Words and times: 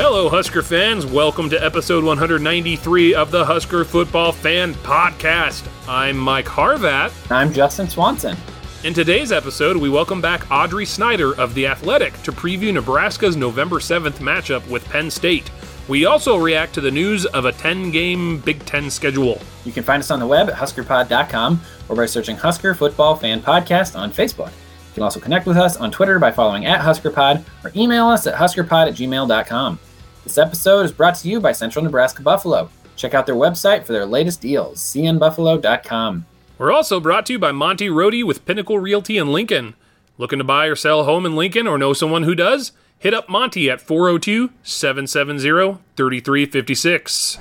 Hello, 0.00 0.28
Husker 0.28 0.62
fans. 0.62 1.04
Welcome 1.04 1.50
to 1.50 1.62
episode 1.62 2.04
193 2.04 3.14
of 3.14 3.32
the 3.32 3.44
Husker 3.44 3.84
Football 3.84 4.30
Fan 4.30 4.74
Podcast. 4.74 5.68
I'm 5.88 6.16
Mike 6.16 6.46
Harvat. 6.46 7.12
I'm 7.32 7.52
Justin 7.52 7.88
Swanson. 7.88 8.36
In 8.84 8.94
today's 8.94 9.32
episode, 9.32 9.76
we 9.76 9.88
welcome 9.88 10.20
back 10.20 10.48
Audrey 10.52 10.86
Snyder 10.86 11.34
of 11.34 11.52
The 11.52 11.66
Athletic 11.66 12.12
to 12.22 12.30
preview 12.30 12.72
Nebraska's 12.72 13.36
November 13.36 13.80
7th 13.80 14.18
matchup 14.18 14.66
with 14.70 14.84
Penn 14.84 15.10
State. 15.10 15.50
We 15.88 16.04
also 16.04 16.36
react 16.36 16.74
to 16.74 16.80
the 16.80 16.92
news 16.92 17.26
of 17.26 17.44
a 17.44 17.50
10 17.52 17.90
game 17.90 18.38
Big 18.38 18.64
Ten 18.66 18.90
schedule. 18.90 19.40
You 19.64 19.72
can 19.72 19.82
find 19.82 20.00
us 20.00 20.12
on 20.12 20.20
the 20.20 20.26
web 20.28 20.48
at 20.48 20.54
huskerpod.com 20.54 21.60
or 21.88 21.96
by 21.96 22.06
searching 22.06 22.36
Husker 22.36 22.72
Football 22.72 23.16
Fan 23.16 23.42
Podcast 23.42 23.98
on 23.98 24.12
Facebook. 24.12 24.50
You 24.50 24.94
can 24.94 25.02
also 25.02 25.18
connect 25.18 25.46
with 25.46 25.56
us 25.56 25.76
on 25.76 25.90
Twitter 25.90 26.20
by 26.20 26.30
following 26.30 26.66
at 26.66 26.80
HuskerPod 26.80 27.44
or 27.64 27.72
email 27.74 28.06
us 28.06 28.28
at 28.28 28.34
huskerpod 28.36 28.88
at 28.88 28.94
gmail.com. 28.94 29.80
This 30.28 30.36
episode 30.36 30.84
is 30.84 30.92
brought 30.92 31.14
to 31.14 31.28
you 31.28 31.40
by 31.40 31.52
Central 31.52 31.82
Nebraska 31.82 32.20
Buffalo. 32.20 32.68
Check 32.96 33.14
out 33.14 33.24
their 33.24 33.34
website 33.34 33.84
for 33.84 33.94
their 33.94 34.04
latest 34.04 34.42
deals, 34.42 34.78
cnbuffalo.com. 34.78 36.26
We're 36.58 36.70
also 36.70 37.00
brought 37.00 37.24
to 37.26 37.32
you 37.32 37.38
by 37.38 37.50
Monty 37.50 37.88
Rohde 37.88 38.26
with 38.26 38.44
Pinnacle 38.44 38.78
Realty 38.78 39.16
in 39.16 39.32
Lincoln. 39.32 39.74
Looking 40.18 40.38
to 40.38 40.44
buy 40.44 40.66
or 40.66 40.76
sell 40.76 41.00
a 41.00 41.04
home 41.04 41.24
in 41.24 41.34
Lincoln 41.34 41.66
or 41.66 41.78
know 41.78 41.94
someone 41.94 42.24
who 42.24 42.34
does? 42.34 42.72
Hit 42.98 43.14
up 43.14 43.30
Monty 43.30 43.70
at 43.70 43.80
402 43.80 44.50
770 44.62 45.78
3356. 45.96 47.38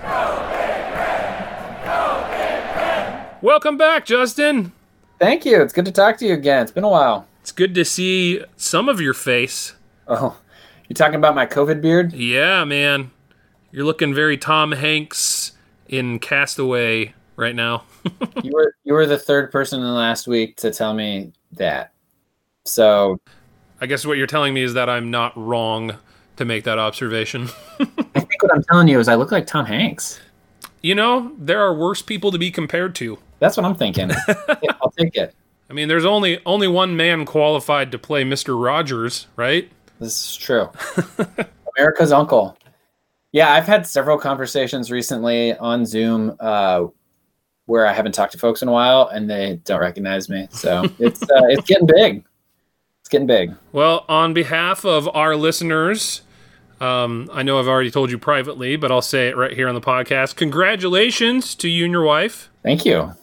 Welcome 3.41 3.75
back, 3.75 4.05
Justin. 4.05 4.71
Thank 5.19 5.43
you. 5.43 5.61
It's 5.61 5.73
good 5.73 5.83
to 5.83 5.91
talk 5.91 6.19
to 6.19 6.25
you 6.25 6.35
again. 6.35 6.63
It's 6.63 6.71
been 6.71 6.85
a 6.85 6.89
while. 6.89 7.27
It's 7.41 7.51
good 7.51 7.75
to 7.75 7.83
see 7.83 8.45
some 8.55 8.87
of 8.87 9.01
your 9.01 9.13
face. 9.13 9.73
Oh, 10.07 10.37
you 10.87 10.95
talking 10.95 11.15
about 11.15 11.35
my 11.35 11.45
COVID 11.45 11.81
beard? 11.81 12.13
Yeah, 12.13 12.63
man. 12.63 13.11
You're 13.71 13.85
looking 13.85 14.13
very 14.13 14.37
Tom 14.37 14.71
Hanks 14.71 15.51
in 15.87 16.19
Castaway 16.19 17.13
right 17.35 17.55
now. 17.55 17.83
you 18.43 18.51
were 18.53 18.75
you 18.83 18.93
were 18.93 19.05
the 19.05 19.17
third 19.17 19.51
person 19.51 19.79
in 19.79 19.85
the 19.85 19.91
last 19.91 20.27
week 20.27 20.57
to 20.57 20.71
tell 20.71 20.93
me 20.93 21.33
that. 21.53 21.91
So 22.63 23.19
I 23.79 23.85
guess 23.85 24.05
what 24.05 24.17
you're 24.17 24.27
telling 24.27 24.53
me 24.53 24.63
is 24.63 24.73
that 24.73 24.89
I'm 24.89 25.11
not 25.11 25.33
wrong 25.37 25.93
to 26.37 26.45
make 26.45 26.63
that 26.63 26.79
observation. 26.79 27.49
I 27.79 28.19
think 28.19 28.41
what 28.41 28.53
I'm 28.53 28.63
telling 28.63 28.87
you 28.87 28.99
is 28.99 29.07
I 29.07 29.15
look 29.15 29.31
like 29.31 29.47
Tom 29.47 29.65
Hanks. 29.65 30.19
You 30.81 30.95
know, 30.95 31.33
there 31.37 31.61
are 31.61 31.73
worse 31.73 32.01
people 32.01 32.31
to 32.31 32.37
be 32.37 32.51
compared 32.51 32.95
to. 32.95 33.17
That's 33.39 33.57
what 33.57 33.65
I'm 33.65 33.75
thinking. 33.75 34.09
yeah, 34.29 34.71
I'll 34.81 34.91
take 34.91 35.15
it. 35.15 35.35
I 35.69 35.73
mean, 35.73 35.87
there's 35.89 36.05
only 36.05 36.39
only 36.45 36.67
one 36.67 36.95
man 36.95 37.25
qualified 37.25 37.91
to 37.91 37.99
play 37.99 38.23
Mr. 38.23 38.61
Rogers, 38.61 39.27
right? 39.35 39.69
This 39.99 40.31
is 40.31 40.35
true. 40.35 40.69
America's 41.77 42.11
uncle. 42.11 42.57
Yeah, 43.31 43.51
I've 43.51 43.65
had 43.65 43.85
several 43.85 44.17
conversations 44.17 44.91
recently 44.91 45.55
on 45.57 45.85
Zoom 45.85 46.35
uh, 46.39 46.85
where 47.65 47.85
I 47.85 47.93
haven't 47.93 48.13
talked 48.13 48.31
to 48.31 48.37
folks 48.37 48.61
in 48.61 48.67
a 48.67 48.71
while, 48.71 49.07
and 49.07 49.29
they 49.29 49.59
don't 49.65 49.79
recognize 49.79 50.29
me. 50.29 50.47
So 50.51 50.83
it's 50.99 51.21
uh, 51.23 51.45
it's 51.49 51.67
getting 51.67 51.87
big. 51.87 52.23
It's 53.01 53.09
getting 53.09 53.27
big. 53.27 53.53
Well, 53.71 54.05
on 54.09 54.33
behalf 54.33 54.85
of 54.85 55.07
our 55.15 55.35
listeners, 55.35 56.21
um, 56.81 57.29
I 57.31 57.43
know 57.43 57.59
I've 57.59 57.67
already 57.67 57.91
told 57.91 58.11
you 58.11 58.17
privately, 58.17 58.75
but 58.75 58.91
I'll 58.91 59.01
say 59.01 59.29
it 59.29 59.37
right 59.37 59.53
here 59.53 59.67
on 59.67 59.75
the 59.75 59.81
podcast. 59.81 60.35
Congratulations 60.35 61.55
to 61.55 61.69
you 61.69 61.85
and 61.85 61.91
your 61.91 62.03
wife. 62.03 62.49
Thank 62.63 62.85
you. 62.85 63.13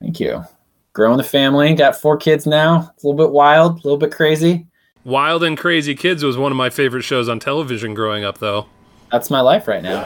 Thank 0.00 0.20
you. 0.20 0.44
Growing 0.92 1.18
the 1.18 1.24
family, 1.24 1.74
got 1.74 2.00
four 2.00 2.16
kids 2.16 2.46
now. 2.46 2.90
It's 2.94 3.04
a 3.04 3.06
little 3.06 3.24
bit 3.24 3.32
wild, 3.32 3.72
a 3.72 3.82
little 3.82 3.98
bit 3.98 4.12
crazy. 4.12 4.66
Wild 5.04 5.42
and 5.42 5.56
Crazy 5.56 5.94
Kids 5.94 6.22
was 6.22 6.36
one 6.36 6.52
of 6.52 6.56
my 6.56 6.68
favorite 6.70 7.02
shows 7.02 7.28
on 7.28 7.40
television 7.40 7.94
growing 7.94 8.24
up, 8.24 8.38
though. 8.38 8.66
That's 9.10 9.30
my 9.30 9.40
life 9.40 9.66
right 9.66 9.82
now. 9.82 10.04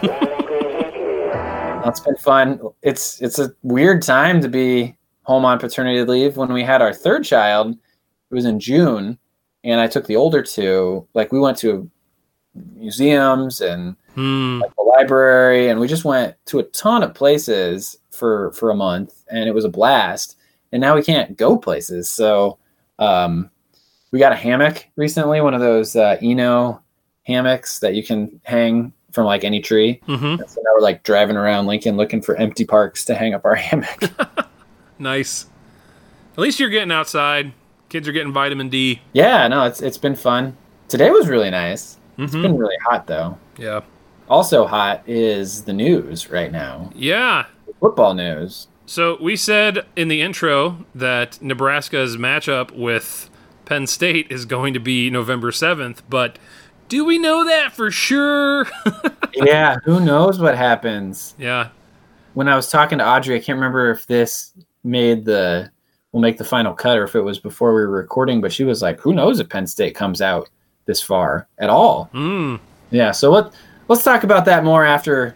That's 1.85 2.01
been 2.01 2.17
fun. 2.17 2.61
It's 2.83 3.21
it's 3.21 3.39
a 3.39 3.53
weird 3.63 4.03
time 4.03 4.41
to 4.41 4.49
be 4.49 4.97
home 5.25 5.45
on 5.45 5.59
paternity 5.59 6.03
leave. 6.05 6.37
When 6.37 6.53
we 6.53 6.63
had 6.63 6.81
our 6.81 6.95
third 6.95 7.25
child, 7.25 7.73
it 7.73 8.35
was 8.35 8.47
in 8.47 8.59
June, 8.59 9.19
and 9.65 9.81
I 9.81 9.87
took 9.89 10.07
the 10.07 10.17
older 10.17 10.43
two. 10.43 11.07
Like 11.13 11.33
we 11.33 11.41
went 11.41 11.59
to 11.59 11.91
museums 12.75 13.61
and 13.61 13.97
hmm. 14.15 14.61
like 14.61 14.75
the 14.77 14.83
library, 14.83 15.69
and 15.69 15.81
we 15.81 15.89
just 15.89 16.05
went 16.05 16.37
to 16.47 16.61
a 16.61 16.65
ton 16.65 17.03
of 17.03 17.15
places 17.15 17.99
for 18.11 18.53
for 18.53 18.71
a 18.71 18.75
month, 18.77 19.25
and 19.29 19.49
it 19.49 19.55
was 19.55 19.65
a 19.65 19.71
blast. 19.71 20.39
And 20.73 20.81
now 20.81 20.95
we 20.95 21.03
can't 21.03 21.37
go 21.37 21.59
places, 21.59 22.09
so 22.09 22.59
um, 22.99 23.51
we 24.15 24.21
got 24.21 24.31
a 24.31 24.37
hammock 24.37 24.87
recently, 24.95 25.41
one 25.41 25.55
of 25.55 25.61
those 25.61 25.97
uh, 25.97 26.17
Eno 26.23 26.81
hammocks 27.25 27.81
that 27.81 27.97
you 27.97 28.05
can 28.05 28.41
hang 28.45 28.93
from 29.11 29.27
like 29.27 29.43
any 29.43 29.61
tree. 29.61 30.01
Mm-hmm. 30.07 30.37
So 30.47 30.61
now 30.63 30.71
we're 30.73 30.83
like 30.83 31.03
driving 31.03 31.37
around 31.37 31.67
Lincoln 31.67 31.97
looking 31.97 32.23
for 32.23 32.37
empty 32.37 32.65
parks 32.65 33.05
to 33.07 33.17
hang 33.17 33.35
up 33.35 33.45
our 33.45 33.55
hammock. 33.57 34.05
nice. 35.01 35.47
At 36.35 36.39
least 36.39 36.61
you're 36.61 36.71
getting 36.71 36.93
outside. 36.93 37.55
Kids 37.89 38.07
are 38.07 38.13
getting 38.13 38.33
vitamin 38.33 38.69
D. 38.69 39.03
Yeah, 39.15 39.49
no, 39.49 39.65
it's 39.65 39.83
it's 39.83 39.99
been 39.99 40.15
fun. 40.15 40.57
Today 40.87 41.11
was 41.11 41.27
really 41.27 41.51
nice. 41.51 41.99
Mm-hmm. 42.13 42.23
It's 42.23 42.35
been 42.35 42.57
really 42.57 42.79
hot 42.85 43.09
though. 43.09 43.37
Yeah. 43.59 43.81
Also 44.29 44.65
hot 44.65 45.03
is 45.09 45.65
the 45.65 45.73
news 45.73 46.31
right 46.31 46.53
now. 46.53 46.89
Yeah. 46.95 47.47
Football 47.81 48.15
news. 48.15 48.69
So 48.87 49.19
we 49.21 49.35
said 49.35 49.85
in 49.97 50.07
the 50.07 50.23
intro 50.23 50.87
that 50.95 51.43
Nebraska's 51.43 52.17
matchup 52.17 52.71
with 52.71 53.29
Penn 53.65 53.87
State 53.87 54.31
is 54.31 54.45
going 54.45 54.75
to 54.75 54.81
be 54.81 55.11
November 55.11 55.51
7th, 55.51 56.01
but 56.09 56.39
do 56.89 57.05
we 57.05 57.19
know 57.19 57.45
that 57.45 57.73
for 57.73 57.91
sure? 57.91 58.67
yeah, 59.35 59.77
who 59.85 60.01
knows 60.01 60.39
what 60.39 60.57
happens? 60.57 61.35
Yeah. 61.39 61.69
When 62.35 62.49
I 62.49 62.57
was 62.57 62.71
talking 62.71 62.99
to 62.99 63.09
Audrey, 63.09 63.37
I 63.37 63.41
can't 63.41 63.57
remember 63.57 63.91
if 63.91 64.07
this 64.07 64.53
made 64.83 65.25
the 65.25 65.71
will 66.13 66.21
make 66.21 66.39
the 66.39 66.45
final 66.45 66.73
cut 66.73 66.97
or 66.97 67.05
if 67.05 67.15
it 67.17 67.23
was 67.23 67.39
before 67.39 67.75
we 67.75 67.81
were 67.81 67.91
recording, 67.91 68.41
but 68.41 68.53
she 68.53 68.65
was 68.65 68.83
like, 68.83 69.01
"Who 69.01 69.13
knows 69.13 69.41
if 69.41 69.49
Penn 69.49 69.67
State 69.67 69.95
comes 69.95 70.21
out 70.21 70.49
this 70.87 71.01
far 71.01 71.49
at 71.59 71.71
all?" 71.71 72.11
Mm. 72.13 72.61
Yeah. 72.91 73.13
So 73.13 73.31
let 73.31 73.53
let's 73.89 74.05
talk 74.05 74.25
about 74.25 74.45
that 74.45 74.65
more 74.65 74.85
after 74.85 75.35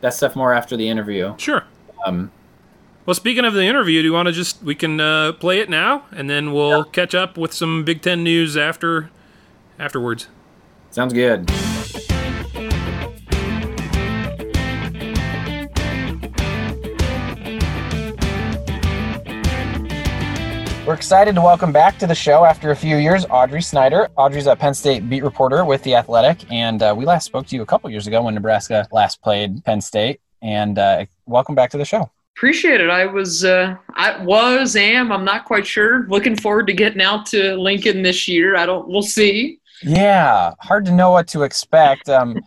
that 0.00 0.14
stuff 0.14 0.36
more 0.36 0.52
after 0.52 0.76
the 0.76 0.88
interview. 0.88 1.34
Sure. 1.38 1.64
Um, 2.04 2.30
well, 3.04 3.14
speaking 3.14 3.44
of 3.44 3.54
the 3.54 3.64
interview, 3.64 4.00
do 4.00 4.06
you 4.06 4.12
want 4.12 4.26
to 4.26 4.32
just 4.32 4.62
we 4.62 4.74
can 4.74 5.00
uh, 5.00 5.32
play 5.32 5.58
it 5.58 5.68
now, 5.68 6.06
and 6.12 6.30
then 6.30 6.52
we'll 6.52 6.78
yeah. 6.78 6.92
catch 6.92 7.14
up 7.14 7.36
with 7.36 7.52
some 7.52 7.84
Big 7.84 8.00
Ten 8.00 8.22
news 8.22 8.56
after 8.56 9.10
afterwards. 9.78 10.28
Sounds 10.90 11.12
good. 11.12 11.50
We're 20.86 20.94
excited 20.94 21.34
to 21.36 21.40
welcome 21.40 21.72
back 21.72 21.98
to 22.00 22.06
the 22.06 22.14
show 22.14 22.44
after 22.44 22.70
a 22.70 22.76
few 22.76 22.98
years 22.98 23.24
Audrey 23.30 23.62
Snyder. 23.62 24.10
Audrey's 24.16 24.46
a 24.46 24.54
Penn 24.54 24.74
State 24.74 25.08
beat 25.08 25.24
reporter 25.24 25.64
with 25.64 25.82
The 25.82 25.94
Athletic, 25.94 26.50
and 26.52 26.82
uh, 26.82 26.94
we 26.96 27.04
last 27.04 27.24
spoke 27.24 27.46
to 27.46 27.56
you 27.56 27.62
a 27.62 27.66
couple 27.66 27.88
years 27.88 28.06
ago 28.06 28.22
when 28.22 28.34
Nebraska 28.34 28.86
last 28.92 29.22
played 29.22 29.64
Penn 29.64 29.80
State. 29.80 30.20
And 30.42 30.78
uh, 30.78 31.06
welcome 31.24 31.54
back 31.54 31.70
to 31.70 31.78
the 31.78 31.84
show. 31.84 32.10
Appreciate 32.36 32.80
it. 32.80 32.90
I 32.90 33.06
was, 33.06 33.44
uh, 33.44 33.76
I 33.94 34.22
was, 34.24 34.74
am, 34.74 35.12
I'm 35.12 35.24
not 35.24 35.44
quite 35.44 35.66
sure. 35.66 36.06
Looking 36.08 36.36
forward 36.36 36.66
to 36.68 36.72
getting 36.72 37.02
out 37.02 37.26
to 37.26 37.56
Lincoln 37.56 38.02
this 38.02 38.26
year. 38.26 38.56
I 38.56 38.66
don't, 38.66 38.88
we'll 38.88 39.02
see. 39.02 39.60
Yeah, 39.82 40.52
hard 40.60 40.84
to 40.86 40.92
know 40.92 41.10
what 41.10 41.28
to 41.28 41.42
expect. 41.42 42.08
Um, 42.08 42.40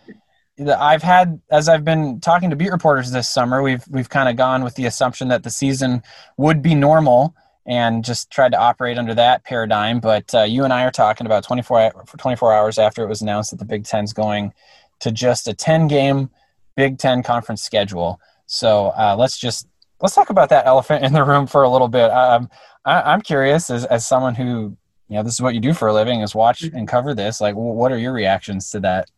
I've 0.60 1.04
had, 1.04 1.40
as 1.52 1.68
I've 1.68 1.84
been 1.84 2.20
talking 2.20 2.50
to 2.50 2.56
beat 2.56 2.72
reporters 2.72 3.12
this 3.12 3.28
summer, 3.28 3.62
we've 3.62 3.84
we've 3.90 4.10
kind 4.10 4.30
of 4.30 4.38
gone 4.38 4.64
with 4.64 4.76
the 4.76 4.86
assumption 4.86 5.28
that 5.28 5.44
the 5.44 5.50
season 5.50 6.02
would 6.38 6.62
be 6.62 6.74
normal 6.76 7.36
and 7.66 8.06
just 8.06 8.31
tried 8.31 8.52
to 8.54 8.60
operate 8.60 8.98
under 8.98 9.14
that 9.16 9.44
paradigm. 9.44 10.00
But 10.00 10.34
uh, 10.34 10.44
you 10.44 10.64
and 10.64 10.72
I 10.72 10.84
are 10.86 10.92
talking 10.92 11.26
about 11.26 11.44
24 11.44 12.06
for 12.06 12.18
24 12.18 12.54
hours 12.54 12.80
after 12.80 13.04
it 13.04 13.08
was 13.08 13.22
announced 13.22 13.52
that 13.52 13.58
the 13.58 13.66
Big 13.66 13.84
Ten's 13.84 14.14
going 14.14 14.54
to 15.00 15.12
just 15.12 15.48
a 15.48 15.54
10 15.54 15.88
game 15.88 16.30
Big 16.76 16.98
Ten 16.98 17.24
conference 17.24 17.64
schedule. 17.64 18.20
So 18.48 18.88
uh, 18.98 19.16
let's 19.18 19.38
just 19.38 19.68
let's 20.01 20.15
talk 20.15 20.30
about 20.30 20.50
that 20.50 20.65
elephant 20.65 21.03
in 21.03 21.13
the 21.13 21.24
room 21.24 21.47
for 21.47 21.63
a 21.63 21.69
little 21.69 21.88
bit. 21.88 22.09
Um, 22.12 22.50
I, 22.86 23.13
am 23.13 23.21
curious 23.21 23.69
as, 23.69 23.86
as 23.86 24.07
someone 24.07 24.36
who 24.36 24.77
you 25.07 25.15
know 25.15 25.24
this 25.24 25.33
is 25.33 25.42
what 25.42 25.53
you 25.53 25.59
do 25.59 25.74
for 25.74 25.88
a 25.88 25.94
living 25.94 26.21
is 26.21 26.33
watch 26.33 26.63
and 26.63 26.88
cover 26.88 27.13
this. 27.13 27.42
Like, 27.42 27.56
what 27.56 27.92
are 27.92 27.97
your 27.97 28.13
reactions 28.13 28.71
to 28.71 28.80
that? 28.81 29.09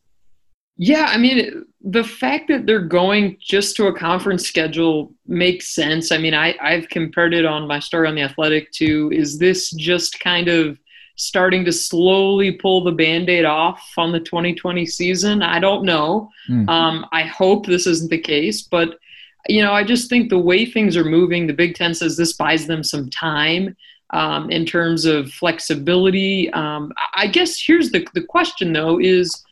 Yeah, 0.79 1.07
I 1.09 1.17
mean, 1.17 1.65
the 1.81 2.03
fact 2.03 2.47
that 2.49 2.67
they're 2.67 2.79
going 2.79 3.37
just 3.39 3.75
to 3.77 3.87
a 3.87 3.97
conference 3.97 4.47
schedule 4.47 5.11
makes 5.25 5.73
sense. 5.73 6.11
I 6.11 6.19
mean, 6.19 6.35
I, 6.35 6.55
I've 6.61 6.87
compared 6.89 7.33
it 7.33 7.45
on 7.45 7.67
my 7.67 7.79
story 7.79 8.07
on 8.07 8.13
the 8.13 8.21
Athletic 8.21 8.71
to 8.73 9.09
is 9.11 9.39
this 9.39 9.71
just 9.71 10.19
kind 10.19 10.47
of 10.47 10.79
starting 11.15 11.65
to 11.65 11.71
slowly 11.71 12.51
pull 12.51 12.83
the 12.83 12.91
band 12.91 13.27
aid 13.27 13.43
off 13.43 13.91
on 13.97 14.11
the 14.11 14.19
2020 14.19 14.85
season? 14.85 15.41
I 15.41 15.59
don't 15.59 15.83
know. 15.83 16.29
Mm. 16.47 16.69
Um, 16.69 17.05
I 17.11 17.23
hope 17.23 17.65
this 17.65 17.87
isn't 17.87 18.11
the 18.11 18.19
case, 18.19 18.61
but 18.61 18.99
you 19.47 19.61
know, 19.61 19.71
I 19.71 19.83
just 19.83 20.09
think 20.09 20.29
the 20.29 20.39
way 20.39 20.65
things 20.65 20.97
are 20.97 21.05
moving, 21.05 21.47
the 21.47 21.53
Big 21.53 21.75
Ten 21.75 21.93
says 21.93 22.17
this 22.17 22.33
buys 22.33 22.67
them 22.67 22.83
some 22.83 23.09
time 23.09 23.75
um, 24.11 24.49
in 24.49 24.65
terms 24.65 25.05
of 25.05 25.31
flexibility. 25.31 26.51
Um, 26.53 26.91
I 27.15 27.27
guess 27.27 27.59
here's 27.59 27.91
the 27.91 28.05
the 28.13 28.23
question 28.23 28.73
though: 28.73 28.99
is 28.99 29.43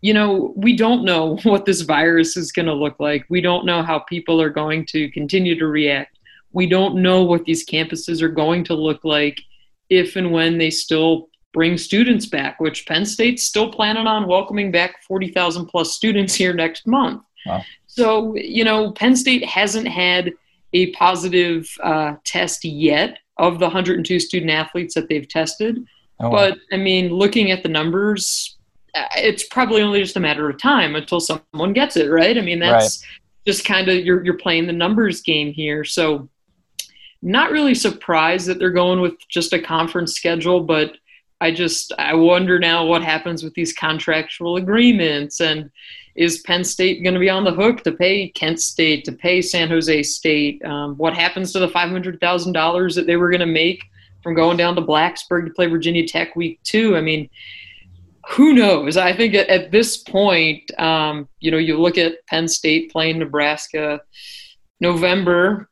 you 0.00 0.14
know, 0.14 0.52
we 0.56 0.76
don't 0.76 1.04
know 1.04 1.36
what 1.42 1.64
this 1.64 1.82
virus 1.82 2.36
is 2.36 2.52
going 2.52 2.66
to 2.66 2.74
look 2.74 2.98
like. 2.98 3.24
We 3.28 3.40
don't 3.40 3.66
know 3.66 3.82
how 3.82 4.00
people 4.00 4.40
are 4.40 4.50
going 4.50 4.86
to 4.86 5.10
continue 5.10 5.58
to 5.58 5.66
react. 5.66 6.18
We 6.52 6.66
don't 6.66 7.02
know 7.02 7.22
what 7.22 7.44
these 7.44 7.66
campuses 7.66 8.22
are 8.22 8.28
going 8.28 8.64
to 8.64 8.74
look 8.74 9.04
like 9.04 9.40
if 9.90 10.16
and 10.16 10.32
when 10.32 10.58
they 10.58 10.70
still 10.70 11.28
bring 11.52 11.78
students 11.78 12.26
back, 12.26 12.60
which 12.60 12.86
Penn 12.86 13.06
State's 13.06 13.42
still 13.42 13.70
planning 13.70 14.06
on 14.06 14.26
welcoming 14.26 14.70
back 14.70 15.02
40,000 15.02 15.66
plus 15.66 15.92
students 15.92 16.34
here 16.34 16.52
next 16.52 16.86
month. 16.86 17.22
Wow. 17.46 17.62
So, 17.96 18.34
you 18.36 18.62
know, 18.62 18.92
Penn 18.92 19.16
State 19.16 19.44
hasn't 19.44 19.88
had 19.88 20.34
a 20.74 20.92
positive 20.92 21.70
uh, 21.82 22.16
test 22.24 22.62
yet 22.62 23.18
of 23.38 23.58
the 23.58 23.64
102 23.64 24.20
student 24.20 24.50
athletes 24.50 24.94
that 24.94 25.08
they've 25.08 25.26
tested. 25.26 25.78
Oh, 26.20 26.28
wow. 26.28 26.30
But 26.30 26.58
I 26.72 26.76
mean, 26.76 27.08
looking 27.10 27.50
at 27.50 27.62
the 27.62 27.70
numbers, 27.70 28.56
uh, 28.94 29.06
it's 29.16 29.44
probably 29.44 29.80
only 29.80 30.02
just 30.02 30.16
a 30.16 30.20
matter 30.20 30.48
of 30.48 30.58
time 30.58 30.94
until 30.94 31.20
someone 31.20 31.72
gets 31.72 31.96
it, 31.96 32.08
right? 32.08 32.36
I 32.36 32.42
mean, 32.42 32.58
that's 32.58 33.02
right. 33.02 33.08
just 33.46 33.64
kind 33.64 33.88
of 33.88 34.04
you're 34.04 34.22
you're 34.22 34.38
playing 34.38 34.66
the 34.66 34.74
numbers 34.74 35.22
game 35.22 35.52
here. 35.52 35.82
So 35.82 36.28
not 37.22 37.50
really 37.50 37.74
surprised 37.74 38.46
that 38.46 38.58
they're 38.58 38.70
going 38.70 39.00
with 39.00 39.14
just 39.28 39.54
a 39.54 39.58
conference 39.58 40.14
schedule, 40.14 40.60
but 40.60 40.98
I 41.40 41.50
just 41.50 41.92
I 41.98 42.14
wonder 42.14 42.58
now 42.58 42.84
what 42.84 43.02
happens 43.02 43.42
with 43.42 43.54
these 43.54 43.72
contractual 43.72 44.56
agreements 44.56 45.40
and 45.40 45.70
is 46.16 46.40
Penn 46.40 46.64
State 46.64 47.02
going 47.02 47.14
to 47.14 47.20
be 47.20 47.30
on 47.30 47.44
the 47.44 47.52
hook 47.52 47.82
to 47.84 47.92
pay 47.92 48.28
Kent 48.28 48.60
State 48.60 49.04
to 49.04 49.12
pay 49.12 49.42
San 49.42 49.68
Jose 49.68 50.02
State? 50.04 50.64
Um, 50.64 50.96
what 50.96 51.14
happens 51.14 51.52
to 51.52 51.58
the 51.58 51.68
five 51.68 51.90
hundred 51.90 52.20
thousand 52.20 52.52
dollars 52.52 52.94
that 52.94 53.06
they 53.06 53.16
were 53.16 53.30
going 53.30 53.40
to 53.40 53.46
make 53.46 53.84
from 54.22 54.34
going 54.34 54.56
down 54.56 54.74
to 54.76 54.82
Blacksburg 54.82 55.46
to 55.46 55.52
play 55.54 55.66
Virginia 55.66 56.06
Tech 56.06 56.34
week 56.36 56.60
two? 56.62 56.96
I 56.96 57.00
mean, 57.00 57.28
who 58.28 58.54
knows? 58.54 58.96
I 58.96 59.12
think 59.12 59.34
at, 59.34 59.48
at 59.48 59.70
this 59.70 59.98
point, 59.98 60.70
um, 60.80 61.28
you 61.40 61.50
know, 61.50 61.58
you 61.58 61.78
look 61.78 61.98
at 61.98 62.26
Penn 62.26 62.48
State 62.48 62.90
playing 62.90 63.18
Nebraska 63.18 64.00
November 64.80 65.68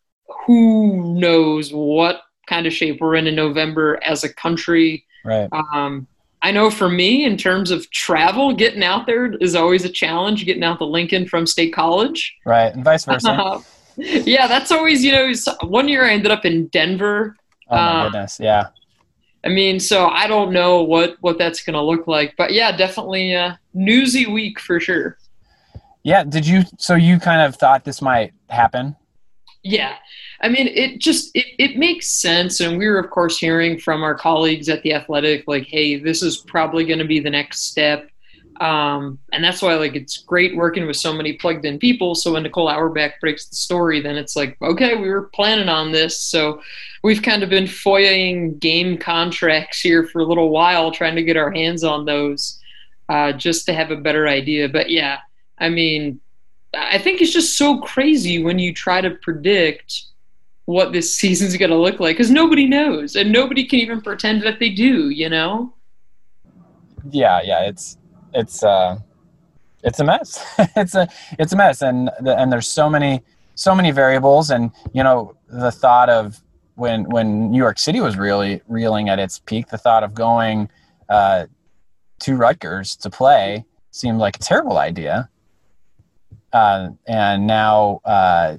who 0.46 1.18
knows 1.18 1.72
what 1.72 2.22
kind 2.46 2.66
of 2.66 2.72
shape 2.72 3.00
we're 3.00 3.16
in 3.16 3.26
in 3.26 3.34
November 3.34 3.98
as 4.02 4.24
a 4.24 4.32
country. 4.32 5.04
Right. 5.24 5.48
Um, 5.52 6.06
I 6.44 6.50
know 6.50 6.70
for 6.70 6.90
me, 6.90 7.24
in 7.24 7.38
terms 7.38 7.70
of 7.70 7.90
travel, 7.90 8.52
getting 8.52 8.84
out 8.84 9.06
there 9.06 9.32
is 9.36 9.54
always 9.54 9.86
a 9.86 9.88
challenge. 9.88 10.44
Getting 10.44 10.62
out 10.62 10.76
to 10.78 10.84
Lincoln 10.84 11.26
from 11.26 11.46
State 11.46 11.72
College, 11.72 12.36
right, 12.44 12.70
and 12.74 12.84
vice 12.84 13.06
versa. 13.06 13.30
Uh, 13.32 13.62
yeah, 13.96 14.46
that's 14.46 14.70
always 14.70 15.02
you 15.02 15.12
know. 15.12 15.32
One 15.62 15.88
year 15.88 16.04
I 16.04 16.12
ended 16.12 16.30
up 16.30 16.44
in 16.44 16.66
Denver. 16.66 17.34
Oh 17.70 17.76
my 17.76 17.80
uh, 17.80 18.04
goodness! 18.04 18.38
Yeah. 18.38 18.66
I 19.42 19.48
mean, 19.48 19.80
so 19.80 20.08
I 20.08 20.26
don't 20.26 20.52
know 20.52 20.82
what 20.82 21.16
what 21.22 21.38
that's 21.38 21.62
going 21.62 21.74
to 21.74 21.80
look 21.80 22.06
like, 22.06 22.34
but 22.36 22.52
yeah, 22.52 22.76
definitely 22.76 23.32
a 23.32 23.58
newsy 23.72 24.26
week 24.26 24.60
for 24.60 24.78
sure. 24.78 25.16
Yeah. 26.02 26.24
Did 26.24 26.46
you? 26.46 26.64
So 26.76 26.94
you 26.94 27.18
kind 27.18 27.40
of 27.40 27.56
thought 27.56 27.84
this 27.84 28.02
might 28.02 28.34
happen? 28.50 28.96
Yeah. 29.62 29.96
I 30.44 30.48
mean, 30.50 30.68
it 30.68 31.00
just 31.00 31.30
it, 31.34 31.46
it 31.58 31.78
makes 31.78 32.08
sense, 32.08 32.60
and 32.60 32.76
we 32.76 32.86
were 32.86 32.98
of 32.98 33.08
course 33.08 33.38
hearing 33.38 33.78
from 33.78 34.02
our 34.02 34.14
colleagues 34.14 34.68
at 34.68 34.82
the 34.82 34.92
Athletic, 34.92 35.44
like, 35.46 35.64
hey, 35.64 35.96
this 35.96 36.22
is 36.22 36.36
probably 36.36 36.84
going 36.84 36.98
to 36.98 37.06
be 37.06 37.18
the 37.18 37.30
next 37.30 37.62
step, 37.62 38.10
um, 38.60 39.18
and 39.32 39.42
that's 39.42 39.62
why 39.62 39.74
like 39.76 39.96
it's 39.96 40.18
great 40.18 40.54
working 40.54 40.86
with 40.86 40.98
so 40.98 41.14
many 41.14 41.32
plugged 41.32 41.64
in 41.64 41.78
people. 41.78 42.14
So 42.14 42.34
when 42.34 42.42
Nicole 42.42 42.68
Auerbach 42.68 43.12
breaks 43.22 43.46
the 43.46 43.56
story, 43.56 44.02
then 44.02 44.16
it's 44.16 44.36
like, 44.36 44.58
okay, 44.60 44.96
we 44.96 45.08
were 45.08 45.30
planning 45.32 45.70
on 45.70 45.92
this, 45.92 46.20
so 46.20 46.60
we've 47.02 47.22
kind 47.22 47.42
of 47.42 47.48
been 47.48 47.64
FOIAing 47.64 48.58
game 48.60 48.98
contracts 48.98 49.80
here 49.80 50.04
for 50.04 50.20
a 50.20 50.26
little 50.26 50.50
while, 50.50 50.92
trying 50.92 51.16
to 51.16 51.24
get 51.24 51.38
our 51.38 51.52
hands 51.52 51.84
on 51.84 52.04
those, 52.04 52.60
uh, 53.08 53.32
just 53.32 53.64
to 53.64 53.72
have 53.72 53.90
a 53.90 53.96
better 53.96 54.28
idea. 54.28 54.68
But 54.68 54.90
yeah, 54.90 55.20
I 55.58 55.70
mean, 55.70 56.20
I 56.74 56.98
think 56.98 57.22
it's 57.22 57.32
just 57.32 57.56
so 57.56 57.78
crazy 57.78 58.42
when 58.44 58.58
you 58.58 58.74
try 58.74 59.00
to 59.00 59.12
predict 59.12 60.04
what 60.66 60.92
this 60.92 61.14
season's 61.14 61.56
going 61.56 61.70
to 61.70 61.76
look 61.76 62.00
like 62.00 62.16
because 62.16 62.30
nobody 62.30 62.66
knows 62.66 63.16
and 63.16 63.30
nobody 63.30 63.64
can 63.64 63.80
even 63.80 64.00
pretend 64.00 64.42
that 64.42 64.58
they 64.58 64.70
do 64.70 65.10
you 65.10 65.28
know? 65.28 65.74
Yeah 67.10 67.40
yeah 67.42 67.66
it's 67.66 67.98
it's 68.32 68.62
uh 68.62 68.98
it's 69.82 70.00
a 70.00 70.04
mess. 70.04 70.42
It's 70.76 70.94
a 70.94 71.08
it's 71.38 71.52
a 71.52 71.56
mess 71.56 71.82
and 71.82 72.10
and 72.26 72.50
there's 72.50 72.68
so 72.68 72.88
many 72.88 73.22
so 73.54 73.74
many 73.74 73.90
variables 73.90 74.50
and 74.50 74.72
you 74.92 75.02
know 75.02 75.36
the 75.48 75.70
thought 75.70 76.08
of 76.08 76.42
when 76.76 77.04
when 77.10 77.50
new 77.52 77.58
york 77.58 77.78
city 77.78 78.00
was 78.00 78.16
really 78.16 78.60
reeling 78.66 79.08
at 79.08 79.20
its 79.20 79.38
peak 79.38 79.68
the 79.68 79.78
thought 79.78 80.02
of 80.02 80.12
going 80.12 80.68
uh 81.08 81.46
to 82.20 82.36
rutgers 82.36 82.96
to 82.96 83.10
play 83.10 83.64
seemed 83.90 84.18
like 84.18 84.36
a 84.36 84.40
terrible 84.40 84.78
idea. 84.78 85.28
Uh, 86.52 86.88
and 87.06 87.46
now 87.46 88.00
uh, 88.04 88.56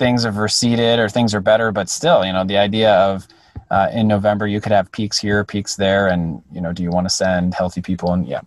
things 0.00 0.24
have 0.24 0.38
receded 0.38 0.98
or 0.98 1.08
things 1.08 1.32
are 1.34 1.40
better, 1.40 1.70
but 1.70 1.88
still, 1.88 2.24
you 2.24 2.32
know, 2.32 2.42
the 2.42 2.56
idea 2.56 2.92
of 2.94 3.28
uh, 3.70 3.88
in 3.92 4.08
November 4.08 4.48
you 4.48 4.60
could 4.60 4.72
have 4.72 4.90
peaks 4.90 5.18
here, 5.18 5.44
peaks 5.44 5.76
there, 5.76 6.08
and 6.08 6.42
you 6.50 6.60
know, 6.60 6.72
do 6.72 6.82
you 6.82 6.90
want 6.90 7.04
to 7.04 7.10
send 7.10 7.54
healthy 7.54 7.82
people? 7.82 8.12
And 8.12 8.26
yeah, 8.26 8.40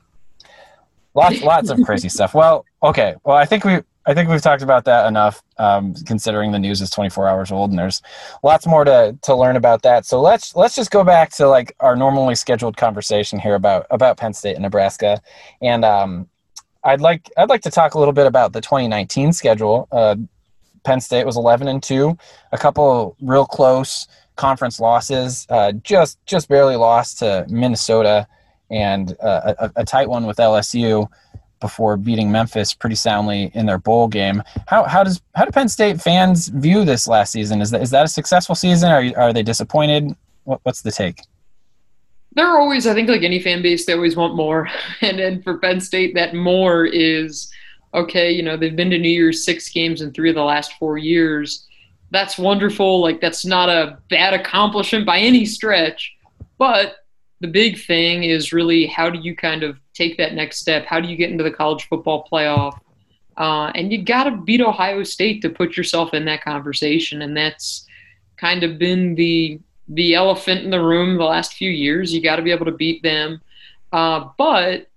lots, 1.14 1.42
lots 1.54 1.70
of 1.70 1.80
crazy 1.86 2.10
stuff. 2.10 2.34
Well, 2.34 2.66
okay, 2.82 3.16
well, 3.24 3.38
I 3.38 3.46
think 3.46 3.64
we. 3.64 3.80
I 4.06 4.14
think 4.14 4.30
we've 4.30 4.42
talked 4.42 4.62
about 4.62 4.84
that 4.84 5.08
enough, 5.08 5.42
um, 5.60 5.94
considering 6.06 6.52
the 6.52 6.60
news 6.60 6.82
is 6.82 6.90
24 6.90 7.26
hours 7.26 7.54
old, 7.54 7.70
and 7.70 7.80
there's 7.80 8.02
lots 8.44 8.68
more 8.68 8.84
to, 8.84 9.18
to 9.22 9.34
learn 9.34 9.56
about 9.56 9.82
that. 9.84 10.06
So 10.06 10.20
let's 10.20 10.58
let's 10.58 10.76
just 10.76 10.92
go 10.92 11.06
back 11.06 11.32
to 11.36 11.48
like 11.48 11.74
our 11.80 11.96
normally 11.96 12.36
scheduled 12.36 12.76
conversation 12.76 13.40
here 13.40 13.56
about 13.56 13.86
about 13.92 14.18
Penn 14.18 14.34
State 14.34 14.56
and 14.56 14.64
Nebraska, 14.64 15.22
and 15.62 15.86
um, 15.86 16.28
I'd 16.84 17.00
like 17.00 17.32
I'd 17.38 17.48
like 17.48 17.62
to 17.62 17.72
talk 17.72 17.94
a 17.94 18.00
little 18.00 18.14
bit 18.14 18.28
about 18.28 18.52
the 18.52 18.60
2019 18.60 19.32
schedule. 19.32 19.88
Uh, 19.90 20.18
Penn 20.84 21.02
State 21.02 21.26
was 21.26 21.38
11 21.38 21.68
and 21.68 21.82
two, 21.82 22.18
a 22.52 22.58
couple 22.58 23.16
real 23.22 23.46
close 23.46 24.08
conference 24.36 24.80
losses, 24.80 25.46
uh, 25.50 25.72
just 25.72 26.24
just 26.26 26.50
barely 26.50 26.76
lost 26.76 27.20
to 27.20 27.46
Minnesota, 27.50 28.28
and 28.70 29.16
uh, 29.22 29.54
a, 29.60 29.72
a, 29.78 29.86
tight 29.86 30.10
one 30.10 30.26
with 30.26 30.38
LSU 30.38 31.08
before 31.60 31.96
beating 31.98 32.32
Memphis 32.32 32.74
pretty 32.74 32.96
soundly 32.96 33.52
in 33.54 33.66
their 33.66 33.78
bowl 33.78 34.08
game. 34.08 34.42
How 34.68 34.84
how 34.84 35.04
does 35.04 35.22
how 35.36 35.46
do 35.46 35.52
Penn 35.52 35.70
State 35.70 36.02
fans 36.02 36.48
view 36.48 36.84
this 36.84 37.08
last 37.08 37.32
season? 37.32 37.62
Is 37.62 37.72
that 37.72 37.82
is 37.82 37.92
that 37.92 38.06
a 38.06 38.08
successful 38.08 38.56
season? 38.56 38.92
Are 38.92 39.04
you, 39.04 39.14
are 39.16 39.34
they 39.34 39.44
disappointed? 39.44 40.16
What, 40.44 40.60
what's 40.64 40.82
the 40.82 40.92
take? 40.92 41.22
They're 42.36 42.58
always, 42.58 42.88
I 42.88 42.96
think, 42.96 43.10
like 43.10 43.22
any 43.22 43.40
fan 43.40 43.62
base, 43.62 43.86
they 43.86 43.94
always 43.94 44.16
want 44.16 44.36
more, 44.36 44.68
and 45.02 45.20
then 45.20 45.42
for 45.44 45.60
Penn 45.60 45.80
State, 45.80 46.16
that 46.16 46.34
more 46.34 46.86
is 46.86 47.52
okay, 47.94 48.32
you 48.32 48.44
know, 48.44 48.58
they've 48.58 48.76
been 48.76 48.90
to 48.90 48.98
New 48.98 49.10
Year's 49.10 49.46
six 49.46 49.70
games 49.70 50.02
in 50.02 50.12
three 50.12 50.30
of 50.30 50.36
the 50.36 50.44
last 50.44 50.74
four 50.74 50.98
years. 50.98 51.68
That's 52.12 52.38
wonderful. 52.38 53.02
Like, 53.02 53.22
that's 53.22 53.46
not 53.46 53.70
a 53.70 54.00
bad 54.10 54.34
accomplishment 54.34 55.06
by 55.06 55.20
any 55.20 55.46
stretch. 55.46 56.16
But 56.58 56.98
the 57.40 57.48
big 57.48 57.80
thing 57.80 58.24
is 58.24 58.54
really 58.54 58.86
how 58.86 59.10
do 59.10 59.20
you 59.20 59.36
kind 59.36 59.64
of 59.64 59.78
take 59.94 60.18
that 60.18 60.34
next 60.34 60.60
step? 60.60 60.86
How 60.86 61.00
do 61.00 61.08
you 61.08 61.18
get 61.18 61.30
into 61.30 61.44
the 61.44 61.52
college 61.52 61.88
football 61.88 62.28
playoff? 62.32 62.80
Uh, 63.36 63.72
and 63.76 63.92
you 63.92 64.04
got 64.04 64.26
to 64.26 64.38
beat 64.38 64.62
Ohio 64.62 65.04
State 65.04 65.42
to 65.42 65.50
put 65.50 65.76
yourself 65.76 66.14
in 66.14 66.26
that 66.26 66.44
conversation. 66.44 67.24
And 67.24 67.36
that's 67.36 67.86
kind 68.38 68.64
of 68.64 68.78
been 68.78 69.16
the 69.16 69.60
the 69.90 70.16
elephant 70.16 70.64
in 70.64 70.70
the 70.70 70.82
room 70.82 71.18
the 71.18 71.26
last 71.26 71.56
few 71.56 71.70
years. 71.70 72.14
You 72.14 72.22
got 72.22 72.38
to 72.38 72.42
be 72.42 72.52
able 72.52 72.66
to 72.66 72.72
beat 72.72 73.04
them. 73.04 73.42
Uh, 73.92 74.30
but 74.38 74.88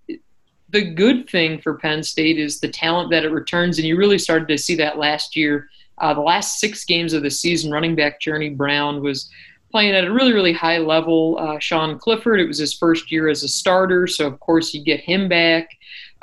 the 0.76 0.84
good 0.84 1.28
thing 1.30 1.58
for 1.58 1.78
Penn 1.78 2.02
State 2.02 2.38
is 2.38 2.60
the 2.60 2.68
talent 2.68 3.10
that 3.10 3.24
it 3.24 3.30
returns, 3.30 3.78
and 3.78 3.88
you 3.88 3.96
really 3.96 4.18
started 4.18 4.46
to 4.48 4.58
see 4.58 4.74
that 4.76 4.98
last 4.98 5.34
year. 5.34 5.70
Uh, 5.96 6.12
the 6.12 6.20
last 6.20 6.60
six 6.60 6.84
games 6.84 7.14
of 7.14 7.22
the 7.22 7.30
season, 7.30 7.70
running 7.70 7.94
back 7.94 8.20
Journey 8.20 8.50
Brown 8.50 9.02
was 9.02 9.30
playing 9.70 9.94
at 9.94 10.04
a 10.04 10.12
really, 10.12 10.34
really 10.34 10.52
high 10.52 10.76
level. 10.76 11.38
Uh, 11.40 11.58
Sean 11.60 11.98
Clifford, 11.98 12.40
it 12.40 12.46
was 12.46 12.58
his 12.58 12.74
first 12.74 13.10
year 13.10 13.30
as 13.30 13.42
a 13.42 13.48
starter, 13.48 14.06
so 14.06 14.26
of 14.26 14.38
course 14.40 14.74
you 14.74 14.84
get 14.84 15.00
him 15.00 15.30
back. 15.30 15.70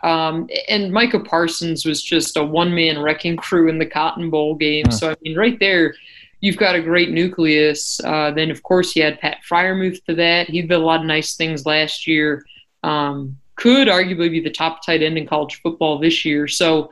Um, 0.04 0.48
and 0.70 0.94
Micah 0.94 1.22
Parsons 1.22 1.84
was 1.84 2.04
just 2.04 2.38
a 2.38 2.44
one 2.44 2.76
man 2.76 3.02
wrecking 3.02 3.36
crew 3.36 3.70
in 3.70 3.80
the 3.80 3.88
Cotton 3.88 4.30
Bowl 4.30 4.54
game. 4.54 4.92
So, 4.92 5.10
I 5.10 5.16
mean, 5.24 5.36
right 5.36 5.58
there, 5.60 5.96
you've 6.42 6.58
got 6.58 6.76
a 6.76 6.82
great 6.82 7.10
nucleus. 7.10 8.00
Uh, 8.04 8.30
then, 8.30 8.52
of 8.52 8.62
course, 8.62 8.96
you 8.96 9.02
had 9.02 9.20
Pat 9.20 9.38
Freiermuth 9.50 10.04
to 10.06 10.14
that. 10.14 10.48
He 10.48 10.62
did 10.62 10.74
a 10.74 10.78
lot 10.78 11.00
of 11.00 11.08
nice 11.08 11.36
things 11.36 11.66
last 11.66 12.06
year. 12.06 12.46
Um, 12.84 13.38
could 13.56 13.88
arguably 13.88 14.32
be 14.32 14.40
the 14.40 14.50
top 14.50 14.86
tight 14.86 15.04
end 15.04 15.18
in 15.18 15.28
college 15.28 15.62
football 15.62 16.00
this 16.00 16.26
year. 16.26 16.48
So 16.48 16.90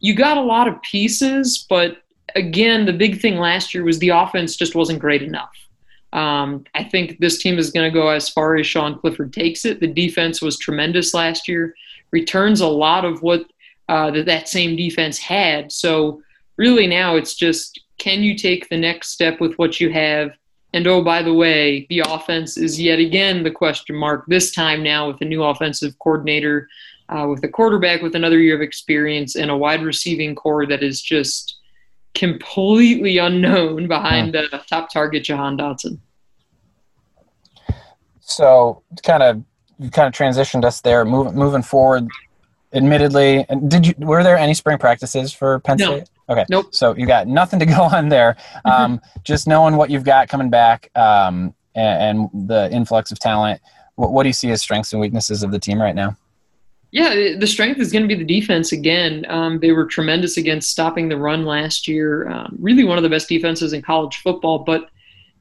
you 0.00 0.14
got 0.14 0.36
a 0.36 0.42
lot 0.42 0.68
of 0.68 0.80
pieces, 0.82 1.66
but 1.68 1.98
again, 2.34 2.84
the 2.86 2.92
big 2.92 3.20
thing 3.20 3.36
last 3.36 3.74
year 3.74 3.84
was 3.84 3.98
the 3.98 4.10
offense 4.10 4.56
just 4.56 4.74
wasn't 4.74 4.98
great 4.98 5.22
enough. 5.22 5.52
Um, 6.12 6.64
I 6.74 6.84
think 6.84 7.18
this 7.18 7.38
team 7.38 7.58
is 7.58 7.70
going 7.70 7.90
to 7.90 7.98
go 7.98 8.08
as 8.08 8.28
far 8.28 8.56
as 8.56 8.66
Sean 8.66 8.98
Clifford 8.98 9.32
takes 9.32 9.64
it. 9.64 9.80
The 9.80 9.88
defense 9.88 10.40
was 10.40 10.58
tremendous 10.58 11.12
last 11.12 11.48
year, 11.48 11.74
returns 12.12 12.60
a 12.60 12.68
lot 12.68 13.04
of 13.04 13.22
what 13.22 13.46
uh, 13.88 14.10
that, 14.12 14.26
that 14.26 14.48
same 14.48 14.76
defense 14.76 15.18
had. 15.18 15.72
So 15.72 16.22
really 16.56 16.86
now 16.86 17.16
it's 17.16 17.34
just 17.34 17.80
can 17.98 18.22
you 18.22 18.36
take 18.36 18.68
the 18.68 18.76
next 18.76 19.08
step 19.08 19.40
with 19.40 19.54
what 19.54 19.80
you 19.80 19.90
have? 19.90 20.32
And 20.74 20.88
oh, 20.88 21.02
by 21.02 21.22
the 21.22 21.32
way, 21.32 21.86
the 21.88 22.00
offense 22.00 22.56
is 22.56 22.80
yet 22.80 22.98
again 22.98 23.44
the 23.44 23.50
question 23.50 23.94
mark, 23.94 24.24
this 24.26 24.52
time 24.52 24.82
now 24.82 25.06
with 25.06 25.20
a 25.20 25.24
new 25.24 25.44
offensive 25.44 25.96
coordinator, 26.00 26.68
uh, 27.08 27.28
with 27.28 27.44
a 27.44 27.48
quarterback 27.48 28.02
with 28.02 28.16
another 28.16 28.40
year 28.40 28.56
of 28.56 28.60
experience, 28.60 29.36
and 29.36 29.52
a 29.52 29.56
wide 29.56 29.84
receiving 29.84 30.34
corps 30.34 30.66
that 30.66 30.82
is 30.82 31.00
just 31.00 31.58
completely 32.14 33.18
unknown 33.18 33.86
behind 33.96 34.34
the 34.34 34.48
top 34.68 34.90
target, 34.92 35.22
Jahan 35.22 35.56
Dotson. 35.56 36.00
So, 38.18 38.82
kind 39.04 39.22
of, 39.22 39.44
you 39.78 39.90
kind 39.90 40.08
of 40.08 40.12
transitioned 40.12 40.64
us 40.64 40.80
there. 40.80 41.04
Moving 41.04 41.36
moving 41.36 41.62
forward, 41.62 42.08
admittedly, 42.72 43.46
did 43.68 43.86
you 43.86 43.94
were 43.98 44.24
there 44.24 44.36
any 44.36 44.54
spring 44.54 44.78
practices 44.78 45.32
for 45.32 45.60
Penn 45.60 45.76
no. 45.76 45.98
State? 45.98 46.08
Okay. 46.28 46.44
Nope. 46.48 46.74
So 46.74 46.96
you 46.96 47.06
got 47.06 47.26
nothing 47.26 47.58
to 47.60 47.66
go 47.76 47.82
on 47.82 48.08
there. 48.08 48.36
Um, 48.64 49.00
just 49.24 49.46
knowing 49.46 49.76
what 49.76 49.90
you've 49.90 50.04
got 50.04 50.28
coming 50.28 50.50
back 50.50 50.90
um, 50.94 51.54
and, 51.74 52.30
and, 52.34 52.48
the 52.48 52.70
influx 52.72 53.10
of 53.12 53.18
talent. 53.18 53.60
What, 53.96 54.12
what, 54.12 54.22
do 54.22 54.28
you 54.28 54.32
see 54.32 54.50
as 54.50 54.62
strengths 54.62 54.92
and 54.92 55.00
weaknesses 55.00 55.42
of 55.42 55.50
the 55.50 55.58
team 55.58 55.80
right 55.80 55.94
now? 55.94 56.16
Yeah, 56.90 57.36
the 57.38 57.46
strength 57.46 57.80
is 57.80 57.90
going 57.90 58.08
to 58.08 58.08
be 58.08 58.14
the 58.14 58.40
defense 58.40 58.70
again. 58.70 59.26
Um, 59.28 59.58
they 59.58 59.72
were 59.72 59.84
tremendous 59.84 60.36
against 60.36 60.70
stopping 60.70 61.08
the 61.08 61.16
run 61.16 61.44
last 61.44 61.88
year. 61.88 62.28
Um, 62.28 62.56
really, 62.60 62.84
one 62.84 62.96
of 62.96 63.02
the 63.02 63.10
best 63.10 63.28
defenses 63.28 63.72
in 63.72 63.82
college 63.82 64.16
football. 64.18 64.60
But 64.60 64.90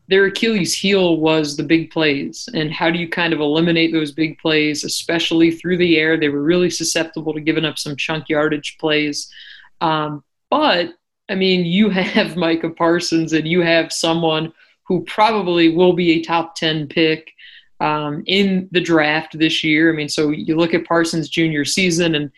their 0.08 0.25
Achilles 0.25 0.74
heel 0.74 1.18
was 1.18 1.56
the 1.56 1.63
big 1.63 1.92
plays. 1.92 2.50
And 2.54 2.72
how 2.72 2.90
do 2.90 3.00
you 3.00 3.08
kind 3.08 3.34
of 3.34 3.40
eliminate 3.40 3.94
those 3.94 4.12
big 4.12 4.38
plays, 4.40 4.84
especially 4.84 5.52
through 5.52 5.78
the 5.78 5.98
air? 5.98 6.18
They 6.18 6.30
were 6.30 6.42
really 6.42 6.70
susceptible 6.70 7.34
to 7.34 7.40
giving 7.40 7.66
up 7.66 7.78
some 7.78 7.96
chunk 7.96 8.30
yardage 8.30 8.78
plays. 8.80 9.32
Um, 9.80 10.24
but 10.53 10.93
I 11.29 11.33
mean, 11.33 11.65
you 11.65 11.89
have 11.89 12.38
Micah 12.45 12.69
Parsons 12.69 13.33
and 13.33 13.48
you 13.48 13.62
have 13.62 13.91
someone 13.91 14.53
who 14.83 15.03
probably 15.05 15.75
will 15.75 15.93
be 15.93 16.12
a 16.12 16.22
top 16.22 16.53
10 16.53 16.89
pick 16.89 17.31
um, 17.79 18.24
in 18.27 18.69
the 18.72 18.79
draft 18.79 19.39
this 19.39 19.63
year. 19.63 19.91
I 19.91 19.95
mean, 19.95 20.10
so 20.10 20.29
you 20.29 20.55
look 20.55 20.75
at 20.75 20.86
Parsons' 20.86 21.27
junior 21.27 21.65
season 21.65 22.13
and 22.13 22.31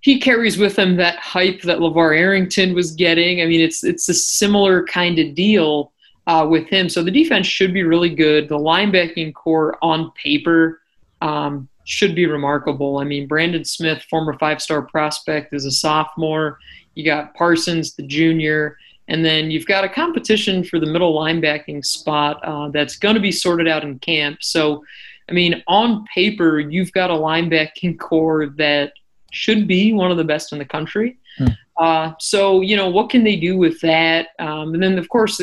he 0.00 0.20
carries 0.20 0.58
with 0.58 0.78
him 0.78 0.96
that 0.96 1.16
hype 1.16 1.62
that 1.62 1.78
LeVar 1.78 2.18
Arrington 2.18 2.74
was 2.74 2.92
getting. 2.92 3.40
I 3.40 3.46
mean, 3.46 3.62
it's 3.62 3.82
it's 3.82 4.06
a 4.10 4.14
similar 4.14 4.84
kind 4.84 5.18
of 5.18 5.34
deal 5.34 5.92
uh, 6.26 6.46
with 6.48 6.68
him. 6.68 6.90
So 6.90 7.02
the 7.02 7.10
defense 7.10 7.46
should 7.46 7.72
be 7.72 7.84
really 7.84 8.14
good. 8.14 8.50
The 8.50 8.58
linebacking 8.58 9.32
corps 9.32 9.78
on 9.80 10.12
paper 10.12 10.82
um, 11.22 11.70
should 11.86 12.16
be 12.16 12.26
remarkable. 12.26 12.98
I 12.98 13.04
mean, 13.04 13.26
Brandon 13.28 13.64
Smith, 13.64 14.04
former 14.10 14.36
five-star 14.38 14.82
prospect, 14.82 15.54
is 15.54 15.64
a 15.64 15.70
sophomore. 15.70 16.58
You 16.94 17.04
got 17.04 17.32
Parsons, 17.34 17.94
the 17.94 18.02
junior, 18.02 18.76
and 19.06 19.24
then 19.24 19.52
you've 19.52 19.66
got 19.66 19.84
a 19.84 19.88
competition 19.88 20.64
for 20.64 20.80
the 20.80 20.86
middle 20.86 21.14
linebacking 21.14 21.86
spot 21.86 22.40
uh, 22.42 22.68
that's 22.70 22.96
going 22.96 23.14
to 23.14 23.20
be 23.20 23.30
sorted 23.30 23.68
out 23.68 23.84
in 23.84 24.00
camp. 24.00 24.42
So, 24.42 24.84
I 25.28 25.32
mean, 25.32 25.62
on 25.68 26.04
paper, 26.12 26.58
you've 26.58 26.90
got 26.90 27.10
a 27.10 27.14
linebacking 27.14 27.98
corps 28.00 28.48
that 28.56 28.92
should 29.30 29.68
be 29.68 29.92
one 29.92 30.10
of 30.10 30.16
the 30.16 30.24
best 30.24 30.52
in 30.52 30.58
the 30.58 30.64
country. 30.64 31.18
Hmm. 31.38 31.46
Uh, 31.76 32.12
so, 32.18 32.62
you 32.62 32.76
know, 32.76 32.88
what 32.88 33.10
can 33.10 33.22
they 33.22 33.36
do 33.36 33.56
with 33.56 33.80
that? 33.82 34.28
Um, 34.40 34.74
and 34.74 34.82
then, 34.82 34.98
of 34.98 35.08
course, 35.08 35.40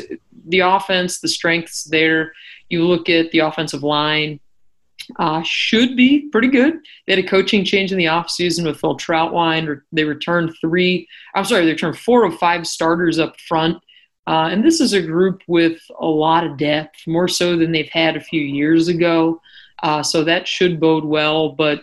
the 0.48 0.60
offense, 0.60 1.20
the 1.20 1.28
strengths 1.30 1.86
there. 1.86 2.34
You 2.70 2.86
look 2.86 3.08
at 3.08 3.32
the 3.32 3.40
offensive 3.40 3.84
line 3.84 4.40
uh, 5.18 5.42
should 5.44 5.96
be 5.96 6.30
pretty 6.32 6.48
good. 6.48 6.80
They 7.06 7.16
had 7.16 7.24
a 7.24 7.28
coaching 7.28 7.64
change 7.64 7.92
in 7.92 7.98
the 7.98 8.06
offseason 8.06 8.66
with 8.66 8.80
Phil 8.80 8.98
Trautwein. 8.98 9.82
They 9.92 10.04
returned 10.04 10.56
three, 10.62 11.08
I'm 11.36 11.46
sorry, 11.46 11.66
they 11.66 11.72
returned 11.72 11.98
four 11.98 12.26
of 12.26 12.36
five 12.36 12.68
starters 12.68 13.20
up 13.20 13.40
front. 13.42 13.82
Uh, 14.26 14.48
and 14.52 14.64
this 14.64 14.80
is 14.80 14.94
a 14.94 15.02
group 15.02 15.42
with 15.48 15.82
a 16.00 16.06
lot 16.06 16.46
of 16.46 16.58
depth, 16.58 17.06
more 17.08 17.28
so 17.28 17.58
than 17.58 17.72
they've 17.72 17.90
had 17.90 18.16
a 18.16 18.22
few 18.22 18.42
years 18.42 18.88
ago. 18.88 19.42
Uh, 19.82 20.02
so 20.02 20.24
that 20.24 20.48
should 20.48 20.80
bode 20.80 21.04
well. 21.04 21.50
But 21.50 21.82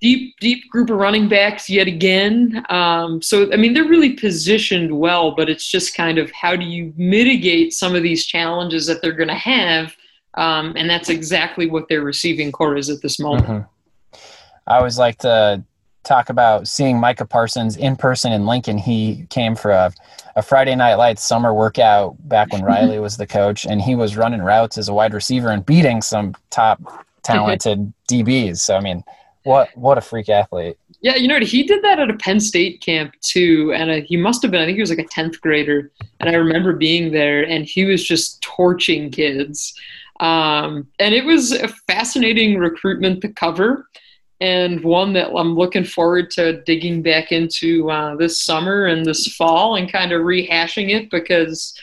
deep, 0.00 0.34
deep 0.40 0.68
group 0.70 0.90
of 0.90 0.98
running 0.98 1.28
backs 1.28 1.70
yet 1.70 1.86
again. 1.86 2.64
Um, 2.68 3.22
so, 3.22 3.50
I 3.52 3.56
mean, 3.56 3.72
they're 3.72 3.88
really 3.88 4.12
positioned 4.12 4.96
well, 4.96 5.34
but 5.34 5.48
it's 5.48 5.66
just 5.66 5.96
kind 5.96 6.18
of 6.18 6.30
how 6.32 6.54
do 6.54 6.64
you 6.64 6.92
mitigate 6.96 7.72
some 7.72 7.94
of 7.94 8.02
these 8.02 8.26
challenges 8.26 8.86
that 8.86 9.00
they're 9.00 9.12
going 9.12 9.28
to 9.28 9.34
have 9.34 9.94
um, 10.36 10.74
and 10.76 10.88
that's 10.88 11.08
exactly 11.08 11.68
what 11.68 11.88
their 11.88 12.02
receiving 12.02 12.52
corps 12.52 12.76
is 12.76 12.90
at 12.90 13.02
this 13.02 13.18
moment. 13.18 13.46
Mm-hmm. 13.46 14.18
I 14.66 14.78
always 14.78 14.98
like 14.98 15.18
to 15.18 15.62
talk 16.06 16.30
about 16.30 16.68
seeing 16.68 16.98
Micah 16.98 17.26
Parsons 17.26 17.76
in 17.76 17.96
person 17.96 18.32
in 18.32 18.46
Lincoln. 18.46 18.78
He 18.78 19.26
came 19.30 19.56
for 19.56 19.70
a, 19.70 19.92
a 20.36 20.42
Friday 20.42 20.74
Night 20.74 20.94
Lights 20.94 21.22
summer 21.22 21.52
workout 21.52 22.16
back 22.28 22.52
when 22.52 22.62
Riley 22.64 22.98
was 22.98 23.16
the 23.16 23.26
coach, 23.26 23.66
and 23.66 23.80
he 23.80 23.94
was 23.94 24.16
running 24.16 24.42
routes 24.42 24.78
as 24.78 24.88
a 24.88 24.94
wide 24.94 25.14
receiver 25.14 25.50
and 25.50 25.64
beating 25.64 26.00
some 26.00 26.34
top 26.50 26.80
talented 27.22 27.92
DBs. 28.10 28.58
So 28.58 28.76
I 28.76 28.80
mean, 28.80 29.04
what 29.42 29.68
what 29.76 29.98
a 29.98 30.00
freak 30.00 30.28
athlete! 30.28 30.76
Yeah, 31.00 31.16
you 31.16 31.28
know 31.28 31.38
He 31.40 31.62
did 31.62 31.82
that 31.82 32.00
at 32.00 32.10
a 32.10 32.14
Penn 32.14 32.40
State 32.40 32.80
camp 32.80 33.14
too, 33.20 33.72
and 33.74 33.90
uh, 33.90 34.00
he 34.04 34.16
must 34.16 34.42
have 34.42 34.50
been. 34.50 34.60
I 34.60 34.64
think 34.64 34.76
he 34.76 34.82
was 34.82 34.90
like 34.90 34.98
a 34.98 35.08
tenth 35.08 35.40
grader, 35.40 35.90
and 36.20 36.28
I 36.30 36.34
remember 36.34 36.72
being 36.72 37.12
there, 37.12 37.42
and 37.44 37.64
he 37.64 37.84
was 37.84 38.06
just 38.06 38.40
torching 38.42 39.10
kids. 39.10 39.74
Um, 40.20 40.88
and 40.98 41.14
it 41.14 41.24
was 41.24 41.52
a 41.52 41.68
fascinating 41.68 42.58
recruitment 42.58 43.20
to 43.22 43.28
cover 43.28 43.86
and 44.40 44.82
one 44.84 45.14
that 45.14 45.28
I'm 45.34 45.54
looking 45.54 45.84
forward 45.84 46.30
to 46.32 46.62
digging 46.62 47.02
back 47.02 47.32
into 47.32 47.90
uh, 47.90 48.16
this 48.16 48.42
summer 48.42 48.86
and 48.86 49.04
this 49.04 49.34
fall 49.34 49.76
and 49.76 49.90
kind 49.90 50.12
of 50.12 50.22
rehashing 50.22 50.90
it 50.90 51.10
because 51.10 51.74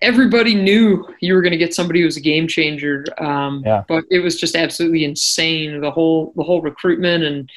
everybody 0.00 0.54
knew 0.54 1.04
you 1.20 1.34
were 1.34 1.42
going 1.42 1.52
to 1.52 1.58
get 1.58 1.74
somebody 1.74 2.00
who 2.00 2.06
was 2.06 2.16
a 2.16 2.20
game 2.20 2.46
changer. 2.46 3.04
Um, 3.18 3.62
yeah. 3.66 3.82
But 3.88 4.04
it 4.10 4.20
was 4.20 4.38
just 4.38 4.54
absolutely 4.54 5.04
insane 5.04 5.80
the 5.80 5.90
whole 5.90 6.32
the 6.36 6.44
whole 6.44 6.62
recruitment 6.62 7.24
and 7.24 7.50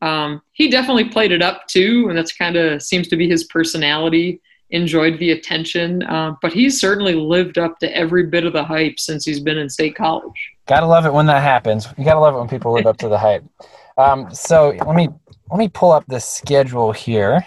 um, 0.00 0.42
he 0.52 0.68
definitely 0.68 1.08
played 1.08 1.32
it 1.32 1.42
up 1.42 1.66
too, 1.66 2.06
and 2.08 2.16
that's 2.16 2.32
kind 2.32 2.56
of 2.56 2.82
seems 2.82 3.08
to 3.08 3.16
be 3.16 3.28
his 3.28 3.44
personality 3.44 4.40
enjoyed 4.70 5.18
the 5.18 5.30
attention, 5.30 6.02
uh, 6.04 6.34
but 6.42 6.52
he's 6.52 6.80
certainly 6.80 7.14
lived 7.14 7.58
up 7.58 7.78
to 7.78 7.96
every 7.96 8.24
bit 8.24 8.44
of 8.44 8.52
the 8.52 8.64
hype 8.64 8.98
since 8.98 9.24
he's 9.24 9.40
been 9.40 9.58
in 9.58 9.68
state 9.68 9.96
college. 9.96 10.52
Gotta 10.66 10.86
love 10.86 11.06
it 11.06 11.12
when 11.12 11.26
that 11.26 11.42
happens. 11.42 11.88
You 11.96 12.04
gotta 12.04 12.20
love 12.20 12.34
it 12.34 12.38
when 12.38 12.48
people 12.48 12.72
live 12.72 12.86
up 12.86 12.98
to 12.98 13.08
the 13.08 13.18
hype. 13.18 13.44
Um, 13.96 14.32
so 14.32 14.74
let 14.86 14.94
me 14.94 15.08
let 15.50 15.58
me 15.58 15.68
pull 15.68 15.92
up 15.92 16.04
the 16.06 16.20
schedule 16.20 16.92
here 16.92 17.44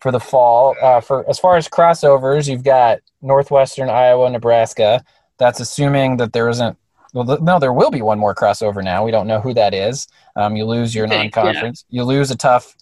for 0.00 0.10
the 0.10 0.20
fall. 0.20 0.74
Uh, 0.82 1.00
for 1.00 1.28
as 1.28 1.38
far 1.38 1.56
as 1.56 1.68
crossovers, 1.68 2.48
you've 2.48 2.64
got 2.64 2.98
Northwestern, 3.22 3.88
Iowa, 3.88 4.28
Nebraska. 4.28 5.02
That's 5.38 5.60
assuming 5.60 6.18
that 6.18 6.32
there 6.32 6.48
isn't. 6.48 6.76
Well, 7.14 7.38
no, 7.40 7.60
there 7.60 7.72
will 7.72 7.92
be 7.92 8.02
one 8.02 8.18
more 8.18 8.34
crossover 8.34 8.82
now. 8.82 9.04
We 9.04 9.12
don't 9.12 9.28
know 9.28 9.40
who 9.40 9.54
that 9.54 9.72
is. 9.72 10.08
Um, 10.34 10.56
you 10.56 10.64
lose 10.64 10.94
your 10.94 11.06
non-conference. 11.06 11.84
Yeah. 11.88 12.00
You 12.00 12.04
lose 12.04 12.32
a 12.32 12.36
tough 12.36 12.74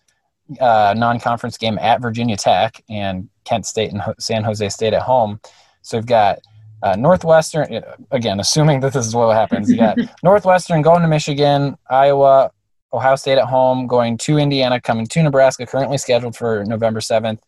uh, 0.58 0.94
non-conference 0.96 1.58
game 1.58 1.78
at 1.78 2.00
Virginia 2.00 2.36
Tech 2.36 2.82
and 2.88 3.28
Kent 3.44 3.66
State 3.66 3.92
and 3.92 4.02
San 4.18 4.44
Jose 4.44 4.68
State 4.68 4.92
at 4.92 5.02
home. 5.02 5.40
So 5.82 5.98
we've 5.98 6.06
got 6.06 6.38
uh, 6.82 6.96
Northwestern 6.96 7.82
again, 8.10 8.40
assuming 8.44 8.80
that 8.80 8.92
this 8.92 9.06
is 9.06 9.14
what 9.14 9.34
happens. 9.34 9.70
You 9.70 9.78
got 9.78 9.98
Northwestern 10.22 10.82
going 10.82 11.02
to 11.02 11.08
Michigan, 11.08 11.76
Iowa, 11.90 12.50
Ohio 12.92 13.16
State 13.16 13.38
at 13.38 13.46
home, 13.46 13.86
going 13.86 14.18
to 14.18 14.38
Indiana, 14.38 14.80
coming 14.80 15.06
to 15.06 15.22
Nebraska, 15.22 15.66
currently 15.66 15.98
scheduled 15.98 16.36
for 16.36 16.64
November 16.64 17.00
seventh, 17.00 17.42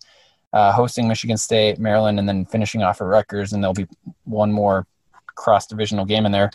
uh, 0.53 0.73
hosting 0.73 1.07
Michigan 1.07 1.37
State, 1.37 1.79
Maryland, 1.79 2.19
and 2.19 2.29
then 2.29 2.47
finishing 2.47 2.83
off 2.83 3.01
at 3.01 3.07
Rutgers. 3.07 3.53
And 3.53 3.63
there'll 3.63 3.75
be 3.75 3.87
one 4.25 4.53
more 4.53 4.87
cross-divisional 5.35 6.07
game 6.07 6.27
in 6.27 6.33
there. 6.33 6.51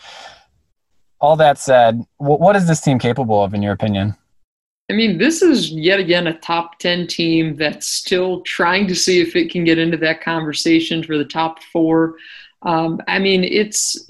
All 1.21 1.35
that 1.35 1.57
said, 1.57 2.01
what 2.17 2.55
is 2.55 2.65
this 2.65 2.79
team 2.79 2.97
capable 2.97 3.43
of, 3.43 3.53
in 3.53 3.61
your 3.61 3.73
opinion? 3.73 4.15
I 4.89 4.93
mean, 4.93 5.17
this 5.17 5.41
is 5.41 5.71
yet 5.71 5.99
again 5.99 6.27
a 6.27 6.37
top 6.39 6.79
10 6.79 7.07
team 7.07 7.55
that's 7.55 7.85
still 7.85 8.41
trying 8.41 8.87
to 8.87 8.95
see 8.95 9.21
if 9.21 9.35
it 9.35 9.51
can 9.51 9.63
get 9.63 9.77
into 9.77 9.97
that 9.97 10.21
conversation 10.21 11.03
for 11.03 11.17
the 11.17 11.25
top 11.25 11.61
four. 11.71 12.15
Um, 12.63 12.99
I 13.07 13.19
mean, 13.19 13.43
it's, 13.43 14.07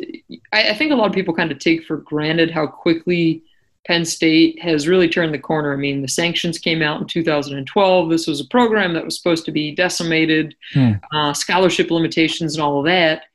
I, 0.51 0.69
I, 0.69 0.73
think 0.73 0.91
a 0.91 0.95
lot 0.95 1.07
of 1.07 1.13
people 1.13 1.35
kind 1.35 1.51
of 1.51 1.59
take 1.59 1.83
for 1.83 1.97
granted 1.97 2.49
how 2.49 2.65
quickly 2.65 3.43
Penn 3.85 4.05
State 4.05 4.59
has 4.61 4.87
really 4.87 5.07
turned 5.07 5.33
the 5.33 5.39
corner. 5.39 5.73
I 5.73 5.75
mean, 5.75 6.01
the 6.01 6.07
sanctions 6.07 6.57
came 6.57 6.81
out 6.81 6.99
in 6.99 7.07
2012. 7.07 8.09
This 8.09 8.25
was 8.25 8.41
a 8.41 8.47
program 8.47 8.93
that 8.93 9.05
was 9.05 9.17
supposed 9.17 9.45
to 9.45 9.51
be 9.51 9.75
decimated, 9.75 10.55
hmm. 10.73 10.93
uh, 11.11 11.33
scholarship 11.33 11.91
limitations, 11.91 12.55
and 12.55 12.63
all 12.63 12.79
of 12.79 12.85
that. 12.85 13.25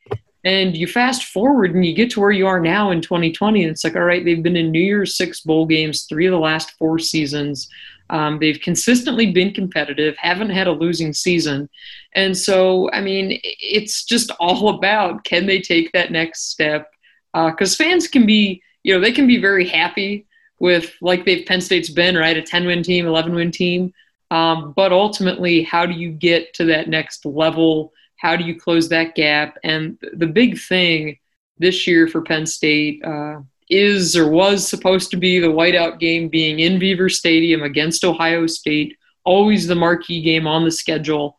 And 0.44 0.76
you 0.76 0.86
fast 0.86 1.24
forward 1.24 1.74
and 1.74 1.86
you 1.86 1.94
get 1.94 2.10
to 2.10 2.20
where 2.20 2.30
you 2.30 2.46
are 2.46 2.60
now 2.60 2.90
in 2.90 3.00
2020, 3.00 3.62
and 3.62 3.70
it's 3.70 3.82
like, 3.82 3.96
all 3.96 4.02
right, 4.02 4.24
they've 4.24 4.42
been 4.42 4.56
in 4.56 4.70
New 4.70 4.82
Year's 4.82 5.16
Six 5.16 5.40
bowl 5.40 5.64
games 5.64 6.02
three 6.02 6.26
of 6.26 6.32
the 6.32 6.38
last 6.38 6.72
four 6.72 6.98
seasons. 6.98 7.68
Um, 8.10 8.38
they've 8.38 8.60
consistently 8.60 9.32
been 9.32 9.54
competitive, 9.54 10.16
haven't 10.18 10.50
had 10.50 10.66
a 10.66 10.72
losing 10.72 11.14
season. 11.14 11.70
And 12.14 12.36
so, 12.36 12.90
I 12.92 13.00
mean, 13.00 13.40
it's 13.42 14.04
just 14.04 14.30
all 14.38 14.68
about 14.76 15.24
can 15.24 15.46
they 15.46 15.60
take 15.60 15.92
that 15.92 16.12
next 16.12 16.50
step? 16.50 16.90
Because 17.32 17.80
uh, 17.80 17.84
fans 17.84 18.06
can 18.06 18.26
be, 18.26 18.62
you 18.82 18.94
know, 18.94 19.00
they 19.00 19.12
can 19.12 19.26
be 19.26 19.40
very 19.40 19.66
happy 19.66 20.26
with, 20.58 20.94
like 21.00 21.24
they've 21.24 21.46
Penn 21.46 21.60
State's 21.60 21.90
been, 21.90 22.16
right? 22.16 22.36
A 22.36 22.42
10 22.42 22.66
win 22.66 22.82
team, 22.82 23.06
11 23.06 23.34
win 23.34 23.50
team. 23.50 23.92
Um, 24.30 24.72
but 24.76 24.92
ultimately, 24.92 25.62
how 25.62 25.86
do 25.86 25.94
you 25.94 26.10
get 26.10 26.54
to 26.54 26.64
that 26.66 26.88
next 26.88 27.24
level? 27.24 27.92
How 28.24 28.36
do 28.36 28.44
you 28.44 28.58
close 28.58 28.88
that 28.88 29.14
gap? 29.14 29.58
And 29.64 29.98
the 30.14 30.26
big 30.26 30.58
thing 30.58 31.18
this 31.58 31.86
year 31.86 32.08
for 32.08 32.22
Penn 32.22 32.46
State 32.46 33.04
uh, 33.04 33.40
is 33.68 34.16
or 34.16 34.30
was 34.30 34.66
supposed 34.66 35.10
to 35.10 35.18
be 35.18 35.40
the 35.40 35.48
whiteout 35.48 36.00
game 36.00 36.30
being 36.30 36.60
in 36.60 36.78
Beaver 36.78 37.10
Stadium 37.10 37.62
against 37.62 38.02
Ohio 38.02 38.46
State, 38.46 38.96
always 39.24 39.66
the 39.66 39.74
marquee 39.74 40.22
game 40.22 40.46
on 40.46 40.64
the 40.64 40.70
schedule. 40.70 41.36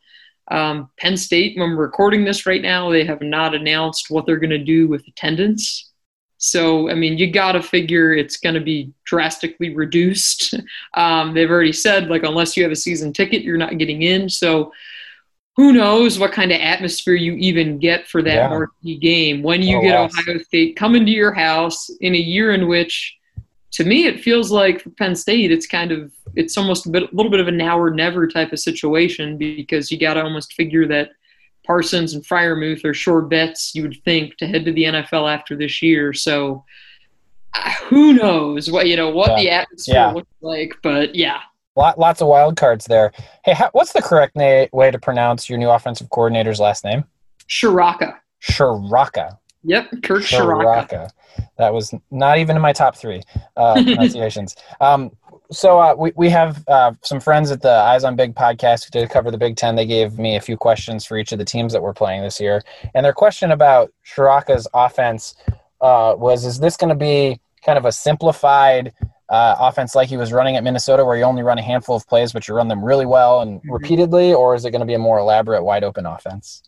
Um, 0.51 0.91
Penn 0.99 1.17
State, 1.17 1.57
when 1.57 1.71
we're 1.71 1.85
recording 1.87 2.23
this 2.23 2.45
right 2.45 2.61
now, 2.61 2.91
they 2.91 3.03
have 3.03 3.21
not 3.23 3.55
announced 3.55 4.11
what 4.11 4.27
they're 4.27 4.37
going 4.37 4.51
to 4.51 4.59
do 4.59 4.87
with 4.87 5.07
attendance. 5.07 5.89
So, 6.37 6.91
I 6.91 6.93
mean, 6.93 7.17
you 7.17 7.31
got 7.31 7.53
to 7.53 7.63
figure 7.63 8.13
it's 8.13 8.37
going 8.37 8.53
to 8.53 8.61
be 8.61 8.93
drastically 9.05 9.73
reduced. 9.73 10.53
Um, 10.93 11.33
they've 11.33 11.49
already 11.49 11.73
said, 11.73 12.09
like, 12.09 12.23
unless 12.23 12.55
you 12.55 12.63
have 12.63 12.71
a 12.71 12.75
season 12.75 13.11
ticket, 13.11 13.41
you're 13.41 13.57
not 13.57 13.77
getting 13.77 14.03
in. 14.03 14.29
So, 14.29 14.71
who 15.55 15.71
knows 15.71 16.19
what 16.19 16.33
kind 16.33 16.51
of 16.51 16.59
atmosphere 16.59 17.13
you 17.15 17.33
even 17.33 17.79
get 17.79 18.07
for 18.07 18.21
that 18.21 18.35
yeah. 18.35 18.49
marquee 18.49 18.97
game 18.97 19.41
when 19.41 19.61
you 19.61 19.77
oh, 19.77 19.81
get 19.81 19.95
wow. 19.95 20.05
Ohio 20.05 20.37
State 20.39 20.75
coming 20.75 21.05
to 21.05 21.11
your 21.11 21.33
house 21.33 21.89
in 22.01 22.13
a 22.13 22.19
year 22.19 22.53
in 22.53 22.67
which, 22.67 23.17
to 23.71 23.85
me, 23.85 24.05
it 24.05 24.19
feels 24.19 24.51
like 24.51 24.81
for 24.81 24.89
Penn 24.91 25.15
State, 25.15 25.51
it's 25.51 25.67
kind 25.67 25.93
of 25.93 26.11
it's 26.35 26.57
almost 26.57 26.85
a, 26.85 26.89
bit, 26.89 27.03
a 27.03 27.15
little 27.15 27.31
bit 27.31 27.39
of 27.39 27.47
a 27.47 27.51
now 27.51 27.79
or 27.79 27.89
never 27.89 28.27
type 28.27 28.51
of 28.51 28.59
situation 28.59 29.37
because 29.37 29.89
you 29.89 29.97
got 29.97 30.15
to 30.15 30.23
almost 30.23 30.53
figure 30.53 30.87
that 30.87 31.11
Parsons 31.65 32.13
and 32.13 32.23
Freiermuth 32.23 32.83
are 32.83 32.93
sure 32.93 33.21
bets 33.21 33.73
you 33.73 33.81
would 33.83 34.03
think 34.03 34.37
to 34.37 34.47
head 34.47 34.65
to 34.65 34.73
the 34.73 34.83
NFL 34.83 35.33
after 35.33 35.55
this 35.55 35.81
year. 35.81 36.13
So 36.13 36.65
uh, 37.53 37.71
who 37.85 38.13
knows 38.13 38.69
what 38.69 38.87
you 38.87 38.97
know 38.97 39.09
what 39.09 39.31
yeah. 39.31 39.37
the 39.37 39.49
atmosphere 39.51 39.95
yeah. 39.95 40.11
looks 40.11 40.35
like, 40.41 40.73
but 40.83 41.15
yeah, 41.15 41.39
Lot, 41.75 41.99
lots 41.99 42.21
of 42.21 42.27
wild 42.27 42.55
cards 42.55 42.85
there. 42.85 43.11
Hey, 43.43 43.53
how, 43.53 43.69
what's 43.73 43.91
the 43.91 44.01
correct 44.01 44.35
na- 44.35 44.67
way 44.71 44.91
to 44.91 44.99
pronounce 44.99 45.49
your 45.49 45.57
new 45.57 45.69
offensive 45.69 46.09
coordinator's 46.09 46.59
last 46.59 46.85
name? 46.85 47.03
Ciarrocca. 47.49 48.15
Ciarrocca. 48.41 49.37
Yep, 49.63 49.89
Kirk 50.03 50.23
Ciarrocca. 50.23 51.09
That 51.57 51.73
was 51.73 51.93
not 52.11 52.37
even 52.37 52.55
in 52.55 52.61
my 52.61 52.71
top 52.71 52.95
three 52.95 53.23
uh, 53.57 53.73
pronunciations. 53.83 54.55
um, 54.79 55.11
so 55.51 55.79
uh, 55.79 55.93
we, 55.95 56.11
we 56.15 56.27
have 56.29 56.63
uh, 56.67 56.93
some 57.03 57.19
friends 57.19 57.51
at 57.51 57.61
the 57.61 57.69
Eyes 57.69 58.03
on 58.03 58.15
Big 58.15 58.33
podcast 58.33 58.85
who 58.85 58.89
did 58.89 59.11
cover 59.11 59.29
the 59.29 59.37
Big 59.37 59.55
Ten. 59.55 59.75
They 59.75 59.85
gave 59.85 60.17
me 60.17 60.37
a 60.37 60.41
few 60.41 60.57
questions 60.57 61.05
for 61.05 61.17
each 61.17 61.31
of 61.33 61.37
the 61.37 61.45
teams 61.45 61.71
that 61.73 61.83
we're 61.83 61.93
playing 61.93 62.23
this 62.23 62.39
year. 62.39 62.63
And 62.95 63.05
their 63.05 63.13
question 63.13 63.51
about 63.51 63.93
Ciarrocca's 64.03 64.67
offense 64.73 65.35
uh, 65.81 66.15
was, 66.17 66.45
is 66.45 66.59
this 66.59 66.75
going 66.77 66.89
to 66.89 66.95
be 66.95 67.39
kind 67.63 67.77
of 67.77 67.85
a 67.85 67.91
simplified– 67.91 68.93
uh, 69.35 69.55
offense 69.59 69.95
like 69.95 70.07
he 70.07 70.15
was 70.15 70.31
running 70.31 70.55
at 70.55 70.63
Minnesota, 70.63 71.03
where 71.03 71.17
you 71.17 71.23
only 71.23 71.43
run 71.43 71.57
a 71.57 71.61
handful 71.61 71.95
of 71.95 72.07
plays, 72.07 72.31
but 72.31 72.47
you 72.47 72.55
run 72.55 72.69
them 72.69 72.83
really 72.83 73.05
well 73.05 73.41
and 73.41 73.59
mm-hmm. 73.59 73.73
repeatedly, 73.73 74.33
or 74.33 74.55
is 74.55 74.63
it 74.63 74.71
going 74.71 74.79
to 74.79 74.85
be 74.85 74.93
a 74.93 74.99
more 74.99 75.19
elaborate, 75.19 75.61
wide 75.63 75.83
open 75.83 76.05
offense? 76.05 76.63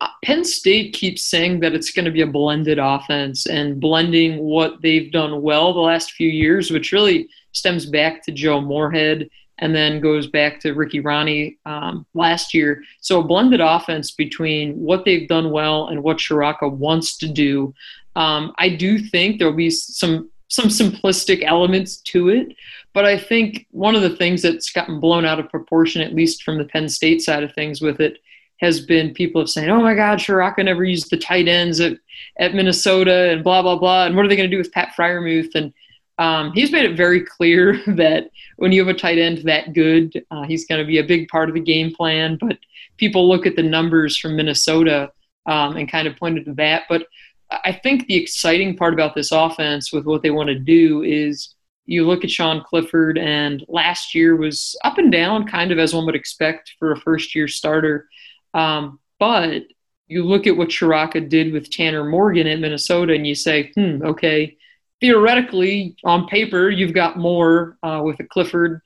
Uh, 0.00 0.08
Penn 0.24 0.44
State 0.44 0.92
keeps 0.92 1.24
saying 1.24 1.60
that 1.60 1.74
it's 1.74 1.90
going 1.90 2.04
to 2.04 2.10
be 2.12 2.20
a 2.20 2.26
blended 2.26 2.78
offense 2.78 3.46
and 3.46 3.80
blending 3.80 4.38
what 4.38 4.80
they've 4.82 5.10
done 5.10 5.42
well 5.42 5.72
the 5.72 5.80
last 5.80 6.12
few 6.12 6.28
years, 6.28 6.70
which 6.70 6.92
really 6.92 7.28
stems 7.52 7.86
back 7.86 8.22
to 8.24 8.30
Joe 8.32 8.60
Moorhead 8.60 9.28
and 9.58 9.74
then 9.74 10.00
goes 10.00 10.26
back 10.26 10.60
to 10.60 10.74
Ricky 10.74 11.00
Rahne 11.00 11.56
um, 11.64 12.06
last 12.14 12.54
year. 12.54 12.84
So 13.00 13.20
a 13.20 13.24
blended 13.24 13.60
offense 13.60 14.12
between 14.12 14.74
what 14.74 15.04
they've 15.04 15.26
done 15.26 15.50
well 15.50 15.88
and 15.88 16.02
what 16.02 16.18
Ciarrocca 16.18 16.70
wants 16.70 17.16
to 17.18 17.28
do. 17.28 17.74
Um, 18.14 18.52
I 18.58 18.68
do 18.68 18.98
think 18.98 19.38
there'll 19.38 19.54
be 19.54 19.70
some 19.70 20.30
some 20.48 20.66
simplistic 20.66 21.42
elements 21.44 21.98
to 21.98 22.28
it. 22.28 22.56
But 22.94 23.04
I 23.04 23.18
think 23.18 23.66
one 23.70 23.94
of 23.94 24.02
the 24.02 24.16
things 24.16 24.42
that's 24.42 24.72
gotten 24.72 25.00
blown 25.00 25.24
out 25.24 25.40
of 25.40 25.50
proportion, 25.50 26.02
at 26.02 26.14
least 26.14 26.42
from 26.42 26.58
the 26.58 26.64
Penn 26.64 26.88
State 26.88 27.20
side 27.20 27.42
of 27.42 27.52
things 27.52 27.80
with 27.80 28.00
it, 28.00 28.18
has 28.60 28.80
been 28.80 29.12
people 29.12 29.40
have 29.40 29.50
saying, 29.50 29.68
"Oh 29.68 29.82
my 29.82 29.94
God, 29.94 30.18
Ciarrocca 30.18 30.64
never 30.64 30.84
used 30.84 31.10
the 31.10 31.18
tight 31.18 31.46
ends 31.46 31.80
at, 31.80 31.98
at 32.38 32.54
Minnesota," 32.54 33.30
and 33.30 33.44
blah 33.44 33.62
blah 33.62 33.76
blah. 33.76 34.06
And 34.06 34.16
what 34.16 34.24
are 34.24 34.28
they 34.28 34.36
going 34.36 34.50
to 34.50 34.54
do 34.54 34.58
with 34.60 34.72
Pat 34.72 34.94
Freiermuth? 34.96 35.54
And 35.54 35.74
um, 36.18 36.52
he's 36.52 36.72
made 36.72 36.86
it 36.86 36.96
very 36.96 37.20
clear 37.20 37.82
that 37.86 38.30
when 38.56 38.72
you 38.72 38.84
have 38.84 38.94
a 38.94 38.98
tight 38.98 39.18
end 39.18 39.38
that 39.38 39.74
good, 39.74 40.24
uh, 40.30 40.44
he's 40.44 40.66
going 40.66 40.80
to 40.80 40.86
be 40.86 40.98
a 40.98 41.04
big 41.04 41.28
part 41.28 41.48
of 41.48 41.54
the 41.54 41.60
game 41.60 41.94
plan. 41.94 42.38
But 42.40 42.58
people 42.96 43.28
look 43.28 43.46
at 43.46 43.56
the 43.56 43.62
numbers 43.62 44.16
from 44.16 44.36
Minnesota 44.36 45.12
um, 45.46 45.76
and 45.76 45.90
kind 45.90 46.08
of 46.08 46.16
pointed 46.16 46.46
to 46.46 46.54
that. 46.54 46.84
But 46.88 47.06
I 47.50 47.72
think 47.72 48.06
the 48.06 48.16
exciting 48.16 48.76
part 48.76 48.92
about 48.92 49.14
this 49.14 49.32
offense 49.32 49.92
with 49.92 50.04
what 50.04 50.22
they 50.22 50.30
want 50.30 50.48
to 50.48 50.58
do 50.58 51.02
is 51.02 51.54
you 51.86 52.04
look 52.06 52.24
at 52.24 52.30
Sean 52.30 52.62
Clifford, 52.62 53.16
and 53.16 53.64
last 53.68 54.14
year 54.14 54.36
was 54.36 54.76
up 54.84 54.98
and 54.98 55.10
down, 55.10 55.46
kind 55.46 55.70
of 55.70 55.78
as 55.78 55.94
one 55.94 56.04
would 56.06 56.16
expect 56.16 56.74
for 56.78 56.92
a 56.92 57.00
first 57.00 57.34
year 57.34 57.46
starter. 57.46 58.08
Um, 58.54 58.98
but 59.18 59.62
you 60.08 60.24
look 60.24 60.46
at 60.46 60.56
what 60.56 60.68
Ciarrocca 60.68 61.28
did 61.28 61.52
with 61.52 61.70
Tanner 61.70 62.04
Morgan 62.04 62.46
at 62.46 62.58
Minnesota, 62.58 63.14
and 63.14 63.26
you 63.26 63.34
say, 63.34 63.72
hmm, 63.74 64.02
okay, 64.02 64.56
theoretically, 65.00 65.96
on 66.04 66.26
paper, 66.26 66.70
you've 66.70 66.94
got 66.94 67.18
more 67.18 67.76
uh, 67.82 68.00
with 68.04 68.18
a 68.20 68.24
Clifford, 68.24 68.80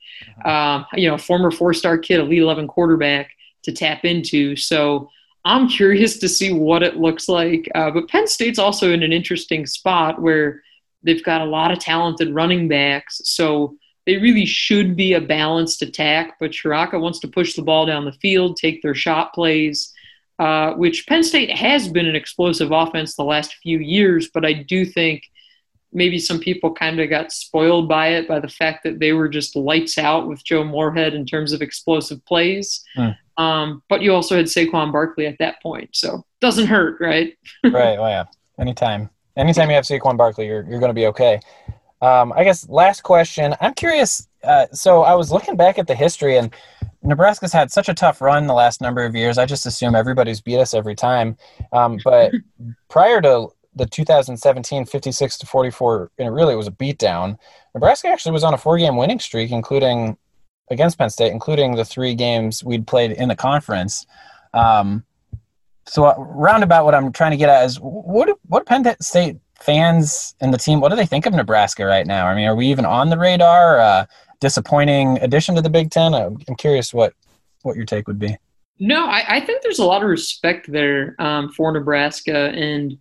um, 0.45 0.85
you 0.93 1.09
know, 1.09 1.17
former 1.17 1.51
four 1.51 1.73
star 1.73 1.97
kid, 1.97 2.19
elite 2.19 2.41
11 2.41 2.67
quarterback 2.67 3.31
to 3.63 3.71
tap 3.71 4.05
into. 4.05 4.55
So, 4.55 5.09
I'm 5.43 5.67
curious 5.67 6.17
to 6.19 6.29
see 6.29 6.53
what 6.53 6.83
it 6.83 6.97
looks 6.97 7.27
like. 7.27 7.69
Uh, 7.73 7.91
but 7.91 8.07
Penn 8.07 8.27
State's 8.27 8.59
also 8.59 8.91
in 8.91 9.03
an 9.03 9.11
interesting 9.11 9.65
spot 9.65 10.21
where 10.21 10.61
they've 11.03 11.23
got 11.23 11.41
a 11.41 11.45
lot 11.45 11.71
of 11.71 11.79
talented 11.79 12.33
running 12.33 12.67
backs. 12.67 13.21
So 13.25 13.75
they 14.05 14.17
really 14.17 14.45
should 14.45 14.95
be 14.95 15.13
a 15.13 15.21
balanced 15.21 15.81
attack. 15.81 16.37
But 16.39 16.51
Ciarrocca 16.51 16.99
wants 16.99 17.19
to 17.21 17.27
push 17.27 17.55
the 17.55 17.63
ball 17.63 17.85
down 17.85 18.05
the 18.05 18.11
field, 18.13 18.57
take 18.57 18.81
their 18.81 18.95
shot 18.95 19.33
plays, 19.33 19.91
uh, 20.37 20.73
which 20.73 21.07
Penn 21.07 21.23
State 21.23 21.51
has 21.51 21.87
been 21.87 22.05
an 22.05 22.15
explosive 22.15 22.71
offense 22.71 23.15
the 23.15 23.23
last 23.23 23.55
few 23.55 23.79
years. 23.79 24.29
But 24.31 24.45
I 24.45 24.53
do 24.53 24.85
think 24.85 25.23
maybe 25.93 26.19
some 26.19 26.39
people 26.39 26.73
kind 26.73 26.99
of 26.99 27.09
got 27.09 27.31
spoiled 27.31 27.87
by 27.87 28.09
it 28.09 28.27
by 28.27 28.39
the 28.39 28.47
fact 28.47 28.83
that 28.83 28.99
they 28.99 29.13
were 29.13 29.27
just 29.27 29.55
lights 29.55 29.97
out 29.97 30.27
with 30.27 30.43
Joe 30.43 30.63
Moorhead 30.63 31.13
in 31.13 31.25
terms 31.25 31.51
of 31.51 31.61
explosive 31.61 32.23
plays. 32.25 32.83
Mm. 32.97 33.17
Um, 33.41 33.81
but 33.89 34.01
you 34.01 34.13
also 34.13 34.35
had 34.35 34.45
Saquon 34.45 34.91
Barkley 34.91 35.25
at 35.25 35.37
that 35.39 35.61
point, 35.63 35.89
so 35.93 36.23
doesn't 36.41 36.67
hurt, 36.67 37.01
right? 37.01 37.35
right. 37.63 37.99
Well, 37.99 38.09
yeah. 38.09 38.25
Anytime, 38.59 39.09
anytime 39.35 39.69
you 39.69 39.75
have 39.75 39.85
Saquon 39.85 40.15
Barkley, 40.15 40.45
you're 40.45 40.63
you're 40.63 40.79
going 40.79 40.91
to 40.91 40.93
be 40.93 41.07
okay. 41.07 41.39
Um, 42.01 42.33
I 42.33 42.43
guess 42.43 42.69
last 42.69 43.01
question. 43.01 43.55
I'm 43.59 43.73
curious. 43.73 44.27
Uh, 44.43 44.67
so 44.71 45.01
I 45.01 45.15
was 45.15 45.31
looking 45.31 45.55
back 45.55 45.79
at 45.79 45.87
the 45.87 45.95
history, 45.95 46.37
and 46.37 46.53
Nebraska's 47.01 47.53
had 47.53 47.71
such 47.71 47.89
a 47.89 47.95
tough 47.95 48.21
run 48.21 48.45
the 48.45 48.53
last 48.53 48.79
number 48.79 49.03
of 49.03 49.15
years. 49.15 49.39
I 49.39 49.45
just 49.45 49.65
assume 49.65 49.95
everybody's 49.95 50.41
beat 50.41 50.59
us 50.59 50.75
every 50.75 50.95
time. 50.95 51.35
Um, 51.71 51.99
but 52.03 52.31
prior 52.89 53.21
to 53.21 53.47
the 53.73 53.85
2017 53.87 54.85
56 54.85 55.37
to 55.39 55.45
44, 55.47 56.11
and 56.19 56.27
it 56.27 56.31
really 56.31 56.55
was 56.55 56.67
a 56.67 56.71
beatdown. 56.71 57.39
Nebraska 57.73 58.07
actually 58.07 58.33
was 58.33 58.43
on 58.43 58.53
a 58.53 58.57
four-game 58.57 58.97
winning 58.97 59.19
streak, 59.19 59.51
including 59.51 60.17
against 60.71 60.97
Penn 60.97 61.09
State, 61.09 61.31
including 61.31 61.75
the 61.75 61.85
three 61.85 62.15
games 62.15 62.63
we'd 62.63 62.87
played 62.87 63.11
in 63.11 63.29
the 63.29 63.35
conference. 63.35 64.07
Um, 64.53 65.03
so 65.85 66.05
uh, 66.05 66.15
roundabout, 66.17 66.85
what 66.85 66.95
I'm 66.95 67.11
trying 67.11 67.31
to 67.31 67.37
get 67.37 67.49
at 67.49 67.65
is 67.65 67.77
what 67.77 68.29
what 68.47 68.65
Penn 68.65 68.85
State 69.01 69.37
fans 69.59 70.35
and 70.41 70.53
the 70.53 70.57
team, 70.57 70.79
what 70.79 70.89
do 70.89 70.95
they 70.95 71.05
think 71.05 71.25
of 71.25 71.33
Nebraska 71.33 71.85
right 71.85 72.07
now? 72.07 72.25
I 72.25 72.35
mean, 72.35 72.47
are 72.47 72.55
we 72.55 72.67
even 72.67 72.85
on 72.85 73.09
the 73.09 73.17
radar? 73.17 73.79
Uh, 73.79 74.05
disappointing 74.39 75.19
addition 75.21 75.55
to 75.55 75.61
the 75.61 75.69
Big 75.69 75.91
Ten. 75.91 76.13
I'm 76.13 76.37
curious 76.57 76.93
what 76.93 77.13
what 77.61 77.75
your 77.75 77.85
take 77.85 78.07
would 78.07 78.19
be. 78.19 78.35
No, 78.79 79.05
I, 79.05 79.23
I 79.27 79.39
think 79.41 79.61
there's 79.61 79.79
a 79.79 79.85
lot 79.85 80.01
of 80.01 80.09
respect 80.09 80.71
there 80.71 81.15
um, 81.19 81.49
for 81.49 81.71
Nebraska, 81.71 82.49
and 82.49 82.97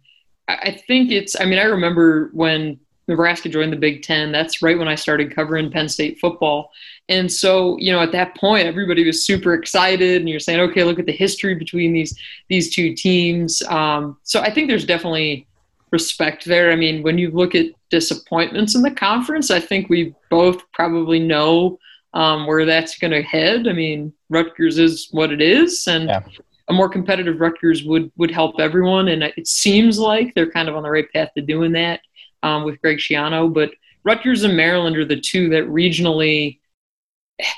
I 0.47 0.79
think 0.87 1.11
it's. 1.11 1.41
I 1.41 1.47
mean, 1.47 1.59
I 1.59 1.65
remember 1.65 2.31
when 2.35 2.79
Nebraska 3.11 3.49
joined 3.49 3.73
the 3.73 3.77
Big 3.77 4.03
Ten. 4.03 4.31
That's 4.31 4.63
right 4.63 4.79
when 4.79 4.87
I 4.87 4.95
started 4.95 5.35
covering 5.35 5.71
Penn 5.71 5.89
State 5.89 6.21
football. 6.21 6.71
And 7.09 7.31
so, 7.31 7.77
you 7.79 7.91
know, 7.93 8.01
at 8.01 8.13
that 8.13 8.37
point, 8.37 8.69
everybody 8.69 9.05
was 9.05 9.27
super 9.27 9.53
excited, 9.53 10.21
and 10.21 10.29
you're 10.29 10.39
saying, 10.39 10.61
okay, 10.61 10.85
look 10.85 11.01
at 11.01 11.07
the 11.07 11.13
history 11.13 11.57
between 11.57 11.93
these 11.93 12.17
these 12.49 12.73
two 12.73 12.95
teams. 12.95 13.63
Um, 13.63 14.17
so 14.23 14.41
I 14.41 14.51
think 14.51 14.69
there's 14.69 14.87
definitely 14.87 15.49
respect 15.91 16.45
there. 16.45 16.71
I 16.71 16.77
mean, 16.77 17.03
when 17.03 17.19
you 17.19 17.33
look 17.33 17.57
at 17.57 17.67
disappointments 17.91 18.77
in 18.77 18.83
the 18.83 18.93
conference, 18.93 19.51
I 19.51 19.59
think 19.59 19.91
we 19.91 20.15
both 20.31 20.63
probably 20.73 21.19
know 21.19 21.81
um, 22.15 22.47
where 22.47 22.65
that's 22.65 22.97
going 22.97 23.11
to 23.11 23.23
head. 23.23 23.67
I 23.67 23.73
mean, 23.73 24.13
Rutgers 24.29 24.79
is 24.79 25.09
what 25.11 25.33
it 25.33 25.43
is, 25.43 25.89
and 25.89 26.05
yeah. 26.05 26.23
a 26.69 26.73
more 26.73 26.89
competitive 26.89 27.41
Rutgers 27.41 27.83
would 27.83 28.13
would 28.19 28.31
help 28.31 28.61
everyone. 28.61 29.09
And 29.09 29.25
it 29.25 29.49
seems 29.49 29.99
like 29.99 30.33
they're 30.35 30.53
kind 30.53 30.69
of 30.69 30.77
on 30.77 30.85
the 30.85 30.91
right 30.91 31.13
path 31.13 31.31
to 31.35 31.43
doing 31.43 31.73
that 31.73 32.03
um, 32.43 32.65
with 32.65 32.81
Greg 32.81 32.99
Schiano. 32.99 33.53
But 33.53 33.71
Rutgers 34.05 34.45
and 34.45 34.57
Maryland 34.57 34.97
are 34.97 35.05
the 35.05 35.21
two 35.21 35.49
that 35.51 35.65
regionally. 35.65 36.59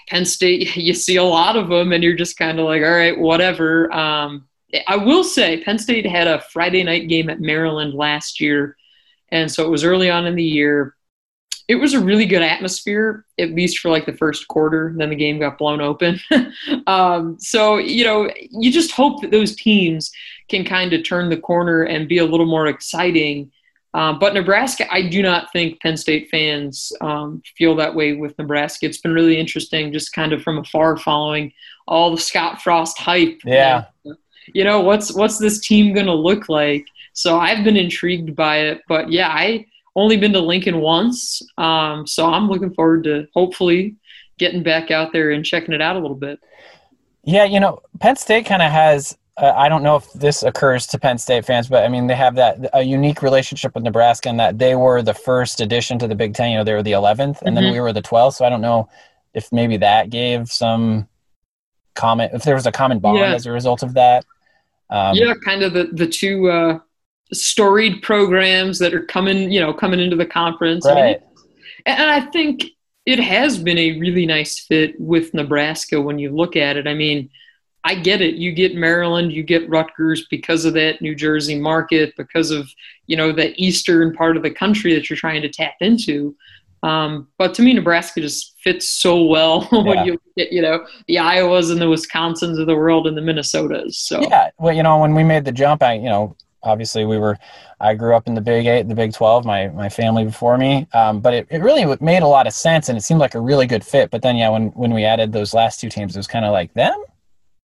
Penn 0.09 0.25
State, 0.25 0.77
you 0.77 0.95
see 0.95 1.16
a 1.16 1.25
lot 1.25 1.57
of 1.57 1.68
them, 1.68 1.92
and 1.92 2.03
you're 2.03 2.14
just 2.14 2.38
kind 2.38 2.59
of 2.59 2.66
like, 2.66 2.83
all 2.83 2.90
right, 2.90 3.18
whatever. 3.18 3.92
Um, 3.92 4.49
I 4.87 4.97
will 4.97 5.25
say 5.25 5.62
Penn 5.62 5.79
State 5.79 6.07
had 6.07 6.27
a 6.27 6.40
Friday 6.53 6.83
night 6.83 7.09
game 7.09 7.29
at 7.29 7.40
Maryland 7.40 7.95
last 7.95 8.40
year, 8.40 8.77
and 9.31 9.51
so 9.51 9.64
it 9.64 9.71
was 9.71 9.85
early 9.85 10.11
on 10.11 10.27
in 10.27 10.35
the 10.35 10.45
year. 10.45 10.95
It 11.68 11.77
was 11.77 11.95
a 11.95 12.01
really 12.01 12.27
good 12.27 12.42
atmosphere, 12.42 13.25
at 13.38 13.51
least 13.51 13.79
for 13.79 13.90
like 13.90 14.05
the 14.05 14.16
first 14.16 14.49
quarter. 14.49 14.92
Then 14.97 15.11
the 15.11 15.16
game 15.16 15.38
got 15.38 15.59
blown 15.59 15.81
open. 15.81 16.21
um, 16.87 17.38
so 17.38 17.77
you 17.77 18.05
know, 18.05 18.31
you 18.51 18.73
just 18.73 18.92
hope 18.92 19.21
that 19.23 19.31
those 19.31 19.55
teams 19.55 20.11
can 20.49 20.64
kind 20.64 20.92
of 20.92 21.05
turn 21.05 21.29
the 21.29 21.37
corner 21.37 21.83
and 21.85 22.09
be 22.09 22.18
a 22.18 22.25
little 22.25 22.47
more 22.47 22.66
exciting. 22.66 23.53
Um, 23.94 24.18
but 24.18 24.33
Nebraska, 24.33 24.87
I 24.90 25.09
do 25.09 25.22
not 25.22 25.52
think 25.52 25.81
Penn 25.81 25.96
State 25.96 26.28
fans 26.31 26.92
um, 27.02 27.42
feel 27.59 27.76
that 27.76 27.94
way 27.94 28.14
with 28.14 28.38
Nebraska. 28.38 28.87
It's 28.87 28.98
been 28.98 29.12
really 29.12 29.38
interesting, 29.38 29.92
just 29.92 30.14
kind 30.14 30.33
of 30.33 30.42
from 30.42 30.59
afar, 30.59 30.96
following 30.96 31.52
all 31.87 32.11
the 32.11 32.20
Scott 32.20 32.62
Frost 32.62 32.98
hype. 32.98 33.40
Yeah. 33.44 33.85
And, 34.05 34.16
you 34.48 34.64
know 34.64 34.81
what's 34.81 35.12
what's 35.12 35.38
this 35.38 35.61
team 35.61 35.94
going 35.94 36.07
to 36.07 36.14
look 36.14 36.48
like 36.48 36.87
so 37.12 37.38
i've 37.38 37.64
been 37.64 37.76
intrigued 37.76 38.35
by 38.35 38.59
it 38.59 38.83
but 38.88 39.11
yeah 39.11 39.28
i 39.28 39.64
only 39.94 40.16
been 40.16 40.33
to 40.33 40.40
lincoln 40.40 40.81
once 40.81 41.42
um, 41.59 42.07
so 42.07 42.26
i'm 42.26 42.48
looking 42.48 42.72
forward 42.74 43.05
to 43.05 43.26
hopefully 43.35 43.96
getting 44.38 44.62
back 44.62 44.90
out 44.90 45.12
there 45.12 45.31
and 45.31 45.44
checking 45.44 45.74
it 45.74 45.83
out 45.83 45.96
a 45.96 45.98
little 45.98 46.16
bit 46.16 46.40
yeah 47.24 47.44
you 47.44 47.61
know 47.61 47.81
penn 48.00 48.16
state 48.16 48.46
kind 48.46 48.62
of 48.62 48.70
has 48.70 49.16
uh, 49.37 49.53
i 49.57 49.68
don't 49.68 49.83
know 49.83 49.97
if 49.97 50.12
this 50.12 50.42
occurs 50.42 50.87
to 50.87 50.99
penn 50.99 51.18
state 51.18 51.45
fans 51.45 51.68
but 51.68 51.85
i 51.85 51.88
mean 51.88 52.07
they 52.07 52.14
have 52.14 52.35
that 52.35 52.59
a 52.75 52.83
unique 52.83 53.23
relationship 53.23 53.75
with 53.75 53.85
nebraska 53.85 54.29
and 54.29 54.38
that 54.38 54.59
they 54.59 54.75
were 54.75 55.03
the 55.03 55.14
first 55.14 55.61
addition 55.61 55.99
to 55.99 56.07
the 56.07 56.14
big 56.14 56.35
ten 56.35 56.51
you 56.51 56.57
know 56.57 56.64
they 56.64 56.75
were 56.75 56.83
the 56.83 56.92
11th 56.92 57.18
and 57.18 57.35
mm-hmm. 57.37 57.55
then 57.55 57.73
we 57.73 57.81
were 57.81 57.92
the 57.92 58.03
12th 58.03 58.35
so 58.35 58.45
i 58.45 58.49
don't 58.49 58.61
know 58.61 58.88
if 59.35 59.51
maybe 59.53 59.77
that 59.77 60.11
gave 60.11 60.49
some 60.49 61.09
comment 61.95 62.33
if 62.35 62.42
there 62.42 62.55
was 62.55 62.66
a 62.66 62.73
common 62.73 62.99
bond 62.99 63.18
yeah. 63.18 63.35
as 63.35 63.47
a 63.47 63.53
result 63.53 63.83
of 63.83 63.95
that 63.95 64.25
um, 64.92 65.16
yeah, 65.16 65.33
kind 65.42 65.62
of 65.62 65.73
the 65.73 65.85
the 65.92 66.07
two 66.07 66.51
uh, 66.51 66.79
storied 67.33 68.03
programs 68.03 68.79
that 68.79 68.92
are 68.92 69.05
coming, 69.05 69.51
you 69.51 69.59
know, 69.59 69.73
coming 69.73 69.99
into 69.99 70.16
the 70.16 70.27
conference. 70.27 70.85
Right. 70.85 70.99
I 70.99 71.03
mean, 71.05 71.18
and 71.87 72.11
I 72.11 72.21
think 72.21 72.66
it 73.07 73.18
has 73.18 73.59
been 73.59 73.79
a 73.79 73.99
really 73.99 74.27
nice 74.27 74.61
fit 74.61 75.01
with 75.01 75.33
Nebraska 75.33 76.01
when 76.01 76.18
you 76.18 76.31
look 76.31 76.57
at 76.57 76.77
it. 76.77 76.87
I 76.87 76.92
mean, 76.92 77.31
I 77.85 77.97
get 77.97 78.21
it. 78.21 78.37
You 78.37 78.53
get 78.53 78.75
Maryland, 78.75 79.33
you 79.33 79.42
get 79.42 79.68
Rutgers 79.68 80.27
because 80.31 80.64
of 80.64 80.75
that 80.75 81.03
New 81.03 81.14
Jersey 81.14 81.59
market, 81.59 82.14
because 82.16 82.51
of 82.51 82.71
you 83.07 83.16
know 83.16 83.33
that 83.33 83.59
eastern 83.61 84.14
part 84.14 84.37
of 84.37 84.42
the 84.42 84.51
country 84.51 84.95
that 84.95 85.11
you're 85.11 85.16
trying 85.16 85.42
to 85.42 85.49
tap 85.49 85.75
into. 85.81 86.37
Um, 86.85 87.29
but 87.38 87.55
to 87.55 87.62
me, 87.62 87.75
Nebraska 87.75 88.21
just 88.21 88.59
fits 88.59 88.88
so 88.88 89.23
well 89.25 89.62
when 89.71 89.87
yeah. 89.87 90.05
you 90.05 90.21
get, 90.37 90.53
you 90.53 90.62
know, 90.62 90.85
the 91.07 91.16
Iowas 91.16 91.71
and 91.71 91.81
the 91.81 91.87
Wisconsins 91.87 92.61
of 92.61 92.66
the 92.66 92.77
world 92.77 93.07
and 93.07 93.16
the 93.16 93.21
Minnesotas. 93.21 93.95
So 93.95 94.21
yeah, 94.23 94.51
well, 94.59 94.75
you 94.75 94.83
know, 94.83 94.99
when 94.99 95.14
we 95.14 95.23
made 95.23 95.45
the 95.45 95.53
jump, 95.53 95.83
I, 95.83 95.95
you 95.95 96.09
know, 96.09 96.37
obviously 96.62 97.05
we 97.05 97.18
were, 97.18 97.38
I 97.81 97.95
grew 97.95 98.14
up 98.14 98.27
in 98.27 98.35
the 98.35 98.40
Big 98.40 98.66
Eight, 98.66 98.88
the 98.88 98.95
Big 98.95 99.12
Twelve, 99.12 99.45
my 99.45 99.68
my 99.68 99.88
family 99.88 100.25
before 100.25 100.57
me. 100.59 100.87
Um, 100.92 101.21
but 101.21 101.35
it, 101.35 101.47
it 101.51 101.62
really 101.62 101.85
made 102.01 102.23
a 102.23 102.29
lot 102.29 102.47
of 102.47 102.53
sense, 102.53 102.88
and 102.88 102.99
it 102.99 103.03
seemed 103.03 103.21
like 103.21 103.35
a 103.35 103.40
really 103.40 103.66
good 103.66 103.85
fit. 103.85 104.11
But 104.11 104.23
then, 104.23 104.37
yeah, 104.37 104.51
when 104.51 104.68
when 104.68 104.92
we 104.92 105.05
added 105.05 105.33
those 105.33 105.53
last 105.55 105.81
two 105.81 105.88
teams, 105.88 106.14
it 106.14 106.18
was 106.18 106.29
kind 106.29 106.45
of 106.45 106.53
like 106.53 106.73
them. 106.75 106.95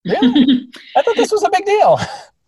Really? 0.04 0.68
I 0.96 1.02
thought 1.02 1.16
this 1.16 1.32
was 1.32 1.42
a 1.42 1.50
big 1.50 1.64
deal. 1.64 1.98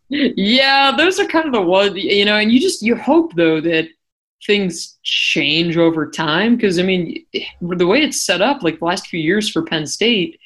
yeah, 0.08 0.92
those 0.96 1.20
are 1.20 1.26
kind 1.26 1.46
of 1.46 1.52
the 1.52 1.62
ones, 1.62 1.96
you 1.96 2.24
know, 2.24 2.36
and 2.36 2.50
you 2.50 2.60
just 2.60 2.82
you 2.82 2.96
hope 2.96 3.34
though 3.34 3.60
that 3.60 3.88
things 4.46 4.98
change 5.02 5.76
over 5.76 6.10
time 6.10 6.56
because 6.56 6.78
I 6.78 6.82
mean 6.82 7.24
the 7.60 7.86
way 7.86 8.02
it's 8.02 8.22
set 8.22 8.40
up 8.40 8.62
like 8.62 8.78
the 8.78 8.84
last 8.86 9.06
few 9.06 9.20
years 9.20 9.50
for 9.50 9.62
Penn 9.62 9.86
State 9.86 10.40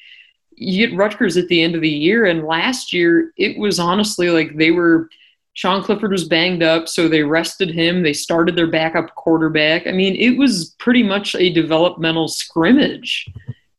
you 0.57 0.87
get 0.87 0.97
Rutgers 0.97 1.37
at 1.37 1.47
the 1.47 1.61
end 1.61 1.75
of 1.75 1.81
the 1.81 1.89
year 1.89 2.25
and 2.25 2.45
last 2.45 2.93
year 2.93 3.31
it 3.37 3.57
was 3.57 3.79
honestly 3.79 4.29
like 4.29 4.57
they 4.57 4.71
were 4.71 5.09
Sean 5.53 5.81
Clifford 5.81 6.11
was 6.11 6.27
banged 6.27 6.61
up 6.61 6.89
so 6.89 7.07
they 7.07 7.23
rested 7.23 7.69
him 7.69 8.03
they 8.03 8.13
started 8.13 8.55
their 8.55 8.67
backup 8.67 9.15
quarterback 9.15 9.87
I 9.87 9.91
mean 9.91 10.15
it 10.17 10.37
was 10.37 10.75
pretty 10.77 11.03
much 11.03 11.33
a 11.35 11.53
developmental 11.53 12.27
scrimmage 12.27 13.29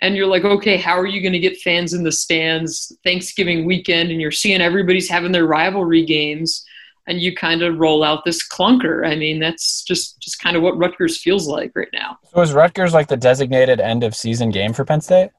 and 0.01 0.17
you're 0.17 0.27
like 0.27 0.45
okay 0.45 0.77
how 0.77 0.99
are 0.99 1.07
you 1.07 1.21
going 1.21 1.33
to 1.33 1.39
get 1.39 1.61
fans 1.61 1.95
in 1.95 2.03
the 2.03 2.13
stands 2.13 2.97
Thanksgiving 3.05 3.65
weekend 3.65 4.11
and 4.11 4.21
you're 4.21 4.31
seeing 4.31 4.61
everybody's 4.61 5.09
having 5.09 5.33
their 5.33 5.47
rivalry 5.47 6.05
games 6.05 6.65
and 7.07 7.21
you 7.21 7.35
kind 7.35 7.63
of 7.63 7.79
roll 7.79 8.03
out 8.03 8.25
this 8.25 8.47
clunker. 8.47 9.07
I 9.07 9.15
mean, 9.15 9.39
that's 9.39 9.83
just 9.85 10.21
just 10.21 10.41
kind 10.41 10.57
of 10.57 10.63
what 10.63 10.77
Rutgers 10.77 11.21
feels 11.21 11.47
like 11.47 11.73
right 11.75 11.89
now. 11.93 12.19
So 12.33 12.41
is 12.41 12.53
Rutgers 12.53 12.95
like 12.95 13.09
the 13.09 13.17
designated 13.17 13.81
end 13.81 14.05
of 14.05 14.15
season 14.15 14.51
game 14.51 14.73
for 14.73 14.85
Penn 14.85 15.01
State? 15.01 15.31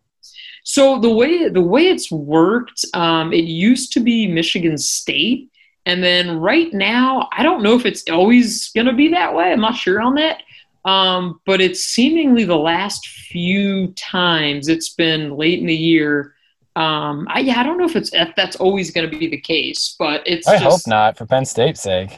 So 0.63 0.99
the 0.99 1.09
way 1.09 1.49
the 1.49 1.61
way 1.61 1.87
it's 1.87 2.11
worked, 2.11 2.85
um, 2.93 3.33
it 3.33 3.45
used 3.45 3.93
to 3.93 3.99
be 3.99 4.27
Michigan 4.27 4.77
State, 4.77 5.49
and 5.85 6.03
then 6.03 6.39
right 6.39 6.73
now, 6.73 7.29
I 7.31 7.43
don't 7.43 7.63
know 7.63 7.75
if 7.75 7.85
it's 7.85 8.03
always 8.09 8.69
going 8.71 8.87
to 8.87 8.93
be 8.93 9.09
that 9.09 9.33
way. 9.33 9.51
I'm 9.51 9.61
not 9.61 9.75
sure 9.75 10.01
on 10.01 10.15
that. 10.15 10.43
Um, 10.87 11.41
but 11.45 11.61
it's 11.61 11.83
seemingly 11.83 12.45
the 12.45 12.57
last 12.57 13.07
few 13.07 13.87
times 13.93 14.67
it's 14.67 14.89
been 14.89 15.35
late 15.35 15.59
in 15.59 15.67
the 15.67 15.75
year 15.75 16.33
um, 16.77 17.27
I, 17.31 17.39
yeah, 17.39 17.59
I 17.59 17.63
don't 17.63 17.79
know 17.79 17.85
if 17.85 17.95
it's 17.95 18.13
if 18.13 18.35
that's 18.35 18.55
always 18.57 18.91
going 18.91 19.09
to 19.09 19.17
be 19.17 19.25
the 19.25 19.41
case, 19.41 19.95
but 19.97 20.21
it's. 20.27 20.47
I 20.47 20.59
just, 20.59 20.63
hope 20.63 20.81
not, 20.87 21.17
for 21.17 21.25
Penn 21.25 21.43
State's 21.43 21.81
sake. 21.81 22.11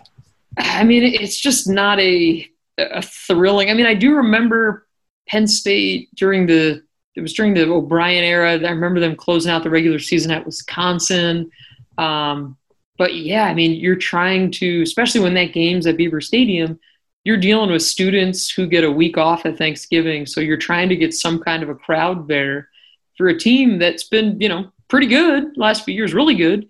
I 0.58 0.84
mean, 0.84 1.04
it's 1.04 1.40
just 1.40 1.70
not 1.70 1.98
a 2.02 2.46
a 2.78 3.02
thrilling. 3.02 3.70
I 3.70 3.74
mean, 3.74 3.86
I 3.86 3.94
do 3.94 4.16
remember 4.16 4.86
Penn 5.30 5.48
State 5.48 6.14
during 6.14 6.46
the 6.46 6.84
it 7.16 7.22
was 7.22 7.34
during 7.34 7.54
the 7.54 7.70
O'Brien 7.70 8.26
era. 8.26 8.60
I 8.60 8.70
remember 8.70 9.00
them 9.00 9.16
closing 9.16 9.50
out 9.50 9.64
the 9.64 9.70
regular 9.70 9.98
season 10.00 10.30
at 10.32 10.46
Wisconsin. 10.46 11.50
Um, 11.98 12.58
but 12.98 13.16
yeah, 13.16 13.46
I 13.46 13.54
mean, 13.54 13.80
you're 13.80 13.96
trying 13.96 14.52
to, 14.52 14.82
especially 14.82 15.22
when 15.22 15.36
that 15.36 15.54
game's 15.54 15.88
at 15.88 15.96
Beaver 15.96 16.20
Stadium, 16.20 16.78
you're 17.24 17.38
dealing 17.38 17.72
with 17.72 17.82
students 17.82 18.50
who 18.50 18.68
get 18.68 18.84
a 18.84 18.92
week 18.92 19.18
off 19.18 19.46
at 19.46 19.58
Thanksgiving. 19.58 20.26
So 20.26 20.42
you're 20.42 20.58
trying 20.58 20.90
to 20.90 20.96
get 20.96 21.14
some 21.14 21.40
kind 21.40 21.64
of 21.64 21.70
a 21.70 21.76
crowd 21.76 22.28
there 22.28 22.70
for 23.18 23.28
a 23.28 23.38
team 23.38 23.80
that's 23.80 24.06
been, 24.06 24.40
you 24.40 24.50
know, 24.50 24.72
pretty 24.88 25.08
good 25.08 25.58
last 25.58 25.84
few 25.84 25.94
years, 25.94 26.14
really 26.14 26.36
good. 26.36 26.68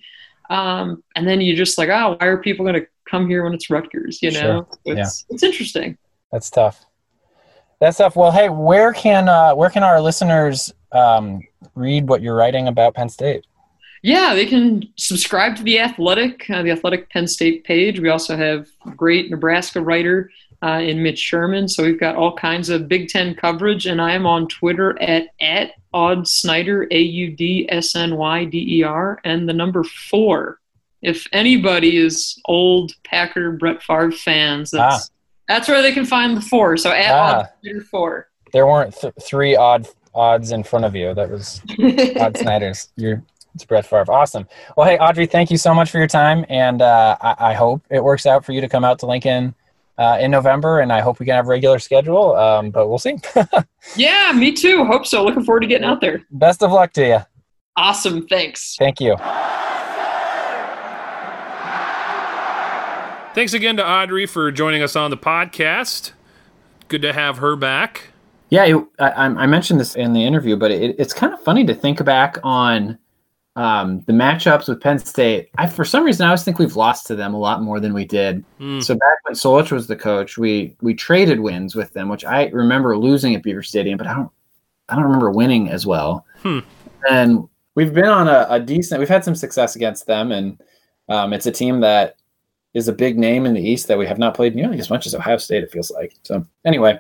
Um, 0.49 1.03
and 1.15 1.27
then 1.27 1.41
you're 1.41 1.55
just 1.55 1.77
like, 1.77 1.89
oh, 1.89 2.17
why 2.19 2.27
are 2.27 2.38
people 2.38 2.65
going 2.65 2.81
to 2.81 2.88
come 3.09 3.29
here 3.29 3.43
when 3.43 3.53
it's 3.53 3.69
Rutgers? 3.69 4.21
You 4.21 4.31
know, 4.31 4.39
sure. 4.39 4.67
it's, 4.85 5.25
yeah. 5.29 5.33
it's 5.35 5.43
interesting. 5.43 5.97
That's 6.31 6.49
tough. 6.49 6.85
That's 7.79 7.97
tough. 7.97 8.15
Well, 8.15 8.31
hey, 8.31 8.49
where 8.49 8.91
can 8.91 9.29
uh, 9.29 9.53
where 9.53 9.69
can 9.69 9.83
our 9.83 10.01
listeners 10.01 10.73
um, 10.91 11.41
read 11.75 12.09
what 12.09 12.21
you're 12.21 12.35
writing 12.35 12.67
about 12.67 12.93
Penn 12.93 13.07
State? 13.07 13.45
Yeah, 14.01 14.33
they 14.33 14.45
can 14.45 14.88
subscribe 14.95 15.55
to 15.57 15.63
the 15.63 15.79
Athletic, 15.79 16.49
uh, 16.49 16.63
the 16.63 16.71
Athletic 16.71 17.09
Penn 17.09 17.27
State 17.27 17.63
page. 17.63 17.99
We 17.99 18.09
also 18.09 18.38
have 18.38 18.67
great 18.95 19.29
Nebraska 19.29 19.81
writer 19.81 20.31
uh, 20.62 20.81
in 20.81 21.03
Mitch 21.03 21.19
Sherman. 21.19 21.67
So 21.67 21.83
we've 21.83 21.99
got 21.99 22.15
all 22.15 22.35
kinds 22.35 22.69
of 22.69 22.88
Big 22.88 23.09
Ten 23.09 23.35
coverage, 23.35 23.85
and 23.85 24.01
I 24.01 24.13
am 24.13 24.25
on 24.25 24.47
Twitter 24.47 25.01
at 25.01 25.27
at 25.41 25.71
Aud 25.93 26.27
Snyder, 26.27 26.88
A 26.91 26.99
U 26.99 27.35
D 27.35 27.67
S 27.69 27.95
N 27.95 28.15
Y 28.15 28.45
D 28.45 28.79
E 28.79 28.83
R, 28.83 29.19
and 29.23 29.47
the 29.47 29.53
number 29.53 29.83
four. 29.83 30.59
If 31.01 31.25
anybody 31.31 31.97
is 31.97 32.39
old 32.45 32.91
Packer 33.05 33.53
Brett 33.53 33.81
Favre 33.81 34.12
fans, 34.12 34.71
that's 34.71 35.09
ah. 35.09 35.13
that's 35.47 35.67
where 35.67 35.81
they 35.81 35.93
can 35.93 36.05
find 36.05 36.35
the 36.35 36.41
four. 36.41 36.77
So 36.77 36.91
at 36.91 37.12
ah. 37.12 37.47
Snyder 37.62 37.81
four. 37.81 38.29
There 38.51 38.65
weren't 38.65 38.95
th- 38.95 39.13
three 39.21 39.55
odd 39.55 39.88
odds 40.13 40.51
in 40.51 40.63
front 40.63 40.85
of 40.85 40.95
you. 40.95 41.13
That 41.13 41.29
was 41.29 41.62
Odd 42.19 42.38
Snyder's. 42.38 42.89
You're 42.95 43.23
it's 43.55 43.65
Brett 43.65 43.85
Favre. 43.85 44.12
Awesome. 44.12 44.47
Well, 44.75 44.88
hey, 44.88 44.97
Audrey, 44.97 45.25
thank 45.25 45.51
you 45.51 45.57
so 45.57 45.73
much 45.73 45.91
for 45.91 45.97
your 45.97 46.07
time, 46.07 46.45
and 46.49 46.81
uh, 46.81 47.17
I, 47.21 47.35
I 47.51 47.53
hope 47.53 47.83
it 47.89 48.03
works 48.03 48.25
out 48.25 48.45
for 48.45 48.51
you 48.51 48.62
to 48.62 48.69
come 48.69 48.83
out 48.83 48.99
to 48.99 49.05
Lincoln 49.05 49.55
uh, 49.97 50.17
in 50.19 50.31
November, 50.31 50.79
and 50.79 50.93
I 50.93 51.01
hope 51.01 51.19
we 51.19 51.25
can 51.25 51.35
have 51.35 51.45
a 51.45 51.49
regular 51.49 51.77
schedule. 51.77 52.35
Um, 52.35 52.71
but 52.71 52.88
we'll 52.88 52.99
see. 52.99 53.17
yeah, 53.95 54.31
me 54.33 54.53
too. 54.53 54.85
Hope 54.85 55.05
so. 55.05 55.23
Looking 55.23 55.43
forward 55.43 55.62
to 55.62 55.67
getting 55.67 55.85
out 55.85 56.01
there. 56.01 56.25
Best 56.31 56.63
of 56.63 56.71
luck 56.71 56.93
to 56.93 57.05
you. 57.05 57.19
Awesome. 57.75 58.25
Thanks. 58.27 58.75
Thank 58.77 58.99
you. 58.99 59.15
Thanks 63.35 63.53
again 63.53 63.77
to 63.77 63.88
Audrey 63.88 64.25
for 64.25 64.51
joining 64.51 64.81
us 64.81 64.95
on 64.95 65.12
the 65.12 65.17
podcast. 65.17 66.13
Good 66.88 67.01
to 67.03 67.13
have 67.13 67.38
her 67.38 67.55
back. 67.55 68.07
Yeah, 68.49 68.79
I, 68.97 69.12
I, 69.12 69.45
mentioned 69.45 69.79
this 69.79 69.95
in 69.95 70.13
the 70.13 70.25
interview, 70.25 70.55
but 70.55 70.71
it, 70.71 70.95
it's 70.97 71.13
kind 71.13 71.31
of 71.31 71.39
funny 71.43 71.63
to 71.65 71.75
think 71.75 72.03
back 72.03 72.39
on 72.43 72.97
um, 73.55 74.01
the 74.01 74.13
matchups 74.13 74.67
with 74.67 74.81
Penn 74.81 74.99
State, 74.99 75.49
I 75.57 75.67
for 75.67 75.83
some 75.83 76.03
reason 76.03 76.25
I 76.25 76.29
always 76.29 76.43
think 76.43 76.59
we've 76.59 76.75
lost 76.75 77.07
to 77.07 77.15
them 77.15 77.33
a 77.33 77.39
lot 77.39 77.62
more 77.62 77.79
than 77.79 77.93
we 77.93 78.05
did. 78.05 78.45
Mm. 78.59 78.83
So 78.83 78.93
back 78.93 79.17
when 79.23 79.35
Solich 79.35 79.71
was 79.71 79.88
the 79.88 79.95
coach, 79.95 80.38
we 80.38 80.75
we 80.81 80.93
traded 80.93 81.39
wins 81.39 81.75
with 81.75 81.91
them, 81.93 82.09
which 82.09 82.23
I 82.25 82.47
remember 82.47 82.97
losing 82.97 83.35
at 83.35 83.43
Beaver 83.43 83.63
Stadium, 83.63 83.97
but 83.97 84.07
I 84.07 84.13
don't 84.13 84.31
I 84.89 84.95
don't 84.95 85.05
remember 85.05 85.31
winning 85.31 85.69
as 85.69 85.85
well. 85.85 86.25
Hmm. 86.41 86.59
And 87.09 87.47
we've 87.75 87.93
been 87.93 88.05
on 88.05 88.27
a, 88.27 88.47
a 88.49 88.59
decent. 88.59 88.99
We've 88.99 89.09
had 89.09 89.23
some 89.23 89.35
success 89.35 89.75
against 89.75 90.05
them, 90.05 90.31
and 90.31 90.62
um, 91.07 91.33
it's 91.33 91.45
a 91.45 91.51
team 91.51 91.79
that 91.81 92.15
is 92.73 92.88
a 92.88 92.93
big 92.93 93.17
name 93.17 93.45
in 93.45 93.53
the 93.53 93.62
East 93.62 93.88
that 93.88 93.97
we 93.97 94.05
have 94.05 94.19
not 94.19 94.35
played 94.35 94.55
nearly 94.55 94.79
as 94.79 94.89
much 94.89 95.05
as 95.05 95.15
Ohio 95.15 95.38
State. 95.38 95.63
It 95.63 95.71
feels 95.71 95.91
like. 95.91 96.13
So 96.23 96.45
anyway, 96.65 96.99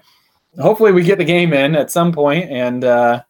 hopefully 0.59 0.91
we 0.91 1.03
get 1.03 1.17
the 1.17 1.25
game 1.25 1.53
in 1.53 1.75
at 1.75 1.91
some 1.91 2.11
point, 2.11 2.49
and 2.49 2.83
uh, 2.83 3.23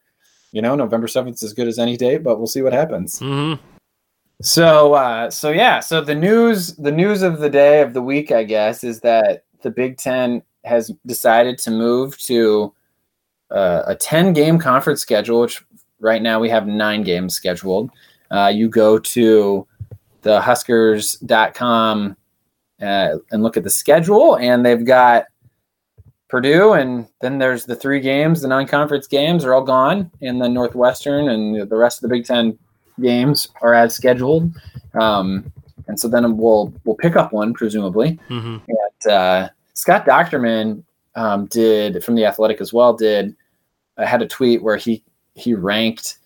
you 0.52 0.62
know 0.62 0.74
November 0.74 1.08
seventh 1.08 1.36
is 1.36 1.42
as 1.42 1.52
good 1.52 1.68
as 1.68 1.78
any 1.78 1.96
date, 1.96 2.22
but 2.22 2.38
we'll 2.38 2.46
see 2.46 2.62
what 2.62 2.72
happens. 2.72 3.18
hmm 3.18 3.54
So 4.42 4.94
uh, 4.94 5.30
so 5.30 5.50
yeah, 5.50 5.80
so 5.80 6.00
the 6.00 6.14
news 6.14 6.76
the 6.76 6.92
news 6.92 7.22
of 7.22 7.40
the 7.40 7.50
day 7.50 7.82
of 7.82 7.92
the 7.92 8.02
week, 8.02 8.32
I 8.32 8.44
guess, 8.44 8.84
is 8.84 9.00
that 9.00 9.44
the 9.62 9.70
Big 9.70 9.98
Ten 9.98 10.42
has 10.64 10.90
decided 11.06 11.58
to 11.58 11.70
move 11.70 12.18
to 12.18 12.72
uh, 13.50 13.82
a 13.86 13.94
ten 13.94 14.32
game 14.32 14.58
conference 14.58 15.00
schedule, 15.00 15.42
which 15.42 15.62
right 16.00 16.22
now 16.22 16.40
we 16.40 16.48
have 16.48 16.66
nine 16.66 17.02
games 17.02 17.34
scheduled. 17.34 17.90
Uh, 18.30 18.50
you 18.54 18.68
go 18.68 18.98
to 18.98 19.66
the 20.22 20.40
Huskers.com 20.40 22.16
uh, 22.80 23.16
and 23.30 23.42
look 23.42 23.56
at 23.56 23.64
the 23.64 23.70
schedule, 23.70 24.36
and 24.36 24.64
they've 24.64 24.84
got 24.84 25.26
Purdue, 26.30 26.72
and 26.74 27.06
then 27.20 27.38
there's 27.38 27.64
the 27.64 27.74
three 27.76 28.00
games, 28.00 28.40
the 28.40 28.48
non-conference 28.48 29.06
games 29.08 29.44
are 29.44 29.52
all 29.52 29.64
gone, 29.64 30.10
and 30.22 30.40
then 30.40 30.54
Northwestern 30.54 31.28
and 31.28 31.68
the 31.68 31.76
rest 31.76 31.98
of 31.98 32.02
the 32.08 32.14
Big 32.16 32.24
Ten 32.24 32.56
games 33.00 33.48
are 33.62 33.74
as 33.74 33.94
scheduled. 33.96 34.52
Um, 35.00 35.52
and 35.88 35.98
so 35.98 36.06
then 36.08 36.36
we'll 36.36 36.72
we'll 36.84 36.96
pick 36.96 37.16
up 37.16 37.32
one 37.32 37.52
presumably. 37.52 38.18
hmm 38.28 38.58
And 38.68 39.12
uh, 39.12 39.48
Scott 39.74 40.06
Dochterman 40.06 40.84
um, 41.16 41.46
did 41.46 42.04
from 42.04 42.14
the 42.14 42.24
Athletic 42.24 42.60
as 42.60 42.72
well. 42.72 42.92
Did 42.94 43.34
uh, 43.98 44.06
had 44.06 44.22
a 44.22 44.26
tweet 44.28 44.62
where 44.62 44.76
he 44.76 45.02
he 45.34 45.54
ranked 45.54 46.18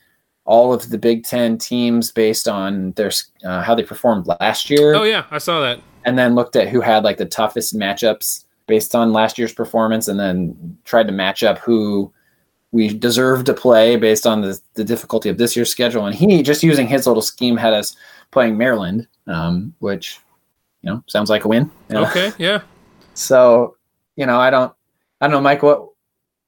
all 0.45 0.75
of 0.75 0.91
the 0.91 0.99
Big 0.99 1.25
Ten 1.25 1.57
teams 1.57 2.11
based 2.13 2.47
on 2.47 2.93
their 2.93 3.11
uh, 3.45 3.63
how 3.63 3.75
they 3.75 3.83
performed 3.83 4.27
last 4.41 4.69
year 4.69 4.95
Oh 4.95 5.05
yeah, 5.05 5.25
I 5.31 5.39
saw 5.39 5.61
that. 5.63 5.81
and 6.05 6.19
then 6.19 6.35
looked 6.35 6.57
at 6.57 6.69
who 6.69 6.83
had 6.83 7.05
like 7.05 7.17
the 7.17 7.25
toughest 7.25 7.75
matchups 7.75 8.44
based 8.67 8.95
on 8.95 9.13
last 9.13 9.39
year's 9.39 9.53
performance 9.53 10.09
and 10.09 10.19
then 10.19 10.79
tried 10.85 11.07
to 11.07 11.13
match 11.13 11.43
up 11.43 11.59
who 11.59 12.13
we 12.73 12.89
deserve 12.89 13.45
to 13.45 13.55
play 13.55 13.97
based 13.97 14.27
on 14.27 14.41
the, 14.41 14.59
the 14.75 14.85
difficulty 14.85 15.29
of 15.29 15.39
this 15.39 15.55
year's 15.55 15.71
schedule. 15.71 16.07
And 16.07 16.15
he 16.15 16.43
just 16.43 16.63
using 16.63 16.89
his 16.89 17.07
little 17.07 17.23
scheme 17.23 17.57
had 17.57 17.73
us 17.73 17.97
playing 18.31 18.59
maryland 18.59 19.07
um, 19.27 19.75
which 19.79 20.21
you 20.83 20.91
know 20.91 21.03
sounds 21.07 21.31
like 21.31 21.45
a 21.45 21.49
win. 21.49 21.71
Okay, 21.91 22.33
yeah. 22.39 22.63
so 23.15 23.77
you 24.17 24.27
know 24.27 24.39
i 24.39 24.51
don't 24.51 24.73
i 25.21 25.27
don't 25.27 25.33
know 25.33 25.41
mike 25.41 25.63
what 25.63 25.89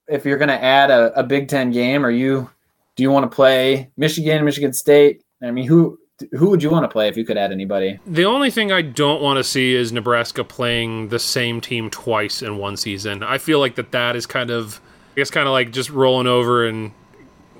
if 0.08 0.24
you're 0.24 0.38
going 0.38 0.48
to 0.48 0.62
add 0.62 0.90
a, 0.90 1.18
a 1.18 1.22
big 1.22 1.48
ten 1.48 1.70
game 1.70 2.04
are 2.04 2.10
you 2.10 2.48
do 2.94 3.02
you 3.02 3.10
want 3.10 3.28
to 3.30 3.34
play 3.34 3.90
michigan 3.96 4.44
michigan 4.44 4.72
state? 4.72 5.22
I 5.42 5.50
mean 5.50 5.66
who 5.66 5.98
who 6.32 6.48
would 6.48 6.62
you 6.62 6.70
want 6.70 6.84
to 6.84 6.88
play 6.88 7.08
if 7.08 7.16
you 7.16 7.24
could 7.24 7.36
add 7.36 7.52
anybody 7.52 7.98
The 8.06 8.24
only 8.24 8.50
thing 8.50 8.72
I 8.72 8.82
don't 8.82 9.20
want 9.20 9.36
to 9.36 9.44
see 9.44 9.74
is 9.74 9.92
Nebraska 9.92 10.44
playing 10.44 11.08
the 11.08 11.18
same 11.18 11.60
team 11.60 11.90
twice 11.90 12.42
in 12.42 12.56
one 12.58 12.76
season. 12.76 13.22
I 13.22 13.38
feel 13.38 13.58
like 13.58 13.74
that 13.74 13.92
that 13.92 14.16
is 14.16 14.26
kind 14.26 14.50
of, 14.50 14.80
I 15.12 15.16
guess, 15.16 15.30
kind 15.30 15.46
of 15.46 15.52
like 15.52 15.72
just 15.72 15.90
rolling 15.90 16.26
over 16.26 16.66
and 16.66 16.92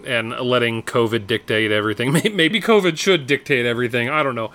and 0.07 0.31
letting 0.31 0.85
COVID 0.85 1.27
dictate 1.27 1.73
everything. 1.73 2.13
Maybe 2.37 2.61
COVID 2.61 2.97
should 2.97 3.27
dictate 3.27 3.67
everything. 3.67 4.09
I 4.09 4.23
don't 4.23 4.35
know, 4.35 4.53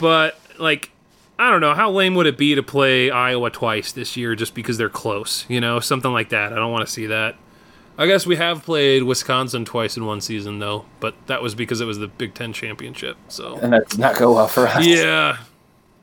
but 0.00 0.38
like. 0.58 0.90
I 1.38 1.50
don't 1.50 1.62
know. 1.62 1.72
How 1.72 1.90
lame 1.90 2.14
would 2.16 2.26
it 2.26 2.36
be 2.36 2.54
to 2.54 2.62
play 2.62 3.10
Iowa 3.10 3.48
twice 3.48 3.92
this 3.92 4.14
year 4.14 4.34
just 4.34 4.54
because 4.54 4.76
they're 4.76 4.90
close? 4.90 5.46
You 5.48 5.58
know, 5.58 5.80
something 5.80 6.12
like 6.12 6.28
that. 6.28 6.52
I 6.52 6.56
don't 6.56 6.70
want 6.70 6.86
to 6.86 6.92
see 6.92 7.06
that. 7.06 7.34
I 8.00 8.06
guess 8.06 8.26
we 8.26 8.36
have 8.36 8.64
played 8.64 9.02
Wisconsin 9.02 9.66
twice 9.66 9.96
in 9.98 10.06
one 10.06 10.22
season, 10.22 10.58
though, 10.58 10.86
but 11.00 11.14
that 11.26 11.42
was 11.42 11.54
because 11.54 11.82
it 11.82 11.84
was 11.84 11.98
the 11.98 12.08
Big 12.08 12.32
Ten 12.34 12.52
championship. 12.54 13.18
So, 13.28 13.58
and 13.58 13.72
that 13.74 13.90
did 13.90 14.00
not 14.00 14.16
go 14.16 14.32
well 14.34 14.48
for 14.48 14.66
us 14.66 14.84
yeah. 14.86 15.36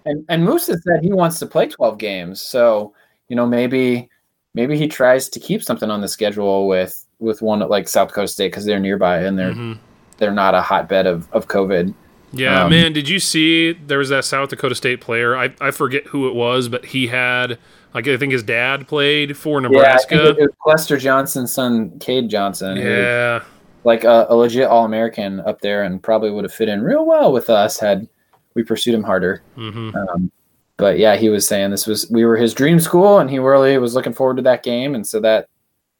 And 0.06 0.24
and 0.30 0.46
Moos 0.46 0.68
has 0.68 0.84
said 0.84 1.04
he 1.04 1.12
wants 1.12 1.40
to 1.40 1.48
play 1.48 1.68
12 1.68 1.98
games. 1.98 2.42
So, 2.42 2.94
you 3.30 3.36
know, 3.36 3.46
maybe 3.48 4.10
maybe 4.54 4.78
he 4.78 4.88
tries 4.88 5.28
to 5.30 5.40
keep 5.40 5.64
something 5.64 5.90
on 5.90 6.02
the 6.02 6.08
schedule 6.08 6.68
with 6.68 7.04
with 7.20 7.42
one 7.42 7.62
at 7.64 7.70
like 7.72 7.88
South 7.90 8.10
Dakota 8.10 8.28
State 8.28 8.52
because 8.52 8.64
they're 8.66 8.80
nearby 8.80 9.18
and 9.24 9.38
they're 9.38 9.54
Mhm. 9.54 9.80
they're 10.18 10.32
not 10.32 10.54
a 10.54 10.62
hotbed 10.62 11.08
of, 11.08 11.28
of 11.34 11.48
COVID. 11.48 11.94
Yeah, 12.32 12.66
Um, 12.66 12.70
man, 12.70 12.94
did 12.94 13.10
you 13.10 13.20
see 13.20 13.74
there 13.74 13.98
was 13.98 14.10
that 14.10 14.24
South 14.24 14.50
Dakota 14.50 14.76
State 14.76 15.02
player? 15.02 15.36
I, 15.36 15.54
I 15.60 15.72
forget 15.72 16.06
who 16.08 16.28
it 16.28 16.36
was, 16.36 16.68
but 16.70 16.86
he 16.86 17.08
had 17.08 17.58
like 17.94 18.08
I 18.08 18.18
think 18.18 18.32
his 18.32 18.44
dad 18.44 18.88
played 18.88 19.36
for 19.38 19.60
Yeah, 19.62 19.68
Nebraska. 19.68 20.18
think 20.28 20.40
it 20.40 20.42
was 20.42 20.50
Lester 20.66 20.98
Johnson's 20.98 21.54
son, 21.54 21.98
Cade 22.00 22.30
Johnson. 22.30 22.78
who 22.78 22.90
Yeah. 22.90 23.44
like 23.84 24.04
a, 24.04 24.28
a 24.30 24.36
legit 24.36 24.68
All 24.68 24.86
American 24.86 25.40
up 25.42 25.62
there 25.62 25.84
and 25.84 26.02
probably 26.02 26.30
would 26.32 26.44
have 26.44 26.54
fit 26.54 26.70
in 26.70 26.82
real 26.82 27.06
well 27.06 27.32
with 27.32 27.50
us 27.50 27.80
had 27.80 28.08
we 28.54 28.64
pursued 28.64 28.94
him 28.96 29.04
harder. 29.04 29.44
hmm 29.56 29.92
Um, 29.96 30.32
but 30.78 31.00
yeah, 31.00 31.16
he 31.16 31.30
was 31.30 31.48
saying 31.48 31.72
this 31.72 31.88
was 31.88 32.10
we 32.12 32.24
were 32.26 32.38
his 32.38 32.54
dream 32.54 32.80
school, 32.80 33.18
and 33.20 33.30
he 33.30 33.40
really 33.40 33.78
was 33.80 33.96
looking 33.96 34.14
forward 34.14 34.38
to 34.38 34.44
that 34.44 34.62
game, 34.64 34.94
and 34.94 35.06
so 35.08 35.20
that 35.22 35.48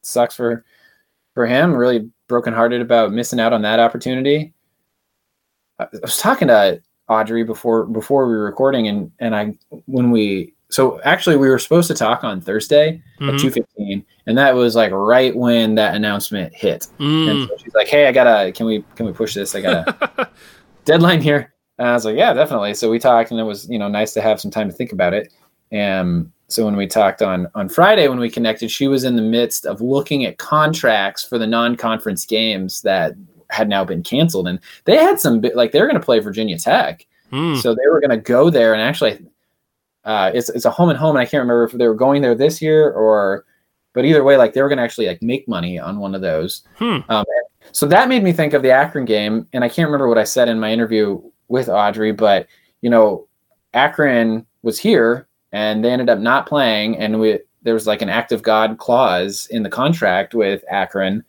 sucks 0.04 0.36
for 0.36 0.64
for 1.34 1.48
him. 1.48 1.74
Really 1.74 2.10
brokenhearted 2.28 2.82
about 2.82 3.12
missing 3.12 3.40
out 3.40 3.54
on 3.54 3.62
that 3.64 3.80
opportunity. 3.80 4.54
I 5.80 5.86
I 5.86 5.88
was 6.04 6.18
talking 6.20 6.48
to 6.50 6.80
Audrey 7.10 7.44
before 7.44 7.86
before 7.86 8.28
we 8.28 8.34
were 8.36 8.44
recording, 8.46 8.88
and 8.88 9.12
and 9.20 9.36
I 9.36 9.58
when 9.86 10.12
we 10.12 10.54
so 10.70 11.00
actually 11.04 11.38
we 11.38 11.50
were 11.50 11.60
supposed 11.60 11.88
to 11.88 11.94
talk 11.94 12.24
on 12.24 12.42
Thursday 12.42 13.02
Mhm. 13.22 13.34
at 13.34 13.40
two 13.40 13.50
fifteen, 13.52 14.06
and 14.26 14.38
that 14.38 14.54
was 14.56 14.76
like 14.76 14.92
right 14.92 15.36
when 15.36 15.76
that 15.76 15.96
announcement 15.96 16.54
hit. 16.54 16.88
Mm. 17.00 17.30
And 17.32 17.50
so 17.50 17.56
she's 17.64 17.74
like, 17.74 17.88
"Hey, 17.88 18.08
I 18.08 18.12
gotta 18.12 18.52
can 18.52 18.66
we 18.66 18.84
can 18.96 19.06
we 19.06 19.12
push 19.14 19.34
this? 19.34 19.56
I 19.56 19.62
gotta 19.62 20.30
deadline 20.86 21.22
here." 21.22 21.54
And 21.80 21.88
I 21.88 21.94
was 21.94 22.06
like, 22.06 22.18
"Yeah, 22.18 22.34
definitely." 22.34 22.74
So 22.74 22.90
we 22.90 23.00
talked, 23.00 23.32
and 23.32 23.40
it 23.40 23.44
was 23.44 23.70
you 23.70 23.80
know 23.80 23.88
nice 23.88 24.14
to 24.14 24.22
have 24.22 24.40
some 24.42 24.52
time 24.52 24.70
to 24.70 24.76
think 24.76 24.92
about 24.92 25.14
it. 25.14 25.32
And 25.72 26.32
so 26.48 26.64
when 26.66 26.76
we 26.76 26.88
talked 26.88 27.22
on 27.22 27.48
on 27.56 27.70
Friday 27.70 28.08
when 28.08 28.20
we 28.20 28.30
connected, 28.30 28.72
she 28.72 28.88
was 28.88 29.04
in 29.04 29.16
the 29.16 29.22
midst 29.22 29.66
of 29.66 29.82
looking 29.82 30.26
at 30.26 30.38
contracts 30.38 31.24
for 31.24 31.38
the 31.38 31.48
non-conference 31.48 32.26
games 32.26 32.82
that 32.84 33.14
had 33.50 33.70
now 33.70 33.84
been 33.86 34.04
canceled, 34.04 34.48
and 34.48 34.60
they 34.86 34.98
had 34.98 35.20
some 35.20 35.42
like 35.56 35.72
they 35.72 35.80
were 35.82 35.88
going 35.88 36.00
to 36.00 36.06
play 36.06 36.20
Virginia 36.20 36.58
Tech, 36.58 37.06
Mm. 37.32 37.58
so 37.62 37.74
they 37.76 37.88
were 37.90 38.00
going 38.00 38.12
to 38.12 38.18
go 38.18 38.50
there, 38.50 38.74
and 38.74 38.82
actually, 38.82 39.18
uh, 40.08 40.32
it's 40.34 40.50
it's 40.50 40.66
a 40.66 40.72
home 40.72 40.90
and 40.90 40.98
home, 40.98 41.16
and 41.18 41.22
I 41.22 41.26
can't 41.26 41.42
remember 41.42 41.66
if 41.66 41.74
they 41.74 41.88
were 41.88 41.94
going 41.94 42.22
there 42.22 42.34
this 42.34 42.62
year 42.62 42.92
or, 42.92 43.46
but 43.94 44.06
either 44.06 44.24
way, 44.24 44.38
like 44.38 44.54
they 44.54 44.62
were 44.62 44.70
going 44.70 44.78
to 44.78 44.84
actually 44.84 45.08
like 45.08 45.22
make 45.22 45.48
money 45.50 45.78
on 45.78 46.00
one 46.00 46.16
of 46.16 46.22
those. 46.22 46.64
Hmm. 46.78 47.00
Um, 47.10 47.26
so 47.74 47.86
that 47.88 48.08
made 48.08 48.24
me 48.24 48.32
think 48.32 48.54
of 48.54 48.62
the 48.64 48.72
Akron 48.72 49.04
game, 49.04 49.48
and 49.52 49.66
I 49.66 49.70
can't 49.70 49.88
remember 49.88 50.08
what 50.08 50.18
I 50.18 50.24
said 50.24 50.48
in 50.48 50.62
my 50.62 50.72
interview 50.72 51.22
with 51.50 51.68
Audrey, 51.68 52.14
but 52.14 52.48
you 52.82 52.90
know, 52.90 53.28
Akron 53.74 54.46
was 54.62 54.80
here, 54.80 55.28
and 55.52 55.84
they 55.84 55.92
ended 55.92 56.10
up 56.10 56.20
not 56.20 56.48
playing, 56.48 56.98
and 56.98 57.20
we 57.20 57.40
there 57.64 57.74
was 57.74 57.86
like 57.86 58.02
an 58.02 58.08
act 58.10 58.32
of 58.32 58.42
God 58.42 58.78
clause 58.78 59.46
in 59.52 59.64
the 59.64 59.70
contract 59.70 60.34
with 60.34 60.64
Akron, 60.72 61.22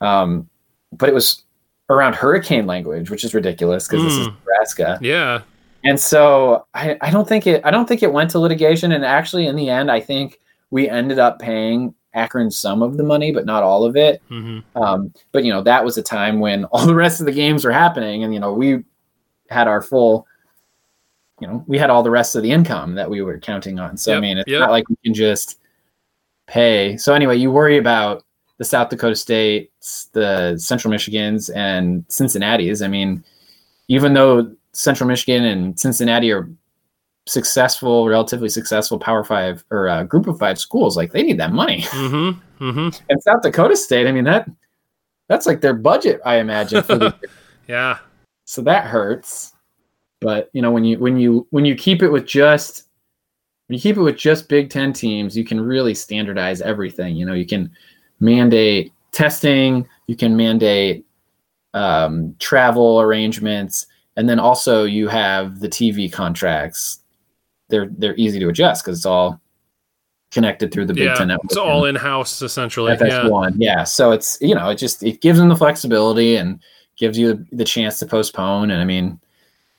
um, 0.00 0.48
but 0.92 1.08
it 1.08 1.14
was 1.14 1.42
around 1.90 2.14
hurricane 2.14 2.68
language, 2.68 3.10
which 3.10 3.24
is 3.24 3.34
ridiculous 3.34 3.88
because 3.88 4.04
this 4.04 4.12
is 4.14 4.28
Hmm. 4.28 4.34
Nebraska. 4.34 4.98
Yeah. 5.02 5.42
And 5.84 5.98
so 5.98 6.66
I, 6.74 6.96
I 7.00 7.10
don't 7.10 7.28
think 7.28 7.46
it 7.46 7.64
I 7.64 7.70
don't 7.70 7.86
think 7.86 8.02
it 8.02 8.12
went 8.12 8.30
to 8.30 8.38
litigation. 8.38 8.92
And 8.92 9.04
actually 9.04 9.46
in 9.46 9.56
the 9.56 9.68
end, 9.68 9.90
I 9.90 10.00
think 10.00 10.38
we 10.70 10.88
ended 10.88 11.18
up 11.18 11.38
paying 11.38 11.94
Akron 12.14 12.50
some 12.50 12.82
of 12.82 12.96
the 12.96 13.02
money, 13.02 13.32
but 13.32 13.46
not 13.46 13.62
all 13.62 13.84
of 13.84 13.96
it. 13.96 14.22
hmm 14.28 14.60
Um, 14.76 15.12
but 15.32 15.44
you 15.44 15.52
know, 15.52 15.62
that 15.62 15.84
was 15.84 15.98
a 15.98 16.02
time 16.02 16.40
when 16.40 16.64
all 16.72 16.86
the 16.86 16.94
rest 16.94 17.20
of 17.20 17.26
the 17.26 17.32
games 17.32 17.64
were 17.64 17.72
happening, 17.72 18.24
and 18.24 18.32
you 18.32 18.40
know, 18.40 18.52
we 18.52 18.84
had 19.48 19.68
our 19.68 19.82
full 19.82 20.26
you 21.40 21.48
know, 21.48 21.64
we 21.66 21.76
had 21.76 21.90
all 21.90 22.04
the 22.04 22.10
rest 22.10 22.36
of 22.36 22.44
the 22.44 22.52
income 22.52 22.94
that 22.94 23.10
we 23.10 23.20
were 23.20 23.36
counting 23.38 23.80
on. 23.80 23.96
So 23.96 24.16
I 24.16 24.20
mean 24.20 24.38
it's 24.38 24.50
yep. 24.50 24.60
not 24.60 24.70
like 24.70 24.88
we 24.88 24.96
can 25.04 25.12
just 25.12 25.58
pay. 26.46 26.96
So 26.96 27.14
anyway, 27.14 27.36
you 27.36 27.50
worry 27.50 27.78
about 27.78 28.24
the 28.58 28.64
South 28.64 28.90
Dakota 28.90 29.16
States, 29.16 30.08
the 30.12 30.56
Central 30.56 30.94
Michigans, 30.94 31.50
and 31.56 32.04
Cincinnati's. 32.08 32.80
I 32.80 32.86
mean, 32.86 33.24
even 33.88 34.14
though 34.14 34.54
Central 34.72 35.08
Michigan 35.08 35.44
and 35.44 35.78
Cincinnati 35.78 36.32
are 36.32 36.48
successful, 37.26 38.08
relatively 38.08 38.48
successful 38.48 38.98
Power 38.98 39.24
Five 39.24 39.64
or 39.70 39.88
uh, 39.88 40.04
Group 40.04 40.26
of 40.26 40.38
Five 40.38 40.58
schools, 40.58 40.96
like 40.96 41.12
they 41.12 41.22
need 41.22 41.38
that 41.38 41.52
money. 41.52 41.84
hmm 41.88 42.30
hmm 42.58 42.88
And 43.08 43.22
South 43.22 43.42
Dakota 43.42 43.76
State, 43.76 44.06
I 44.06 44.12
mean 44.12 44.24
that 44.24 44.48
that's 45.28 45.46
like 45.46 45.60
their 45.60 45.74
budget, 45.74 46.20
I 46.24 46.36
imagine. 46.36 46.84
Yeah. 47.68 47.98
so 48.44 48.60
that 48.62 48.84
hurts. 48.86 49.52
But 50.20 50.50
you 50.52 50.62
know, 50.62 50.70
when 50.72 50.84
you 50.84 50.98
when 50.98 51.16
you 51.16 51.46
when 51.50 51.64
you 51.64 51.74
keep 51.74 52.02
it 52.02 52.08
with 52.10 52.26
just 52.26 52.88
when 53.66 53.76
you 53.76 53.80
keep 53.80 53.96
it 53.96 54.02
with 54.02 54.16
just 54.16 54.48
Big 54.48 54.68
Ten 54.68 54.92
teams, 54.92 55.36
you 55.36 55.44
can 55.44 55.60
really 55.60 55.94
standardize 55.94 56.60
everything. 56.60 57.16
You 57.16 57.24
know, 57.24 57.34
you 57.34 57.46
can 57.46 57.70
mandate 58.20 58.92
testing, 59.12 59.88
you 60.06 60.16
can 60.16 60.36
mandate 60.36 61.06
um, 61.72 62.34
travel 62.38 63.00
arrangements, 63.00 63.86
and 64.16 64.28
then 64.28 64.38
also 64.38 64.84
you 64.84 65.08
have 65.08 65.60
the 65.60 65.68
TV 65.68 66.12
contracts. 66.12 67.00
They're 67.68 67.88
they're 67.96 68.16
easy 68.16 68.38
to 68.40 68.48
adjust 68.48 68.84
because 68.84 68.98
it's 68.98 69.06
all 69.06 69.40
connected 70.30 70.72
through 70.72 70.86
the 70.86 70.94
Big 70.94 71.04
yeah, 71.04 71.14
Ten 71.14 71.28
network. 71.28 71.44
it's 71.44 71.56
all 71.56 71.84
in 71.84 71.94
house 71.94 72.42
essentially. 72.42 72.92
Yeah. 72.92 73.24
FS1. 73.24 73.54
Yeah. 73.58 73.84
So 73.84 74.12
it's 74.12 74.38
you 74.40 74.54
know 74.54 74.68
it 74.70 74.76
just 74.76 75.02
it 75.02 75.20
gives 75.20 75.38
them 75.38 75.48
the 75.48 75.56
flexibility 75.56 76.36
and 76.36 76.60
gives 76.96 77.18
you 77.18 77.46
the 77.52 77.64
chance 77.64 77.98
to 77.98 78.06
postpone. 78.06 78.70
And 78.70 78.80
I 78.80 78.84
mean, 78.84 79.20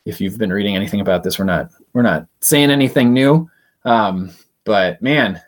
if 0.06 0.20
you've 0.20 0.38
been 0.38 0.52
reading 0.52 0.76
anything 0.76 1.02
about 1.02 1.24
this, 1.24 1.38
we're 1.38 1.46
not 1.46 1.70
we're 1.94 2.02
not 2.02 2.28
saying 2.40 2.72
anything 2.72 3.14
new. 3.14 3.50
Um, 3.86 4.32
but 4.64 5.02
man, 5.02 5.42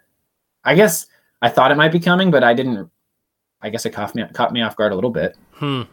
I 0.63 0.75
guess 0.75 1.07
I 1.41 1.49
thought 1.49 1.71
it 1.71 1.75
might 1.75 1.91
be 1.91 1.99
coming, 1.99 2.31
but 2.31 2.43
I 2.43 2.53
didn't. 2.53 2.89
I 3.61 3.69
guess 3.69 3.85
it 3.85 3.91
caught 3.91 4.13
me 4.13 4.23
caught 4.33 4.53
me 4.53 4.61
off 4.61 4.75
guard 4.75 4.91
a 4.91 4.95
little 4.95 5.09
bit. 5.09 5.35
Hmm. 5.53 5.83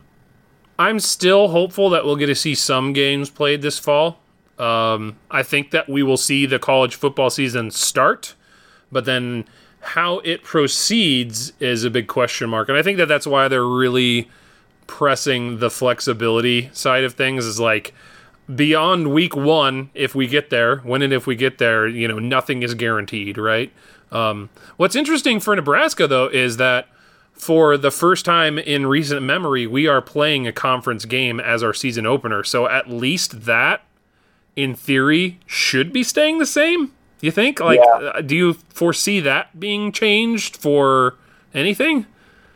I'm 0.79 1.01
still 1.01 1.49
hopeful 1.49 1.91
that 1.91 2.05
we'll 2.05 2.17
get 2.17 2.27
to 2.27 2.35
see 2.35 2.55
some 2.55 2.93
games 2.93 3.31
played 3.31 3.63
this 3.63 3.79
fall. 3.79 4.19
Um, 4.59 5.17
I 5.31 5.43
think 5.43 5.71
that 5.71 5.89
we 5.89 6.03
will 6.03 6.17
see 6.17 6.47
the 6.47 6.59
college 6.59 6.95
football 6.95 7.31
season 7.31 7.71
start, 7.71 8.35
but 8.91 9.05
then 9.05 9.45
how 9.81 10.21
it 10.21 10.45
proceeds 10.45 11.53
is 11.59 11.85
a 11.85 11.91
big 11.91 12.07
question 12.07 12.49
mark. 12.49 12.69
And 12.69 12.79
I 12.79 12.83
think 12.83 12.99
that 12.99 13.07
that's 13.07 13.27
why 13.27 13.49
they're 13.49 13.65
really 13.65 14.31
pressing 14.87 15.59
the 15.59 15.71
flexibility 15.71 16.71
side 16.73 17.03
of 17.05 17.15
things 17.15 17.45
is 17.45 17.59
like 17.59 17.95
beyond 18.55 19.13
week 19.13 19.35
one, 19.35 19.91
if 19.95 20.15
we 20.15 20.27
get 20.27 20.51
there, 20.51 20.77
when 20.79 21.03
and 21.03 21.13
if 21.13 21.27
we 21.27 21.35
get 21.35 21.59
there, 21.59 21.87
you 21.89 22.07
know, 22.07 22.19
nothing 22.19 22.63
is 22.63 22.75
guaranteed, 22.75 23.39
right? 23.39 23.73
Um, 24.11 24.51
what's 24.77 24.95
interesting 24.95 25.41
for 25.41 25.57
Nebraska, 25.57 26.07
though, 26.07 26.29
is 26.29 26.59
that 26.59 26.89
for 27.43 27.77
the 27.77 27.91
first 27.91 28.25
time 28.25 28.57
in 28.57 28.87
recent 28.87 29.21
memory, 29.21 29.67
we 29.67 29.89
are 29.89 30.01
playing 30.01 30.47
a 30.47 30.53
conference 30.53 31.05
game 31.05 31.41
as 31.41 31.61
our 31.61 31.75
season 31.75 32.07
opener. 32.07 32.45
So 32.45 32.69
at 32.69 32.89
least 32.89 33.47
that, 33.47 33.83
in 34.55 34.77
theory, 34.77 35.41
should 35.45 35.93
be 35.93 36.05
staying 36.05 36.39
the 36.39 36.47
same. 36.47 36.93
You 37.21 37.33
think? 37.33 37.59
Like, 37.59 37.81
Yeah. 37.81 38.11
uh, 38.15 38.21
do 38.21 38.37
you 38.37 38.53
foresee 38.69 39.19
that 39.19 39.59
being 39.59 39.91
changed 39.91 40.57
for 40.57 41.17
anything? 41.53 42.07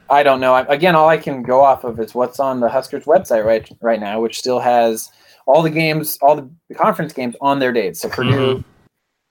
I 0.09 0.23
don't 0.23 0.39
know. 0.39 0.55
Again, 0.55 0.95
all 0.95 1.09
I 1.09 1.17
can 1.17 1.43
go 1.43 1.63
off 1.63 1.83
of 1.83 1.99
is 1.99 2.15
what's 2.15 2.39
on 2.39 2.61
the 2.61 2.69
Huskers 2.69 3.07
website 3.07 3.45
right 3.45 3.69
right 3.83 3.99
now, 3.99 4.21
which 4.21 4.39
still 4.39 4.61
has 4.61 5.11
all 5.47 5.63
the 5.63 5.71
games, 5.71 6.17
all 6.23 6.37
the, 6.37 6.49
conference 6.77 7.13
games 7.13 7.35
on 7.41 7.59
their 7.59 7.73
dates. 7.73 8.03
So 8.03 8.09
Purdue, 8.09 8.63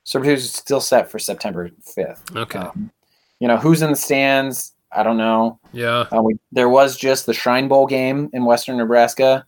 so 0.03 0.19
Purdue's 0.19 0.51
still 0.51 0.81
set 0.81 1.09
for 1.09 1.17
September 1.17 1.69
fifth. 1.81 2.35
Okay. 2.35 2.59
Um, 2.59 2.91
you 3.39 3.47
know 3.47 3.55
who's 3.55 3.81
in 3.81 3.91
the 3.91 3.95
stands? 3.95 4.73
I 4.91 5.03
don't 5.03 5.17
know. 5.17 5.59
Yeah. 5.73 6.05
Uh, 6.11 6.21
we, 6.21 6.37
there 6.51 6.69
was 6.69 6.97
just 6.97 7.25
the 7.25 7.33
Shrine 7.33 7.67
Bowl 7.67 7.85
game 7.85 8.29
in 8.33 8.45
Western 8.45 8.77
Nebraska 8.77 9.45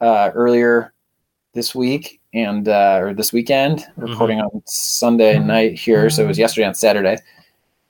uh, 0.00 0.30
earlier 0.34 0.92
this 1.54 1.74
week 1.74 2.20
and 2.34 2.68
uh, 2.68 2.98
or 3.00 3.14
this 3.14 3.32
weekend. 3.32 3.84
Recording 3.96 4.40
on 4.40 4.62
Sunday 4.66 5.38
night 5.38 5.78
here, 5.78 6.08
so 6.10 6.24
it 6.24 6.28
was 6.28 6.38
yesterday 6.38 6.66
on 6.66 6.74
Saturday, 6.74 7.18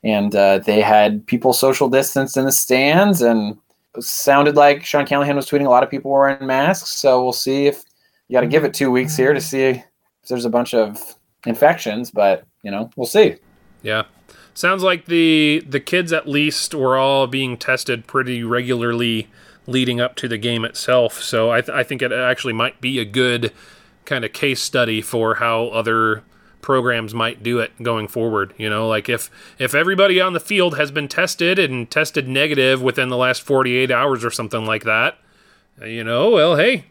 and 0.05 0.35
uh, 0.35 0.59
they 0.59 0.81
had 0.81 1.27
people 1.27 1.53
social 1.53 1.89
distance 1.89 2.37
in 2.37 2.45
the 2.45 2.53
stands, 2.53 3.23
and 3.23 3.57
it 3.97 4.03
sounded 4.03 4.57
like 4.57 4.85
Sean 4.85 5.07
Callahan 5.07 5.37
was 5.37 5.49
tweeting. 5.49 5.67
A 5.67 5.71
lot 5.71 5.83
of 5.83 5.91
people 5.91 6.11
were 6.11 6.21
wearing 6.21 6.47
masks, 6.47 6.91
so 6.91 7.23
we'll 7.23 7.33
see 7.33 7.67
if 7.67 7.83
you 8.29 8.35
got 8.35 8.43
to 8.43 8.47
give 8.47 8.65
it 8.65 8.75
two 8.75 8.91
weeks 8.91 9.17
here 9.17 9.33
to 9.33 9.41
see 9.41 9.65
if 9.65 9.85
there's 10.29 10.45
a 10.45 10.51
bunch 10.51 10.75
of 10.75 11.17
infections, 11.47 12.11
but 12.11 12.45
you 12.63 12.71
know 12.71 12.91
we'll 12.97 13.07
see. 13.07 13.37
Yeah. 13.83 14.05
Sounds 14.55 14.83
like 14.83 15.07
the 15.07 15.65
the 15.67 15.81
kids 15.81 16.13
at 16.13 16.29
least 16.29 16.75
were 16.75 16.97
all 16.97 17.27
being 17.27 17.57
tested 17.57 18.07
pretty 18.07 18.45
regularly 18.45 19.29
leading 19.67 20.01
up 20.01 20.17
to 20.17 20.29
the 20.29 20.39
game 20.39 20.65
itself. 20.65 21.23
So 21.23 21.51
I, 21.51 21.61
th- 21.61 21.75
I 21.75 21.83
think 21.83 22.03
it 22.03 22.13
actually 22.13 22.53
might 22.53 22.81
be 22.81 22.99
a 22.99 23.05
good 23.05 23.53
kind 24.05 24.25
of 24.25 24.33
case 24.33 24.61
study 24.61 25.01
for 25.01 25.37
how 25.37 25.67
other 25.69 26.25
programs 26.61 27.15
might 27.15 27.43
do 27.43 27.59
it 27.59 27.73
going 27.83 28.09
forward. 28.09 28.55
You 28.59 28.69
know, 28.69 28.89
like 28.89 29.09
if 29.09 29.31
if 29.59 29.75
everybody 29.75 30.21
on 30.21 30.33
the 30.33 30.41
field 30.41 30.77
has 30.77 30.91
been 30.91 31.09
tested 31.09 31.59
and 31.59 31.91
tested 31.91 32.29
negative 32.29 32.83
within 32.83 33.09
the 33.09 33.17
last 33.17 33.43
48 33.43 33.91
hours 33.91 34.25
or 34.25 34.31
something 34.31 34.65
like 34.65 34.85
that, 34.85 35.19
you 35.85 36.05
know, 36.05 36.31
well, 36.31 36.57
hey, 36.57 36.87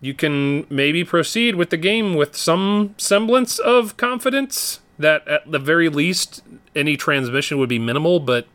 you 0.00 0.14
can 0.14 0.66
maybe 0.70 1.04
proceed 1.04 1.56
with 1.56 1.70
the 1.70 1.76
game 1.76 2.14
with 2.14 2.36
some 2.36 2.94
semblance 2.96 3.58
of 3.58 3.96
confidence 3.96 4.80
that 4.98 5.26
at 5.26 5.50
the 5.50 5.58
very 5.58 5.88
least 5.88 6.42
any 6.76 6.96
transmission 6.96 7.58
would 7.58 7.68
be 7.68 7.78
minimal 7.78 8.20
but 8.20 8.46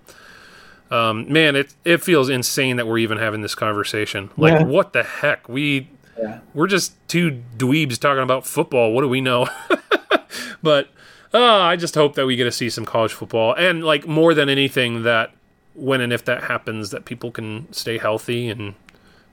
um, 0.91 1.31
man 1.31 1.55
it 1.55 1.73
it 1.83 2.03
feels 2.03 2.29
insane 2.29 2.75
that 2.77 2.87
we're 2.87 2.97
even 2.99 3.17
having 3.17 3.41
this 3.41 3.55
conversation 3.55 4.29
like 4.37 4.53
Yeah. 4.53 4.63
what 4.63 4.93
the 4.93 5.03
heck 5.03 5.49
we 5.49 5.89
Yeah. 6.17 6.39
we're 6.53 6.67
just 6.67 6.93
two 7.07 7.41
dweebs 7.57 7.97
talking 7.99 8.23
about 8.23 8.45
football 8.45 8.93
what 8.93 9.01
do 9.01 9.09
we 9.09 9.21
know 9.21 9.47
but 10.63 10.89
uh, 11.33 11.39
i 11.43 11.75
just 11.75 11.95
hope 11.95 12.15
that 12.15 12.25
we 12.25 12.35
get 12.35 12.45
to 12.45 12.51
see 12.51 12.69
some 12.69 12.85
college 12.85 13.13
football 13.13 13.53
and 13.55 13.83
like 13.83 14.07
more 14.07 14.33
than 14.33 14.47
anything 14.49 15.03
that 15.03 15.31
when 15.73 15.99
and 16.01 16.13
if 16.13 16.23
that 16.25 16.43
happens 16.43 16.91
that 16.91 17.03
people 17.05 17.31
can 17.31 17.71
stay 17.73 17.97
healthy 17.97 18.47
and 18.49 18.75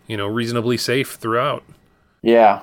you 0.08 0.16
know 0.16 0.26
reasonably 0.26 0.76
safe 0.76 1.12
throughout 1.14 1.62
Yeah. 2.22 2.62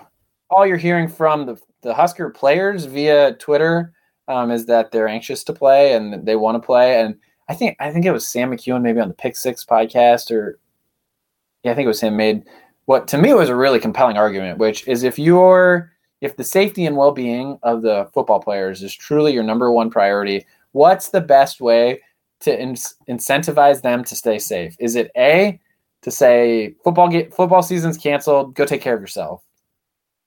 All 0.52 0.66
you're 0.66 0.78
hearing 0.78 1.08
from 1.08 1.46
the, 1.46 1.58
the 1.84 1.94
Husker 1.94 2.32
players 2.32 2.86
via 2.86 3.34
Twitter 3.36 3.94
um, 4.30 4.52
is 4.52 4.68
that 4.68 4.92
they're 4.92 5.08
anxious 5.08 5.44
to 5.44 5.54
play 5.54 5.94
and 5.94 6.26
they 6.26 6.36
want 6.36 6.56
to 6.56 6.66
play. 6.66 7.02
And 7.02 7.16
I 7.50 7.56
think 7.56 7.76
I 7.80 7.92
think 7.92 8.06
it 8.06 8.12
was 8.12 8.28
Sam 8.28 8.52
McKewon 8.52 8.82
maybe 8.82 9.02
on 9.02 9.10
the 9.10 9.14
Pick 9.14 9.36
Six 9.36 9.66
podcast 9.66 10.32
or 10.32 10.60
yeah, 11.64 11.72
I 11.72 11.76
think 11.76 11.86
it 11.86 11.90
was 11.90 12.00
him 12.00 12.16
made 12.16 12.44
what 12.86 13.08
to 13.10 13.18
me 13.18 13.34
was 13.34 13.50
a 13.50 13.56
really 13.56 13.80
compelling 13.80 14.18
argument, 14.18 14.60
which 14.60 14.88
is 14.88 15.04
if 15.04 15.20
you're 15.20 15.92
if 16.22 16.38
the 16.38 16.44
safety 16.44 16.86
and 16.86 16.98
well-being 16.98 17.58
of 17.64 17.82
the 17.82 18.10
football 18.14 18.40
players 18.40 18.84
is 18.84 18.94
truly 18.94 19.34
your 19.34 19.44
number 19.44 19.72
one 19.72 19.90
priority, 19.90 20.46
what's 20.74 21.10
the 21.10 21.22
best 21.22 21.62
way 21.62 22.02
to 22.42 22.62
in- 22.62 22.76
incentivize 23.10 23.82
them 23.82 24.04
to 24.04 24.16
stay 24.16 24.38
safe? 24.38 24.76
Is 24.80 24.96
it 24.96 25.12
A 25.18 25.60
to 26.02 26.12
say 26.12 26.76
football 26.84 27.10
get 27.10 27.34
football 27.34 27.64
season's 27.64 27.98
canceled, 27.98 28.54
go 28.54 28.66
take 28.66 28.82
care 28.82 28.96
of 28.96 29.02
yourself? 29.02 29.44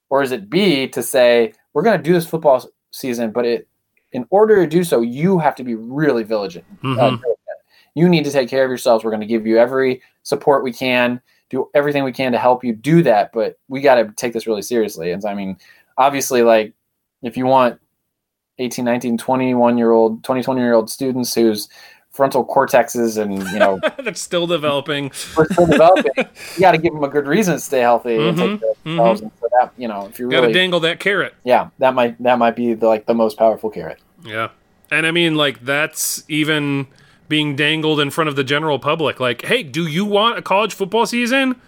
Or 0.09 0.21
is 0.21 0.31
it 0.31 0.49
B 0.49 0.87
to 0.89 1.01
say 1.01 1.53
we're 1.73 1.83
going 1.83 1.97
to 1.97 2.03
do 2.03 2.13
this 2.13 2.27
football 2.27 2.63
season, 2.91 3.31
but 3.31 3.45
it 3.45 3.67
in 4.13 4.25
order 4.29 4.55
to 4.57 4.67
do 4.67 4.83
so, 4.83 5.01
you 5.01 5.37
have 5.39 5.55
to 5.55 5.63
be 5.63 5.75
really 5.75 6.23
vigilant. 6.23 6.65
uh, 6.83 6.87
Mhm. 6.87 6.95
diligent. 7.21 7.37
you 7.95 8.09
need 8.09 8.23
to 8.25 8.31
take 8.31 8.49
care 8.49 8.63
of 8.63 8.69
yourselves. 8.71 9.03
We're 9.03 9.11
going 9.11 9.21
to 9.21 9.27
give 9.27 9.45
you 9.45 9.57
every 9.59 10.01
support 10.23 10.63
we 10.63 10.73
can, 10.73 11.21
do 11.51 11.69
everything 11.75 12.03
we 12.03 12.11
can 12.11 12.31
to 12.31 12.39
help 12.39 12.63
you 12.63 12.73
do 12.73 13.03
that, 13.03 13.31
but 13.33 13.57
we 13.67 13.81
got 13.81 13.95
to 13.95 14.11
take 14.15 14.33
this 14.33 14.47
really 14.47 14.63
seriously. 14.63 15.11
And 15.11 15.23
I 15.25 15.35
mean, 15.35 15.57
obviously, 15.99 16.41
like 16.41 16.73
if 17.21 17.37
you 17.37 17.45
want 17.45 17.79
18, 18.57 18.83
19, 18.85 19.17
21 19.19 19.77
year 19.77 19.91
old, 19.91 20.23
20, 20.23 20.41
20 20.41 20.59
year 20.61 20.73
old 20.73 20.89
students 20.89 21.35
whose 21.35 21.69
frontal 22.13 22.45
cortexes 22.45 23.21
and, 23.21 23.39
you 23.49 23.59
know, 23.59 23.79
that's 24.03 24.21
still 24.21 24.47
developing 24.47 25.11
we're 25.35 25.47
still 25.47 25.65
developing, 25.65 26.11
you 26.15 26.61
got 26.61 26.71
to 26.71 26.77
give 26.77 26.93
them 26.93 27.03
a 27.03 27.09
good 27.09 27.27
reason 27.27 27.55
to 27.55 27.59
stay 27.59 27.79
healthy 27.79 28.15
and 28.15 28.37
Mhm, 28.37 28.51
take 28.51 28.61
care 28.61 29.01
of. 29.01 29.21
And 29.21 29.31
so 29.41 29.47
that, 29.59 29.73
you 29.77 29.87
know, 29.87 30.05
if 30.05 30.19
you're 30.19 30.29
got 30.29 30.41
to 30.41 30.53
dangle 30.53 30.79
that 30.81 30.99
carrot 30.99 31.33
yeah, 31.43 31.69
that 31.79 31.93
might, 31.93 32.21
that 32.21 32.37
might 32.37 32.55
be 32.55 32.73
the, 32.75 32.87
like 32.87 33.07
the 33.07 33.15
most 33.15 33.37
powerful 33.37 33.69
carrot. 33.69 33.99
Yeah. 34.23 34.49
And 34.91 35.07
I 35.07 35.11
mean, 35.11 35.35
like, 35.35 35.65
that's 35.65 36.23
even 36.27 36.87
being 37.27 37.55
dangled 37.55 37.99
in 37.99 38.11
front 38.11 38.29
of 38.29 38.35
the 38.35 38.43
general 38.43 38.77
public. 38.77 39.19
Like, 39.19 39.45
hey, 39.45 39.63
do 39.63 39.87
you 39.87 40.05
want 40.05 40.37
a 40.37 40.41
college 40.43 40.73
football 40.73 41.07
season? 41.07 41.59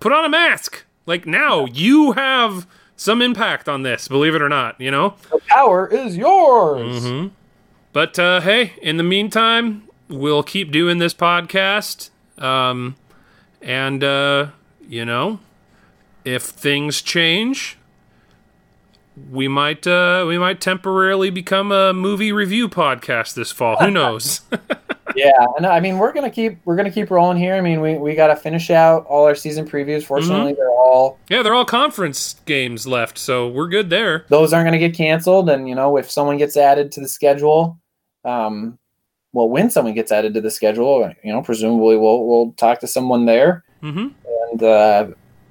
Put 0.00 0.12
on 0.12 0.24
a 0.24 0.28
mask. 0.28 0.84
Like, 1.06 1.24
now 1.24 1.66
you 1.66 2.12
have 2.12 2.66
some 2.96 3.22
impact 3.22 3.68
on 3.68 3.82
this, 3.82 4.08
believe 4.08 4.34
it 4.34 4.42
or 4.42 4.48
not, 4.48 4.80
you 4.80 4.90
know? 4.90 5.14
The 5.30 5.40
power 5.46 5.86
is 5.86 6.16
yours. 6.16 7.04
Mm-hmm. 7.04 7.28
But 7.94 8.18
uh, 8.18 8.40
hey, 8.42 8.72
in 8.82 8.96
the 8.98 9.02
meantime, 9.04 9.88
we'll 10.08 10.42
keep 10.42 10.70
doing 10.70 10.98
this 10.98 11.14
podcast. 11.14 12.10
Um, 12.36 12.96
and, 13.62 14.04
uh, 14.04 14.48
you 14.86 15.04
know, 15.06 15.38
if 16.24 16.42
things 16.42 17.00
change, 17.00 17.78
we 19.30 19.46
might 19.46 19.86
uh, 19.86 20.24
we 20.26 20.38
might 20.38 20.60
temporarily 20.60 21.30
become 21.30 21.70
a 21.70 21.92
movie 21.92 22.32
review 22.32 22.68
podcast 22.68 23.34
this 23.34 23.52
fall. 23.52 23.76
Who 23.76 23.90
knows? 23.92 24.40
Yeah, 25.16 25.30
and 25.56 25.64
I 25.64 25.78
mean 25.78 25.98
we're 25.98 26.12
gonna 26.12 26.28
keep 26.30 26.58
we're 26.64 26.74
gonna 26.74 26.90
keep 26.90 27.08
rolling 27.08 27.36
here. 27.36 27.54
I 27.54 27.60
mean 27.60 27.80
we, 27.80 27.96
we 27.96 28.16
got 28.16 28.28
to 28.28 28.36
finish 28.36 28.68
out 28.68 29.06
all 29.06 29.24
our 29.26 29.36
season 29.36 29.64
previews. 29.64 30.02
Fortunately, 30.02 30.52
Mm-hmm. 30.54 30.60
they're 30.60 30.70
all 30.70 31.20
yeah, 31.28 31.42
they're 31.42 31.54
all 31.54 31.64
conference 31.64 32.34
games 32.46 32.84
left, 32.84 33.16
so 33.16 33.46
we're 33.46 33.68
good 33.68 33.90
there. 33.90 34.24
those 34.28 34.52
aren't 34.52 34.66
gonna 34.66 34.78
get 34.78 34.92
canceled. 34.96 35.48
And 35.50 35.68
you 35.68 35.76
know 35.76 35.96
if 35.98 36.10
someone 36.10 36.36
gets 36.36 36.56
added 36.56 36.90
to 36.92 37.00
the 37.00 37.06
schedule, 37.06 37.78
um, 38.24 38.78
well 39.32 39.48
when 39.48 39.70
someone 39.70 39.94
gets 39.94 40.12
added 40.12 40.34
to 40.34 40.40
the 40.40 40.50
schedule, 40.50 41.12
you 41.22 41.32
know 41.32 41.42
presumably 41.42 41.96
we'll 41.96 42.26
we'll 42.26 42.52
talk 42.52 42.80
to 42.80 42.86
someone 42.86 43.26
there 43.26 43.64
hmm 43.80 44.08
and 44.50 44.62
uh, 44.62 45.06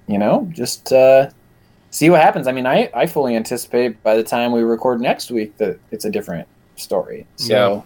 you 0.08 0.18
know 0.18 0.48
just 0.52 0.92
uh, 0.92 1.30
see 1.92 2.10
what 2.10 2.22
happens. 2.22 2.48
I 2.48 2.52
mean 2.52 2.66
I 2.66 2.90
I 2.94 3.06
fully 3.08 3.36
anticipate 3.36 4.02
by 4.04 4.16
the 4.16 4.24
time 4.24 4.52
we 4.52 4.62
record 4.64 5.02
next 5.02 5.32
week 5.32 5.58
that 5.58 5.80
it's 5.92 6.06
a 6.06 6.12
different 6.12 6.48
story. 6.76 7.28
So. 7.36 7.86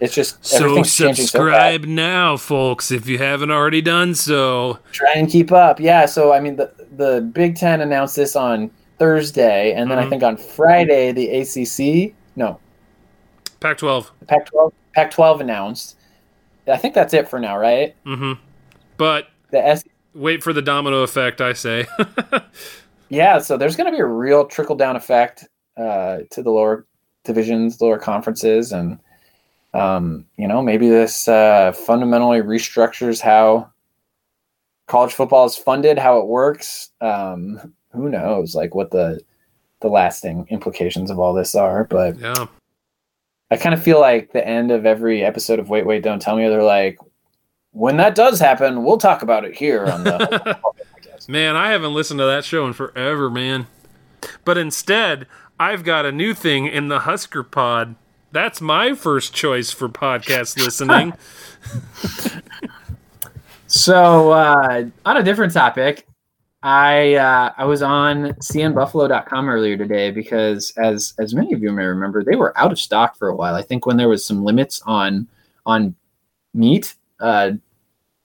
it's 0.00 0.14
just 0.14 0.44
So 0.44 0.58
changing 0.58 0.84
so 0.84 1.12
subscribe 1.14 1.84
now, 1.84 2.36
folks, 2.36 2.90
if 2.90 3.06
you 3.08 3.18
haven't 3.18 3.50
already 3.52 3.80
done 3.82 4.14
so. 4.16 4.78
Try 4.90 5.12
and 5.14 5.30
keep 5.30 5.52
up. 5.52 5.78
Yeah. 5.78 6.06
So 6.06 6.32
I 6.32 6.40
mean, 6.40 6.56
the 6.56 6.72
the 6.96 7.20
Big 7.20 7.54
Ten 7.56 7.80
announced 7.80 8.16
this 8.16 8.34
on 8.34 8.70
Thursday, 8.98 9.72
and 9.74 9.90
then 9.90 9.98
I 9.98 10.04
Mhm. 10.06 10.10
think 10.10 10.22
on 10.24 10.36
Friday 10.36 11.12
the 11.12 11.28
ACC, 11.28 12.14
no, 12.34 12.58
Pac-12. 13.62 14.10
Pac-12, 14.26 14.72
Pac-12 14.94 15.40
announced. 15.40 15.96
I 16.66 16.76
think 16.76 16.94
that's 16.94 17.14
it 17.14 17.28
for 17.28 17.38
now, 17.38 17.56
right? 17.58 17.94
Mm-hmm. 18.04 18.40
But 18.96 19.28
The 19.50 19.64
S. 19.66 19.84
wait 20.14 20.42
for 20.42 20.52
the 20.52 20.62
domino 20.62 21.02
effect, 21.02 21.40
I 21.40 21.52
say. 21.52 21.86
Yeah. 23.12 23.40
So 23.40 23.58
there's 23.58 23.76
going 23.76 23.92
to 23.92 23.94
be 23.94 24.00
a 24.00 24.06
real 24.06 24.46
trickle 24.46 24.74
down 24.74 24.96
effect 24.96 25.46
uh, 25.76 26.20
to 26.30 26.42
the 26.42 26.50
lower 26.50 26.86
divisions, 27.24 27.78
lower 27.78 27.98
conferences, 27.98 28.72
and 28.72 28.98
um, 29.74 30.24
you 30.38 30.48
know 30.48 30.62
maybe 30.62 30.88
this 30.88 31.28
uh, 31.28 31.72
fundamentally 31.72 32.40
restructures 32.40 33.20
how 33.20 33.70
college 34.86 35.12
football 35.12 35.44
is 35.44 35.58
funded, 35.58 35.98
how 35.98 36.18
it 36.20 36.26
works. 36.26 36.88
Um, 37.02 37.74
who 37.92 38.08
knows, 38.08 38.54
like 38.54 38.74
what 38.74 38.92
the 38.92 39.20
the 39.80 39.88
lasting 39.88 40.46
implications 40.48 41.10
of 41.10 41.18
all 41.18 41.34
this 41.34 41.54
are, 41.54 41.84
but 41.84 42.18
yeah. 42.18 42.46
I 43.52 43.56
kind 43.58 43.74
of 43.74 43.82
feel 43.82 44.00
like 44.00 44.32
the 44.32 44.46
end 44.46 44.70
of 44.70 44.86
every 44.86 45.22
episode 45.22 45.58
of 45.58 45.68
Wait, 45.68 45.84
Wait, 45.84 46.02
Don't 46.02 46.22
Tell 46.22 46.36
Me, 46.36 46.48
they're 46.48 46.62
like, 46.62 46.98
when 47.72 47.98
that 47.98 48.14
does 48.14 48.40
happen, 48.40 48.82
we'll 48.82 48.96
talk 48.96 49.22
about 49.22 49.44
it 49.44 49.54
here 49.54 49.84
on 49.84 50.04
the. 50.04 50.58
Man, 51.28 51.54
I 51.54 51.70
haven't 51.70 51.92
listened 51.92 52.18
to 52.18 52.24
that 52.24 52.44
show 52.44 52.66
in 52.66 52.72
forever, 52.72 53.30
man. 53.30 53.68
But 54.44 54.58
instead, 54.58 55.28
I've 55.60 55.84
got 55.84 56.04
a 56.04 56.10
new 56.10 56.34
thing 56.34 56.66
in 56.66 56.88
the 56.88 57.00
Husker 57.00 57.44
Pod. 57.44 57.94
That's 58.32 58.60
my 58.60 58.94
first 58.94 59.32
choice 59.32 59.70
for 59.70 59.88
podcast 59.88 60.56
listening. 60.56 61.12
So, 63.72 64.32
uh, 64.32 64.84
on 65.06 65.16
a 65.16 65.22
different 65.22 65.54
topic, 65.54 66.06
I 66.62 67.14
uh, 67.14 67.52
I 67.56 67.64
was 67.64 67.82
on 67.82 68.34
cnbuffalo.com 68.34 69.48
earlier 69.48 69.76
today 69.76 70.10
because, 70.10 70.72
as 70.76 71.14
as 71.18 71.34
many 71.34 71.52
of 71.52 71.62
you 71.62 71.72
may 71.72 71.84
remember, 71.84 72.22
they 72.22 72.36
were 72.36 72.56
out 72.58 72.70
of 72.72 72.78
stock 72.78 73.16
for 73.16 73.28
a 73.28 73.34
while. 73.34 73.54
I 73.54 73.62
think 73.62 73.84
when 73.84 73.96
there 73.96 74.08
was 74.08 74.24
some 74.24 74.44
limits 74.44 74.80
on 74.86 75.26
on 75.66 75.94
meat 76.54 76.94
uh, 77.20 77.52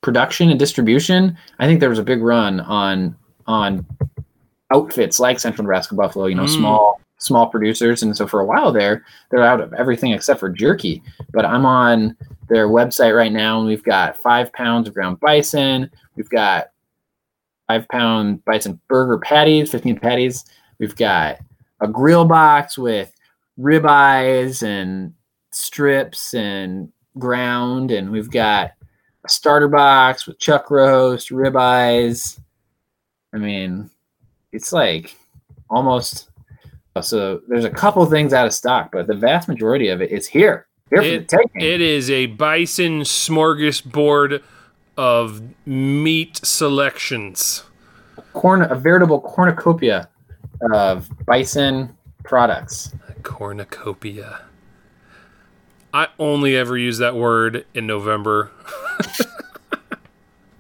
production 0.02 0.50
and 0.50 0.60
distribution, 0.60 1.38
I 1.60 1.66
think 1.66 1.80
there 1.80 1.90
was 1.90 2.00
a 2.00 2.04
big 2.04 2.22
run 2.22 2.60
on 2.60 3.16
on 3.48 3.86
outfits 4.72 5.20
like 5.20 5.40
Central 5.40 5.64
Nebraska 5.64 5.96
Buffalo. 5.96 6.28
You 6.28 6.36
know, 6.36 6.44
Mm. 6.44 6.58
small 6.58 7.02
small 7.20 7.48
producers, 7.48 8.04
and 8.04 8.16
so 8.16 8.28
for 8.28 8.42
a 8.42 8.46
while 8.46 8.72
there, 8.72 9.04
they're 9.32 9.42
out 9.42 9.60
of 9.62 9.74
everything 9.74 10.12
except 10.12 10.40
for 10.40 10.50
jerky. 10.50 11.02
But 11.32 11.46
I'm 11.46 11.66
on 11.66 12.16
their 12.50 12.68
website 12.68 13.16
right 13.18 13.32
now, 13.32 13.58
and 13.58 13.68
we've 13.68 13.84
got 13.84 14.16
five 14.18 14.54
pounds 14.54 14.88
of 14.88 14.94
ground 14.94 15.20
bison. 15.20 15.90
We've 16.16 16.30
got 16.30 16.68
five 17.68 17.88
pound 17.90 18.44
bison 18.46 18.80
burger 18.88 19.18
patties, 19.20 19.72
15 19.72 20.00
patties. 20.00 20.46
We've 20.80 20.96
got 20.96 21.40
a 21.82 21.88
grill 21.88 22.26
box 22.26 22.78
with 22.78 23.12
ribeyes 23.60 24.64
and 24.64 25.14
strips 25.52 26.34
and 26.34 26.92
ground, 27.18 27.92
and 27.92 28.12
we've 28.12 28.30
got 28.30 28.72
a 29.26 29.30
starter 29.30 29.68
box 29.68 30.28
with 30.28 30.40
chuck 30.40 30.70
roast, 30.72 31.30
ribeyes. 31.30 32.40
I 33.34 33.38
mean, 33.38 33.90
it's 34.52 34.72
like 34.72 35.16
almost 35.70 36.30
oh, 36.96 37.02
so. 37.02 37.42
There's 37.48 37.66
a 37.66 37.70
couple 37.70 38.06
things 38.06 38.34
out 38.34 38.46
of 38.46 38.54
stock, 38.54 38.90
but 38.92 39.08
the 39.08 39.16
vast 39.16 39.48
majority 39.48 39.90
of 39.90 40.02
it 40.02 40.12
is 40.12 40.28
here. 40.28 40.68
Here 40.90 41.02
for 41.02 41.42
It- 41.42 41.62
it 41.62 41.82
is 41.82 42.10
a 42.10 42.28
bison 42.28 43.02
smorgasbord 43.02 44.42
of 44.98 45.42
meat 45.66 46.40
selections. 46.44 47.64
corn 48.34 48.64
a 48.64 48.76
veritable 48.76 49.22
cornucopia 49.22 50.10
of 50.72 51.10
bison 51.26 51.96
products. 52.24 52.94
Cornucopia. 53.24 54.42
I 55.94 56.08
only 56.20 56.56
ever 56.56 56.78
use 56.78 56.98
that 56.98 57.16
word 57.16 57.66
in 57.74 57.88
November. 57.88 58.52
I 59.72 59.78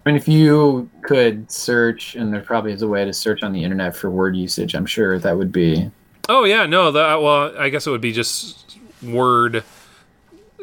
mean, 0.05 0.15
if 0.15 0.27
you 0.27 0.89
could 1.01 1.51
search, 1.51 2.15
and 2.15 2.33
there 2.33 2.41
probably 2.41 2.71
is 2.71 2.81
a 2.81 2.87
way 2.87 3.03
to 3.03 3.13
search 3.13 3.43
on 3.43 3.51
the 3.51 3.63
internet 3.63 3.95
for 3.95 4.09
word 4.09 4.35
usage, 4.35 4.73
I'm 4.73 4.85
sure 4.85 5.19
that 5.19 5.37
would 5.37 5.51
be. 5.51 5.91
Oh 6.29 6.45
yeah, 6.45 6.65
no, 6.65 6.91
that 6.91 7.21
well, 7.21 7.53
I 7.59 7.69
guess 7.69 7.87
it 7.87 7.91
would 7.91 8.01
be 8.01 8.13
just 8.13 8.77
word 9.03 9.63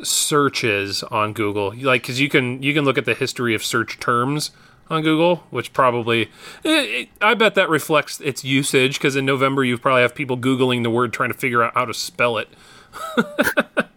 searches 0.05 1.03
on 1.05 1.33
Google, 1.33 1.75
like 1.77 2.03
because 2.03 2.21
you 2.21 2.29
can 2.29 2.63
you 2.63 2.73
can 2.75 2.85
look 2.85 2.99
at 2.99 3.05
the 3.05 3.15
history 3.15 3.55
of 3.55 3.65
search 3.65 3.99
terms 4.01 4.51
on 4.91 5.03
Google, 5.03 5.37
which 5.51 5.73
probably 5.73 6.23
it, 6.63 6.69
it, 6.69 7.09
I 7.21 7.35
bet 7.35 7.55
that 7.55 7.69
reflects 7.71 8.21
its 8.21 8.45
usage 8.45 8.99
because 8.99 9.17
in 9.17 9.25
November 9.25 9.65
you 9.65 9.79
probably 9.79 10.03
have 10.03 10.15
people 10.15 10.37
googling 10.37 10.83
the 10.83 10.91
word 10.91 11.13
trying 11.13 11.33
to 11.33 11.39
figure 11.39 11.63
out 11.63 11.75
how 11.75 11.85
to 11.87 11.95
spell 11.95 12.39
it. 12.39 12.49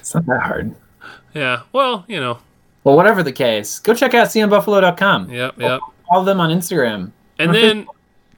It's 0.00 0.14
not 0.14 0.26
that 0.26 0.40
hard. 0.42 0.74
Yeah, 1.34 1.62
well, 1.72 2.04
you 2.06 2.20
know, 2.20 2.38
Well, 2.84 2.94
whatever 2.96 3.22
the 3.22 3.32
case, 3.32 3.78
go 3.78 3.94
check 3.94 4.14
out 4.14 4.28
cnbuffalo.com. 4.28 5.30
yep, 5.30 5.54
yep. 5.58 5.80
Follow 6.08 6.24
them 6.24 6.40
on 6.40 6.50
Instagram. 6.50 7.10
And 7.38 7.54
then, 7.54 7.86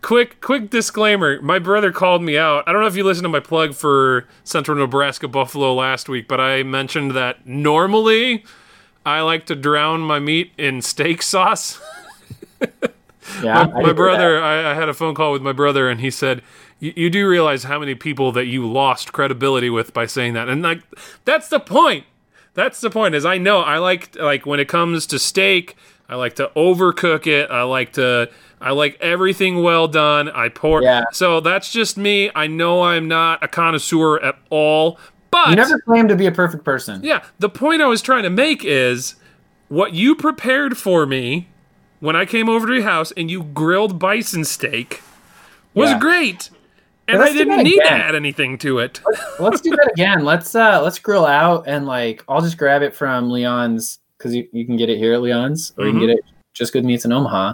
quick, 0.07 0.41
quick 0.41 0.71
disclaimer: 0.71 1.43
my 1.43 1.59
brother 1.59 1.91
called 1.91 2.23
me 2.23 2.39
out. 2.39 2.63
I 2.67 2.73
don't 2.73 2.81
know 2.81 2.87
if 2.87 2.95
you 2.95 3.03
listened 3.03 3.25
to 3.25 3.29
my 3.29 3.41
plug 3.41 3.75
for 3.75 4.29
Central 4.45 4.79
Nebraska 4.79 5.27
Buffalo 5.27 5.75
last 5.75 6.09
week, 6.09 6.29
but 6.29 6.41
I 6.41 6.63
mentioned 6.63 7.11
that 7.13 7.45
normally 7.45 8.45
I 9.05 9.23
like 9.23 9.47
to 9.47 9.57
drown 9.57 10.03
my 10.03 10.21
meat 10.21 10.53
in 10.57 10.81
steak 10.81 11.23
sauce. 11.23 11.81
Yeah, 13.43 13.63
I 13.63 13.83
my 13.83 13.93
brother, 13.93 14.41
I, 14.41 14.71
I 14.71 14.75
had 14.75 14.89
a 14.89 14.95
phone 14.95 15.17
call 15.17 15.33
with 15.33 15.43
my 15.43 15.53
brother, 15.53 15.91
and 15.91 16.01
he 16.01 16.13
said, 16.13 16.43
"You 16.79 16.93
you 16.95 17.11
do 17.11 17.29
realize 17.29 17.65
how 17.65 17.81
many 17.81 17.97
people 17.97 18.31
that 18.31 18.47
you 18.47 18.65
lost 18.71 19.13
credibility 19.13 19.69
with 19.69 19.93
by 19.93 20.07
saying 20.07 20.35
that?" 20.35 20.49
And 20.49 20.63
like, 20.63 20.81
that's 21.25 21.49
the 21.49 21.59
point. 21.59 22.07
That's 22.55 22.81
the 22.81 22.89
point. 22.89 23.17
Is 23.17 23.27
I 23.27 23.37
know 23.37 23.63
I 23.63 23.79
like 23.79 24.15
like 24.15 24.47
when 24.47 24.61
it 24.61 24.69
comes 24.69 25.09
to 25.09 25.19
steak, 25.19 25.77
I 26.09 26.15
like 26.15 26.37
to 26.37 26.53
overcook 26.55 27.27
it. 27.27 27.51
I 27.51 27.65
like 27.65 27.95
to 27.95 28.31
I 28.61 28.71
like 28.73 28.97
everything 29.01 29.63
well 29.63 29.87
done. 29.89 30.29
I 30.31 30.49
pour. 30.49 30.83
Yeah. 30.83 31.05
So 31.13 31.41
that's 31.41 31.71
just 31.71 31.97
me. 31.97 32.31
I 32.35 32.47
know 32.47 32.83
I'm 32.83 33.07
not 33.09 33.43
a 33.45 33.49
connoisseur 33.49 34.19
at 34.21 34.37
all, 34.51 34.99
but 35.31 35.49
You 35.51 35.57
never 35.57 35.79
claimed 35.81 36.09
to 36.09 36.17
be 36.17 36.27
a 36.27 36.33
perfect 36.33 36.65
person. 36.65 37.01
yeah, 37.05 37.23
the 37.39 37.49
point 37.51 37.83
I 37.83 37.87
was 37.87 38.01
trying 38.01 38.23
to 38.23 38.31
make 38.31 38.65
is 38.65 39.15
what 39.69 39.93
you 39.93 40.15
prepared 40.15 40.79
for 40.79 41.05
me 41.07 41.49
when 42.01 42.17
I 42.17 42.25
came 42.25 42.49
over 42.49 42.67
to 42.67 42.75
your 42.75 42.83
house 42.85 43.13
and 43.17 43.31
you 43.31 43.43
grilled 43.43 43.99
bison 43.99 44.45
steak 44.45 45.03
was 45.75 45.91
Yeah. 45.91 45.99
great. 45.99 46.51
And 47.09 47.23
I 47.23 47.33
didn't 47.33 47.63
need 47.63 47.79
to 47.79 47.91
add 47.93 48.15
anything 48.17 48.59
to 48.59 48.79
it. 48.81 49.01
let's 49.39 49.61
do 49.61 49.71
that 49.71 49.91
again. 49.93 50.25
Let's 50.25 50.55
uh 50.55 50.81
let's 50.83 50.99
grill 50.99 51.25
out 51.27 51.65
and 51.69 51.87
like 51.87 52.25
I'll 52.29 52.41
just 52.41 52.57
grab 52.59 52.83
it 52.83 52.95
from 52.97 53.31
Leon's 53.31 54.01
because 54.19 54.35
you, 54.35 54.49
you 54.53 54.65
can 54.67 54.77
get 54.77 54.89
it 54.89 54.97
here 54.99 55.13
at 55.13 55.21
Leon's 55.21 55.73
or 55.79 55.85
you 55.87 55.93
Mhm. 55.93 55.99
can 55.99 56.07
get 56.09 56.19
it 56.19 56.25
just 56.55 56.73
good 56.73 56.85
meats 56.85 57.05
in 57.05 57.13
Omaha. 57.13 57.53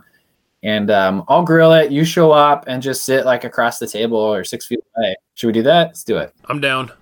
And 0.62 0.90
um, 0.90 1.24
I'll 1.28 1.42
grill 1.42 1.72
it. 1.72 1.90
You 1.90 2.04
show 2.04 2.30
up 2.30 2.64
and 2.68 2.82
just 2.82 3.04
sit 3.04 3.26
like 3.26 3.44
across 3.44 3.78
the 3.78 3.86
table 3.86 4.18
or 4.18 4.44
six 4.44 4.66
feet 4.66 4.80
away. 4.96 5.16
Should 5.34 5.48
we 5.48 5.52
do 5.52 5.62
that? 5.62 5.88
Let's 5.88 6.04
do 6.04 6.18
it. 6.18 6.34
I'm 6.46 6.60
down. 6.60 6.92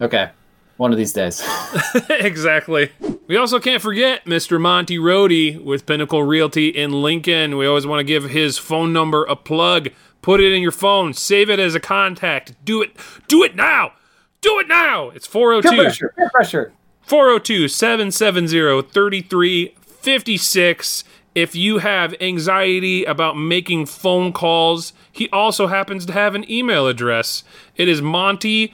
Okay, 0.00 0.30
one 0.76 0.92
of 0.92 0.98
these 0.98 1.12
days. 1.12 1.46
exactly. 2.10 2.90
We 3.28 3.36
also 3.36 3.60
can't 3.60 3.82
forget 3.82 4.24
Mr. 4.24 4.60
Monty 4.60 4.98
Rohde 4.98 5.62
with 5.62 5.86
Pinnacle 5.86 6.22
Realty 6.22 6.68
in 6.68 7.02
Lincoln. 7.02 7.56
We 7.56 7.66
always 7.66 7.86
want 7.86 8.00
to 8.00 8.04
give 8.04 8.30
his 8.30 8.58
phone 8.58 8.92
number 8.92 9.24
a 9.24 9.36
plug. 9.36 9.88
Put 10.22 10.40
it 10.40 10.52
in 10.52 10.62
your 10.62 10.72
phone. 10.72 11.14
Save 11.14 11.50
it 11.50 11.60
as 11.60 11.74
a 11.74 11.80
contact. 11.80 12.54
Do 12.64 12.82
it. 12.82 12.96
Do 13.28 13.44
it 13.44 13.54
now. 13.54 13.92
Do 14.40 14.58
it 14.58 14.68
now. 14.68 15.10
It's 15.10 15.26
402 15.26 15.70
Peer 15.70 15.84
pressure. 15.84 16.14
Peer 16.16 16.30
pressure. 16.30 16.72
402 17.02 17.68
770 17.68 18.82
3356. 18.82 21.04
If 21.36 21.54
you 21.54 21.78
have 21.78 22.14
anxiety 22.18 23.04
about 23.04 23.36
making 23.36 23.84
phone 23.86 24.32
calls, 24.32 24.94
he 25.12 25.28
also 25.28 25.66
happens 25.66 26.06
to 26.06 26.12
have 26.14 26.34
an 26.34 26.50
email 26.50 26.86
address. 26.88 27.44
It 27.76 27.88
is 27.88 28.00
monty.rohde 28.00 28.72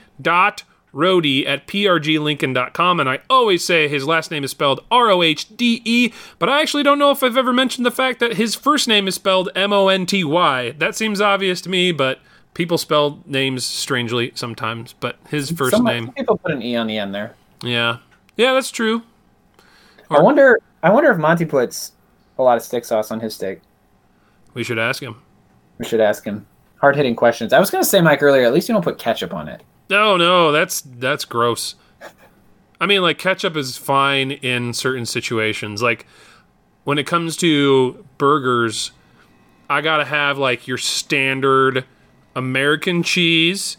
at 1.45 1.67
prglincoln.com. 1.67 2.99
And 3.01 3.09
I 3.09 3.19
always 3.29 3.65
say 3.65 3.89
his 3.89 4.05
last 4.07 4.31
name 4.31 4.45
is 4.45 4.51
spelled 4.51 4.79
R 4.89 5.09
O 5.09 5.21
H 5.21 5.57
D 5.57 5.81
E, 5.83 6.13
but 6.39 6.47
I 6.47 6.61
actually 6.61 6.83
don't 6.83 6.99
know 6.99 7.11
if 7.11 7.21
I've 7.21 7.35
ever 7.35 7.51
mentioned 7.51 7.85
the 7.85 7.91
fact 7.91 8.21
that 8.21 8.35
his 8.37 8.55
first 8.55 8.87
name 8.87 9.09
is 9.09 9.15
spelled 9.15 9.49
M 9.55 9.73
O 9.73 9.89
N 9.89 10.05
T 10.05 10.23
Y. 10.23 10.71
That 10.77 10.95
seems 10.95 11.19
obvious 11.19 11.59
to 11.61 11.69
me, 11.69 11.91
but 11.91 12.19
people 12.53 12.77
spell 12.77 13.19
names 13.25 13.65
strangely 13.65 14.31
sometimes. 14.35 14.93
But 15.01 15.17
his 15.27 15.51
first 15.51 15.75
Some, 15.75 15.83
name, 15.83 16.05
some 16.05 16.13
people 16.13 16.37
put 16.37 16.51
an 16.53 16.61
e 16.61 16.77
on 16.77 16.87
the 16.87 16.97
end 16.97 17.13
there. 17.13 17.35
yeah. 17.61 17.97
Yeah, 18.37 18.53
that's 18.53 18.71
true. 18.71 19.03
I 20.09 20.21
wonder. 20.21 20.59
I 20.81 20.89
wonder 20.91 21.11
if 21.11 21.17
Monty 21.17 21.43
puts 21.45 21.91
a 22.37 22.43
lot 22.43 22.57
of 22.57 22.63
steak 22.63 22.85
sauce 22.85 23.11
on 23.11 23.19
his 23.19 23.35
steak. 23.35 23.61
We 24.53 24.63
should 24.63 24.79
ask 24.79 25.01
him. 25.01 25.21
We 25.77 25.85
should 25.85 26.01
ask 26.01 26.23
him. 26.23 26.45
Hard 26.79 26.95
hitting 26.95 27.15
questions. 27.15 27.53
I 27.53 27.59
was 27.59 27.69
gonna 27.69 27.83
say, 27.83 28.01
Mike, 28.01 28.21
earlier. 28.21 28.45
At 28.45 28.53
least 28.53 28.67
you 28.67 28.73
don't 28.73 28.83
put 28.83 28.97
ketchup 28.97 29.33
on 29.33 29.47
it. 29.47 29.63
No, 29.89 30.17
no, 30.17 30.51
that's 30.51 30.81
that's 30.81 31.25
gross. 31.25 31.75
I 32.79 32.85
mean, 32.85 33.01
like 33.01 33.17
ketchup 33.17 33.55
is 33.55 33.77
fine 33.77 34.31
in 34.31 34.73
certain 34.73 35.05
situations. 35.05 35.81
Like 35.81 36.05
when 36.83 36.97
it 36.97 37.07
comes 37.07 37.37
to 37.37 38.05
burgers, 38.17 38.91
I 39.69 39.81
gotta 39.81 40.05
have 40.05 40.37
like 40.37 40.67
your 40.67 40.77
standard 40.77 41.85
American 42.35 43.03
cheese. 43.03 43.77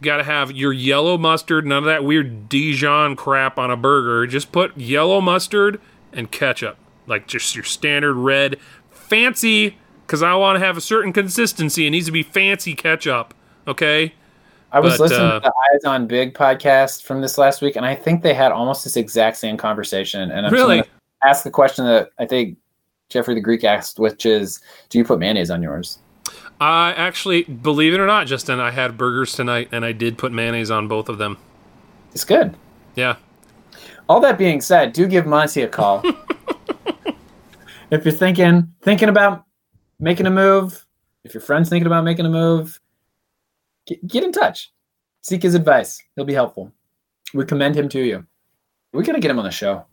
You 0.00 0.04
gotta 0.04 0.24
have 0.24 0.50
your 0.50 0.72
yellow 0.72 1.16
mustard, 1.16 1.66
none 1.66 1.78
of 1.78 1.84
that 1.84 2.04
weird 2.04 2.48
Dijon 2.48 3.14
crap 3.16 3.58
on 3.58 3.70
a 3.70 3.76
burger. 3.76 4.26
Just 4.26 4.50
put 4.50 4.76
yellow 4.76 5.20
mustard 5.20 5.80
and 6.12 6.30
ketchup. 6.30 6.76
Like 7.06 7.26
just 7.26 7.54
your 7.54 7.64
standard 7.64 8.14
red, 8.14 8.56
fancy, 8.90 9.76
because 10.06 10.22
I 10.22 10.34
want 10.34 10.58
to 10.58 10.64
have 10.64 10.76
a 10.76 10.80
certain 10.80 11.12
consistency. 11.12 11.86
It 11.86 11.90
needs 11.90 12.06
to 12.06 12.12
be 12.12 12.22
fancy 12.22 12.74
ketchup. 12.74 13.34
Okay? 13.66 14.14
I 14.72 14.80
was 14.80 14.94
But, 14.94 15.00
listening 15.04 15.20
uh, 15.28 15.40
to 15.40 15.40
the 15.40 15.54
Eyes 15.72 15.84
on 15.84 16.06
Big 16.06 16.34
podcast 16.34 17.04
from 17.04 17.20
this 17.20 17.38
last 17.38 17.62
week, 17.62 17.76
and 17.76 17.86
I 17.86 17.94
think 17.94 18.22
they 18.22 18.34
had 18.34 18.50
almost 18.50 18.82
this 18.82 18.96
exact 18.96 19.36
same 19.36 19.56
conversation. 19.56 20.30
And 20.30 20.46
I'm 20.46 20.52
Really? 20.52 20.82
ask 21.22 21.44
the 21.44 21.50
question 21.50 21.84
that 21.86 22.10
I 22.18 22.26
think 22.26 22.58
Jeffrey 23.08 23.34
the 23.34 23.40
Greek 23.40 23.62
asked, 23.64 23.98
which 24.00 24.26
is, 24.26 24.60
do 24.88 24.98
you 24.98 25.04
put 25.04 25.18
mayonnaise 25.18 25.50
on 25.50 25.62
yours? 25.62 25.98
I 26.60 26.92
actually, 26.96 27.44
believe 27.44 27.94
it 27.94 28.00
or 28.00 28.06
not, 28.06 28.26
Justin, 28.26 28.58
I 28.60 28.70
had 28.72 28.96
burgers 28.98 29.32
tonight 29.34 29.68
and 29.70 29.84
I 29.84 29.92
did 29.92 30.18
put 30.18 30.32
mayonnaise 30.32 30.70
on 30.70 30.88
both 30.88 31.08
of 31.08 31.18
them. 31.18 31.38
It's 32.12 32.24
good. 32.24 32.56
Yeah. 32.96 33.16
All 34.08 34.20
that 34.20 34.38
being 34.38 34.60
said, 34.60 34.92
do 34.92 35.06
give 35.06 35.26
Monty 35.26 35.62
a 35.62 35.68
call. 35.68 36.02
if 37.94 38.04
you're 38.04 38.12
thinking 38.12 38.72
thinking 38.82 39.08
about 39.08 39.44
making 39.98 40.26
a 40.26 40.30
move, 40.30 40.86
if 41.24 41.34
your 41.34 41.40
friend's 41.40 41.68
thinking 41.68 41.86
about 41.86 42.04
making 42.04 42.26
a 42.26 42.30
move, 42.30 42.80
get, 43.86 44.06
get 44.06 44.24
in 44.24 44.32
touch. 44.32 44.72
Seek 45.22 45.42
his 45.42 45.54
advice. 45.54 46.02
He'll 46.16 46.24
be 46.24 46.34
helpful. 46.34 46.72
We 47.32 47.44
commend 47.44 47.76
him 47.76 47.88
to 47.90 48.00
you. 48.00 48.26
We 48.92 49.02
gotta 49.02 49.20
get 49.20 49.30
him 49.30 49.38
on 49.38 49.44
the 49.44 49.50
show. 49.50 49.86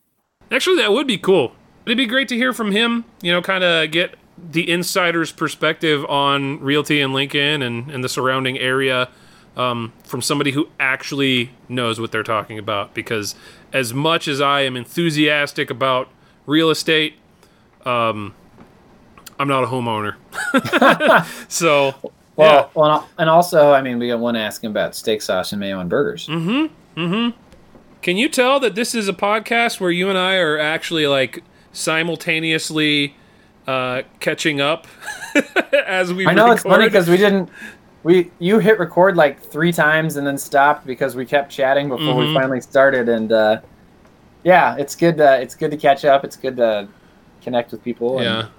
Actually, 0.52 0.78
that 0.78 0.92
would 0.92 1.08
be 1.08 1.18
cool. 1.18 1.54
It'd 1.86 1.98
be 1.98 2.06
great 2.06 2.28
to 2.30 2.36
hear 2.36 2.54
from 2.54 2.72
him, 2.72 3.06
you 3.22 3.32
know, 3.32 3.42
kind 3.42 3.64
of 3.64 3.90
get 3.92 4.16
the 4.38 4.70
insider's 4.70 5.32
perspective 5.32 6.06
on 6.06 6.60
Realty 6.60 7.02
in 7.02 7.14
Lincoln 7.14 7.62
and, 7.62 7.90
and 7.90 8.04
the 8.04 8.10
surrounding 8.10 8.58
area 8.58 9.10
um, 9.56 9.94
from 10.04 10.22
somebody 10.22 10.52
who 10.52 10.70
actually 10.80 11.52
knows 11.68 12.00
what 12.00 12.12
they're 12.12 12.24
talking 12.24 12.60
about. 12.60 12.94
Because 12.94 13.36
as 13.74 13.94
much 13.94 14.28
as 14.28 14.42
I 14.42 14.62
am 14.62 14.76
enthusiastic 14.76 15.70
about 15.70 16.10
real 16.46 16.70
estate, 16.70 17.16
um, 17.88 18.34
I'm 19.40 19.48
not 19.48 19.64
a 19.64 19.68
homeowner. 19.68 20.16
so, 21.50 21.96
Well, 22.36 22.54
yeah. 22.54 22.68
well, 22.74 23.10
and 23.18 23.30
also, 23.30 23.72
I 23.74 23.82
mean, 23.82 24.00
we 24.00 24.08
got 24.08 24.20
one 24.20 24.36
asking 24.36 24.70
about 24.72 24.96
steak 24.96 25.22
sauce 25.22 25.52
and 25.52 25.60
mayo 25.60 25.80
on 25.80 25.88
burgers. 25.90 26.28
Mm-hmm. 26.28 27.00
Mm-hmm. 27.00 27.38
Can 28.02 28.18
you 28.18 28.30
tell 28.30 28.60
that 28.60 28.76
this 28.76 28.96
is 28.96 29.08
a 29.08 29.14
podcast 29.14 29.80
where 29.80 29.92
you 29.92 30.10
and 30.10 30.18
I 30.18 30.36
are 30.36 30.58
actually 30.58 31.08
like 31.08 31.44
simultaneously 31.72 33.16
uh, 33.68 34.02
catching 34.20 34.60
up 34.60 34.88
as 35.88 36.12
we 36.14 36.26
I 36.26 36.34
know 36.34 36.52
it's 36.52 36.64
funny 36.64 36.86
because 36.86 37.08
we 37.10 37.18
didn't. 37.18 37.50
We 38.04 38.32
you 38.40 38.58
hit 38.58 38.80
record 38.80 39.16
like 39.16 39.40
three 39.42 39.72
times 39.72 40.16
and 40.16 40.26
then 40.26 40.38
stopped 40.40 40.88
because 40.88 41.16
we 41.16 41.26
kept 41.26 41.52
chatting 41.52 41.88
before 41.90 42.16
we 42.16 42.26
Mhm. 42.26 42.34
finally 42.34 42.60
started. 42.62 43.08
And 43.08 43.32
uh, 43.32 43.62
yeah, 44.44 44.76
it's 44.78 44.96
good. 44.96 45.18
To, 45.18 45.40
it's 45.40 45.54
good 45.54 45.70
to 45.70 45.78
catch 45.78 46.04
up. 46.04 46.26
It's 46.26 46.36
good 46.36 46.58
to 46.58 46.88
connect 47.42 47.72
with 47.72 47.84
people. 47.84 48.22
Yeah, 48.22 48.50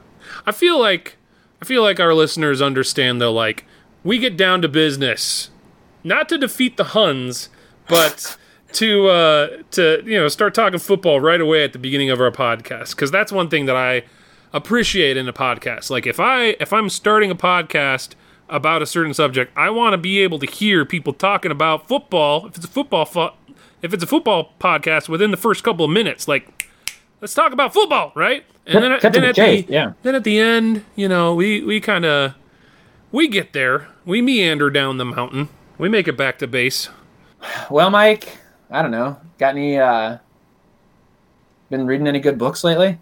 I 0.47 0.53
feel 0.53 0.79
like 0.79 1.17
I 1.61 1.65
feel 1.65 1.83
like 1.83 2.01
our 2.01 2.15
listeners 2.15 2.61
understand 2.61 3.21
though. 3.21 3.33
Like 3.33 3.65
we 4.05 4.19
get 4.19 4.37
down 4.37 4.63
to 4.63 4.69
business, 4.69 5.51
not 6.03 6.29
to 6.31 6.39
defeat 6.39 6.77
the 6.77 6.85
Huns, 6.85 7.49
but 7.89 8.37
to 8.73 9.09
uh, 9.09 9.49
to 9.73 10.03
you 10.05 10.19
know 10.19 10.29
start 10.29 10.55
talking 10.55 10.79
football 10.79 11.21
right 11.21 11.41
away 11.41 11.65
at 11.65 11.73
the 11.73 11.79
beginning 11.79 12.11
of 12.11 12.21
our 12.21 12.31
podcast 12.31 12.91
because 12.91 13.11
that's 13.11 13.33
one 13.33 13.49
thing 13.49 13.67
that 13.67 13.77
I 13.77 14.05
appreciate 14.53 15.17
in 15.17 15.29
a 15.29 15.33
podcast. 15.33 15.91
Like 15.91 16.07
if 16.07 16.21
I 16.21 16.57
if 16.61 16.73
I'm 16.73 16.89
starting 16.89 17.31
a 17.31 17.35
podcast 17.35 18.15
about 18.49 18.83
a 18.83 18.87
certain 18.87 19.15
subject, 19.15 19.57
I 19.57 19.71
want 19.71 19.95
to 19.95 19.99
be 19.99 20.21
able 20.21 20.39
to 20.39 20.47
hear 20.47 20.85
people 20.85 21.13
talking 21.13 21.51
about 21.51 21.89
football. 21.89 22.47
If 22.47 22.57
it's 22.57 22.67
a 22.67 22.69
football 22.69 23.05
fu- 23.05 23.31
if 23.81 23.93
it's 23.93 24.05
a 24.05 24.07
football 24.07 24.53
podcast 24.61 25.09
within 25.09 25.31
the 25.31 25.37
first 25.37 25.65
couple 25.65 25.85
of 25.85 25.91
minutes, 25.91 26.29
like 26.29 26.69
let's 27.21 27.35
talk 27.35 27.53
about 27.53 27.73
football, 27.73 28.13
right? 28.15 28.45
And 28.67 28.81
Cut- 28.85 29.01
cut 29.01 29.13
to 29.15 29.21
then 29.21 29.23
the 29.23 29.29
at 29.31 29.35
chase, 29.35 29.67
the 29.67 29.73
yeah. 29.73 29.93
then 30.03 30.15
at 30.15 30.25
the 30.25 30.39
end, 30.39 30.85
you 30.95 31.09
know, 31.09 31.35
we 31.35 31.63
we 31.63 31.81
kind 31.81 32.05
of 32.05 32.35
we 33.11 33.27
get 33.29 33.53
there. 33.53 33.89
We 34.05 34.23
meander 34.23 34.71
down 34.71 34.99
the 34.99 35.05
mountain. 35.05 35.49
We 35.79 35.89
make 35.89 36.07
it 36.09 36.17
back 36.17 36.39
to 36.39 36.47
base. 36.47 36.89
Well, 37.71 37.91
Mike, 37.91 38.39
I 38.71 38.83
don't 38.83 38.91
know. 38.93 39.19
Got 39.39 39.57
any? 39.57 39.79
uh 39.79 40.19
Been 41.71 41.87
reading 41.87 42.07
any 42.07 42.21
good 42.21 42.39
books 42.39 42.63
lately? 42.63 42.99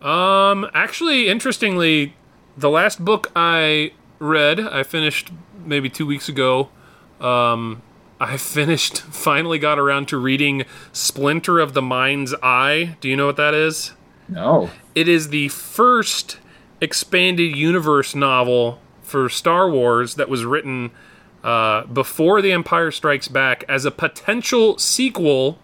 Um, 0.00 0.68
actually, 0.74 1.28
interestingly, 1.28 2.14
the 2.56 2.70
last 2.70 3.04
book 3.04 3.30
I 3.36 3.92
read, 4.18 4.60
I 4.60 4.82
finished 4.82 5.30
maybe 5.64 5.88
two 5.90 6.06
weeks 6.06 6.28
ago. 6.28 6.70
Um, 7.20 7.82
I 8.20 8.36
finished, 8.38 9.00
finally 9.02 9.58
got 9.58 9.78
around 9.78 10.08
to 10.08 10.16
reading 10.16 10.64
Splinter 10.92 11.58
of 11.60 11.74
the 11.74 11.82
Mind's 11.82 12.34
Eye. 12.42 12.96
Do 13.00 13.08
you 13.08 13.16
know 13.16 13.26
what 13.26 13.36
that 13.36 13.54
is? 13.54 13.92
No. 14.28 14.70
It 14.94 15.08
is 15.08 15.28
the 15.28 15.48
first 15.48 16.38
expanded 16.80 17.56
universe 17.56 18.14
novel 18.14 18.80
for 19.02 19.28
Star 19.28 19.70
Wars 19.70 20.14
that 20.14 20.28
was 20.28 20.44
written 20.44 20.90
uh, 21.42 21.84
before 21.84 22.42
The 22.42 22.52
Empire 22.52 22.90
Strikes 22.90 23.28
Back 23.28 23.64
as 23.68 23.84
a 23.84 23.90
potential 23.90 24.76
sequel 24.78 25.58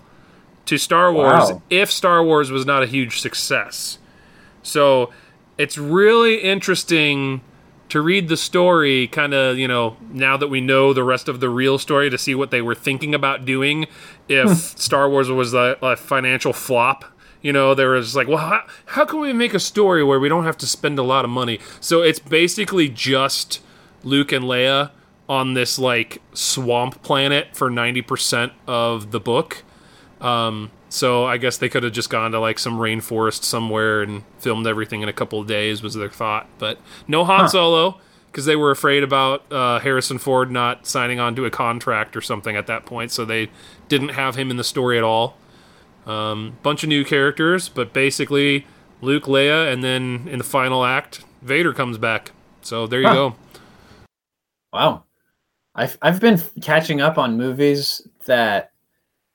to 0.67 0.79
Star 0.79 1.13
Wars 1.13 1.51
Wow. 1.51 1.63
if 1.69 1.91
Star 1.91 2.25
Wars 2.25 2.51
was 2.51 2.65
not 2.65 2.83
a 2.83 2.87
huge 2.87 3.21
success. 3.21 3.99
So 4.63 5.11
it's 5.59 5.77
really 5.77 6.37
interesting 6.39 7.43
to 7.91 8.01
read 8.01 8.29
the 8.29 8.37
story, 8.37 9.07
kind 9.09 9.35
of, 9.35 9.59
you 9.59 9.69
know, 9.69 9.97
now 10.11 10.39
that 10.39 10.49
we 10.49 10.61
know 10.61 10.95
the 10.95 11.05
rest 11.05 11.29
of 11.29 11.41
the 11.41 11.51
real 11.51 11.79
story, 11.79 12.09
to 12.09 12.17
see 12.17 12.35
what 12.35 12.51
they 12.51 12.63
were 12.63 12.75
thinking 12.75 13.15
about 13.15 13.45
doing 13.45 13.87
if 14.27 14.49
Star 14.79 15.09
Wars 15.09 15.29
was 15.31 15.53
a, 15.53 15.77
a 15.83 15.97
financial 15.97 16.53
flop. 16.55 17.05
You 17.45 17.53
know, 17.53 17.75
there 17.75 17.91
was 17.91 18.17
like, 18.17 18.27
well, 18.27 18.39
how, 18.39 18.65
how 18.87 19.05
can 19.05 19.21
we 19.21 19.35
make 19.35 19.53
a 19.53 19.61
story 19.61 20.03
where 20.03 20.19
we 20.19 20.31
don't 20.31 20.45
have 20.45 20.57
to 20.57 20.67
spend 20.67 20.99
a 20.99 21.03
lot 21.03 21.27
of 21.27 21.31
money? 21.31 21.61
So 21.79 22.01
it's 22.01 22.19
basically 22.19 22.89
just 22.89 23.61
Luke 24.03 24.33
and 24.33 24.47
Leia 24.47 24.93
on 25.29 25.53
this 25.53 25.79
like 25.79 26.23
swamp 26.33 27.03
planet 27.03 27.49
for 27.55 27.71
90% 27.71 28.53
of 28.67 29.11
the 29.11 29.21
book. 29.21 29.63
Um, 30.23 30.71
so 30.89 31.27
I 31.27 31.37
guess 31.37 31.59
they 31.59 31.69
could 31.69 31.83
have 31.83 31.93
just 31.93 32.09
gone 32.09 32.33
to 32.33 32.41
like 32.41 32.59
some 32.59 32.79
rainforest 32.79 33.45
somewhere 33.45 34.01
and 34.01 34.23
filmed 34.39 34.67
everything 34.67 35.03
in 35.03 35.11
a 35.11 35.13
couple 35.13 35.39
of 35.39 35.47
days 35.47 35.83
was 35.83 35.93
their 35.93 36.09
thought. 36.09 36.49
But 36.59 36.79
no 37.07 37.27
Han 37.27 37.51
Solo 37.51 38.01
because 38.33 38.47
they 38.47 38.57
were 38.57 38.71
afraid 38.71 39.03
about 39.03 39.45
uh, 39.53 39.81
Harrison 39.81 40.17
Ford 40.17 40.51
not 40.51 40.87
signing 40.87 41.21
on 41.21 41.37
to 41.37 41.45
a 41.45 41.51
contract 41.51 42.17
or 42.17 42.23
something 42.23 42.57
at 42.57 42.67
that 42.69 42.87
point, 42.87 43.13
so 43.13 43.27
they 43.27 43.51
didn't 43.89 44.09
have 44.09 44.35
him 44.35 44.51
in 44.51 44.57
the 44.57 44.65
story 44.65 44.97
at 44.97 45.05
all. 45.05 45.37
Um, 46.07 46.59
bunch 46.63 46.83
of 46.83 46.89
new 46.89 47.05
characters, 47.05 47.69
but 47.69 47.93
basically 47.93 48.67
Luke, 49.01 49.25
Leia, 49.25 49.73
and 49.73 49.83
then 49.83 50.27
in 50.31 50.39
the 50.39 50.45
final 50.45 50.85
act, 50.85 51.25
Vader 51.43 51.73
comes 51.73 51.97
back. 51.99 52.33
So 52.63 52.87
there 52.87 53.01
you 53.01 53.09
Huh. 53.09 53.15
go. 53.15 53.37
Wow. 54.73 55.05
I've 55.75 55.99
I've 56.03 56.21
been 56.21 56.41
catching 56.63 57.01
up 57.01 57.19
on 57.19 57.37
movies 57.37 58.01
that 58.27 58.71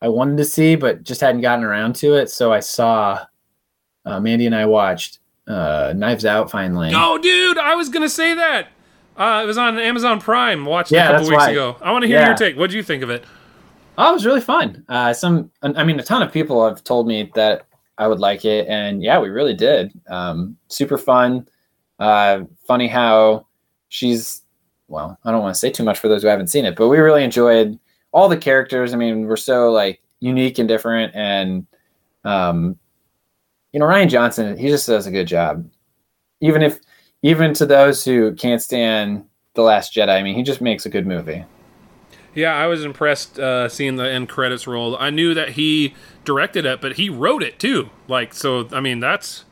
I 0.01 0.07
wanted 0.07 0.37
to 0.37 0.45
see 0.45 0.75
but 0.75 1.03
just 1.03 1.21
hadn't 1.21 1.41
gotten 1.41 1.65
around 1.65 1.95
to 1.97 2.13
it. 2.15 2.29
So 2.29 2.53
I 2.53 2.59
saw 2.61 3.25
uh, 4.05 4.19
Mandy 4.19 4.45
and 4.45 4.55
I 4.55 4.65
watched 4.65 5.19
uh, 5.47 5.93
Knives 5.95 6.25
Out 6.25 6.49
finally. 6.51 6.91
Oh, 6.93 7.17
dude, 7.17 7.57
I 7.57 7.75
was 7.75 7.89
gonna 7.89 8.09
say 8.09 8.33
that. 8.35 8.67
Uh, 9.17 9.41
it 9.43 9.47
was 9.47 9.57
on 9.57 9.77
Amazon 9.77 10.21
Prime. 10.21 10.65
Watched 10.65 10.91
it 10.93 10.95
Yeah, 10.95 11.09
a 11.09 11.11
couple 11.13 11.27
weeks 11.29 11.43
right. 11.43 11.51
ago. 11.51 11.75
I 11.81 11.91
want 11.91 12.03
to 12.03 12.07
hear 12.07 12.19
Yeah. 12.19 12.27
your 12.27 12.37
take. 12.37 12.55
What 12.55 12.61
would 12.61 12.73
you 12.73 12.83
think 12.83 13.03
of 13.03 13.09
it? 13.09 13.25
Oh, 14.01 14.11
it 14.11 14.13
was 14.13 14.25
really 14.25 14.39
fun. 14.39 14.85
Uh, 14.87 15.11
some, 15.11 15.51
I 15.61 15.83
mean, 15.83 15.99
a 15.99 16.03
ton 16.03 16.21
of 16.21 16.31
people 16.31 16.65
have 16.65 16.85
told 16.85 17.05
me 17.05 17.29
that 17.35 17.67
I 17.97 18.07
would 18.07 18.19
like 18.19 18.45
it, 18.45 18.65
and 18.69 19.03
yeah, 19.03 19.19
we 19.19 19.27
really 19.27 19.53
did. 19.53 19.91
Um, 20.07 20.55
super 20.69 20.97
fun. 20.97 21.49
Uh, 21.99 22.45
funny 22.65 22.87
how 22.87 23.45
she's. 23.89 24.43
Well, 24.87 25.19
I 25.25 25.31
don't 25.31 25.41
want 25.41 25.53
to 25.53 25.59
say 25.59 25.69
too 25.69 25.83
much 25.83 25.99
for 25.99 26.07
those 26.07 26.21
who 26.21 26.29
haven't 26.29 26.47
seen 26.47 26.63
it, 26.63 26.77
but 26.77 26.87
we 26.87 26.97
really 26.97 27.25
enjoyed 27.25 27.77
all 28.13 28.29
the 28.29 28.37
characters. 28.37 28.93
I 28.93 28.97
mean, 28.97 29.27
we're 29.27 29.35
so 29.35 29.69
like 29.69 30.01
unique 30.21 30.59
and 30.59 30.67
different, 30.69 31.13
and 31.13 31.67
um, 32.23 32.79
you 33.73 33.81
know, 33.81 33.85
Rian 33.85 34.09
Johnson, 34.09 34.57
he 34.57 34.69
just 34.69 34.87
does 34.87 35.07
a 35.07 35.11
good 35.11 35.27
job. 35.27 35.69
Even 36.39 36.61
if, 36.61 36.79
even 37.21 37.53
to 37.55 37.65
those 37.65 38.05
who 38.05 38.33
can't 38.35 38.61
stand 38.61 39.25
the 39.55 39.61
Last 39.61 39.93
Jedi, 39.93 40.07
I 40.07 40.23
mean, 40.23 40.35
he 40.35 40.41
just 40.43 40.61
makes 40.61 40.85
a 40.85 40.89
good 40.89 41.05
movie. 41.05 41.43
Yeah, 42.39 42.55
I 42.55 42.67
was 42.67 42.85
impressed 42.85 43.37
uh, 43.37 43.67
seeing 43.67 43.97
the 43.97 44.09
end 44.09 44.29
credits 44.29 44.65
roll. 44.65 44.95
I 44.97 45.09
knew 45.09 45.33
that 45.33 45.49
he 45.49 45.93
directed 46.23 46.65
it, 46.65 46.79
but 46.79 46.93
he 46.93 47.09
wrote 47.09 47.43
it 47.43 47.59
too. 47.59 47.89
Like, 48.07 48.33
so 48.33 48.67
I 48.71 48.79
mean, 48.79 49.01
that's 49.01 49.43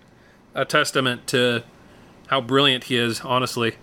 a 0.55 0.63
testament 0.63 1.27
to 1.27 1.63
how 2.27 2.39
brilliant 2.39 2.85
he 2.85 2.95
is. 2.95 3.19
Honestly, 3.21 3.75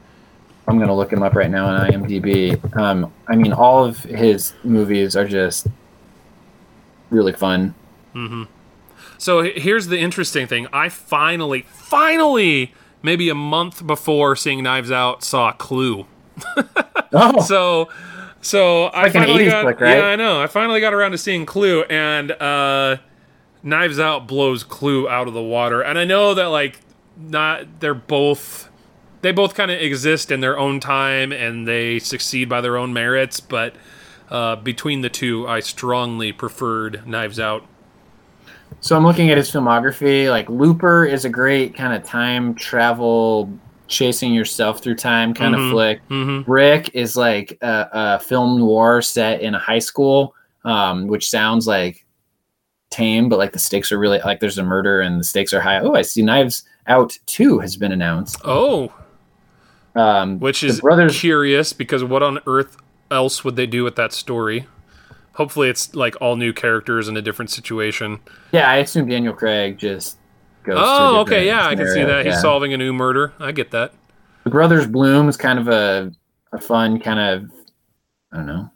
I'm 0.67 0.79
gonna 0.79 0.97
look 0.97 1.13
him 1.13 1.23
up 1.23 1.35
right 1.35 1.51
now 1.51 1.67
on 1.67 1.91
IMDb. 1.91 2.59
Um, 2.77 3.13
I 3.29 3.37
mean, 3.37 3.53
all 3.53 3.85
of 3.85 3.99
his 4.05 4.55
movies 4.65 5.17
are 5.17 5.29
just 5.29 5.67
really 7.11 7.33
fun. 7.33 7.75
So 9.19 9.43
here's 9.43 9.89
the 9.89 9.99
interesting 9.99 10.47
thing. 10.47 10.67
I 10.73 10.89
finally, 10.89 11.63
finally, 11.69 12.73
maybe 13.03 13.29
a 13.29 13.35
month 13.35 13.87
before 13.87 14.35
seeing 14.37 14.63
Knives 14.63 14.91
Out, 14.91 15.23
saw 15.23 15.53
Clue. 15.53 16.07
Oh, 17.17 17.41
So, 17.41 17.89
so 18.45 18.85
I 18.87 19.05
like 19.05 19.13
finally 19.13 19.45
80s 19.47 19.51
got. 19.51 19.63
flick, 19.63 19.81
right? 19.81 19.99
Yeah, 19.99 20.05
I 20.05 20.17
know. 20.17 20.41
I 20.41 20.47
finally 20.47 20.81
got 20.81 20.93
around 20.95 21.13
to 21.13 21.19
seeing 21.19 21.47
Clue, 21.47 21.83
and 21.85 22.31
uh, 22.33 22.99
Knives 23.63 23.99
Out 23.99 24.29
blows 24.29 24.63
Clue 24.63 25.09
out 25.09 25.29
of 25.29 25.35
the 25.35 25.43
water. 25.43 25.83
And 25.83 25.99
I 25.99 26.05
know 26.05 26.35
that 26.35 26.47
like 26.47 26.81
not 27.17 27.81
they're 27.81 27.95
both 27.95 28.69
they 29.23 29.33
both 29.33 29.55
kind 29.55 29.71
of 29.71 29.81
exist 29.81 30.31
in 30.31 30.41
their 30.41 30.59
own 30.59 30.81
time 30.81 31.33
and 31.33 31.67
they 31.67 31.99
succeed 31.99 32.49
by 32.49 32.61
their 32.61 32.77
own 32.77 32.93
merits, 32.93 33.41
but 33.41 33.75
uh, 34.29 34.57
between 34.57 35.01
the 35.01 35.09
two, 35.09 35.49
I 35.49 35.61
strongly 35.61 36.31
preferred 36.33 37.07
Knives 37.07 37.41
Out. 37.41 37.67
So 38.81 38.97
I'm 38.97 39.05
looking 39.05 39.31
at 39.31 39.39
his 39.39 39.51
filmography. 39.51 40.29
Like 40.29 40.49
Looper 40.51 41.07
is 41.07 41.25
a 41.25 41.31
great 41.31 41.75
kind 41.75 41.95
of 41.95 42.05
time 42.05 42.55
travel, 42.55 43.51
chasing 43.87 44.33
yourself 44.33 44.81
through 44.83 44.95
time 44.97 45.35
kind 45.35 45.55
Mhm. 45.55 45.65
of 45.67 45.71
flick. 45.71 46.01
hmm 46.09 46.41
Brick 46.43 46.91
is 46.95 47.17
like 47.17 47.59
a, 47.61 47.89
a 47.93 48.19
film 48.21 48.59
noir 48.59 49.03
set 49.03 49.41
in 49.43 49.55
a 49.55 49.59
high 49.59 49.79
school, 49.79 50.35
um, 50.65 51.07
which 51.07 51.29
sounds 51.29 51.67
like 51.67 52.05
tame, 52.91 53.29
but 53.29 53.39
like 53.39 53.53
the 53.53 53.59
stakes 53.59 53.91
are 53.93 53.99
really 53.99 54.21
like 54.25 54.41
there's 54.41 54.59
a 54.59 54.63
murder 54.63 55.01
and 55.01 55.21
the 55.21 55.25
stakes 55.25 55.53
are 55.53 55.61
high. 55.61 55.81
Oh, 55.81 55.95
I 55.95 56.03
see 56.03 56.23
Knives 56.23 56.65
Out 56.87 57.19
Two 57.27 57.59
has 57.59 57.77
been 57.77 57.93
announced. 57.93 58.41
Oh, 58.45 58.93
Um, 59.97 60.41
which 60.41 60.65
is 60.65 60.81
brothers. 60.81 61.19
curious 61.19 61.73
because 61.73 62.03
what 62.03 62.23
on 62.23 62.41
earth 62.47 62.77
else 63.11 63.45
would 63.45 63.57
they 63.57 63.67
do 63.67 63.85
with 63.85 63.97
that 63.97 64.13
story? 64.13 64.67
Hopefully, 65.35 65.69
it's 65.69 65.95
like 65.95 66.17
all 66.21 66.37
new 66.37 66.53
characters 66.53 67.09
in 67.09 67.17
a 67.17 67.23
different 67.23 67.51
situation. 67.51 68.21
Yeah, 68.53 68.69
I 68.71 68.77
assume 68.77 69.09
Daniel 69.09 69.35
Craig 69.35 69.79
just 69.79 70.17
goes. 70.65 70.79
Oh, 70.81 71.21
okay, 71.21 71.47
yeah, 71.47 71.67
I 71.67 71.75
can 71.77 71.87
see 71.87 71.93
scenario, 71.93 72.17
that. 72.23 72.27
He's 72.27 72.41
solving 72.41 72.73
a 72.75 72.77
new 72.77 72.93
murder. 72.93 73.33
I 73.39 73.53
get 73.53 73.71
that. 73.71 73.93
The 74.45 74.51
Brothers 74.51 74.87
Bloom 74.87 75.29
is 75.29 75.37
kind 75.37 75.59
of 75.59 75.69
a 75.69 76.13
a 76.53 76.61
fun 76.61 77.01
kind 77.01 77.19
of 77.21 77.51
I 78.33 78.37
don't 78.37 78.47
know 78.47 78.71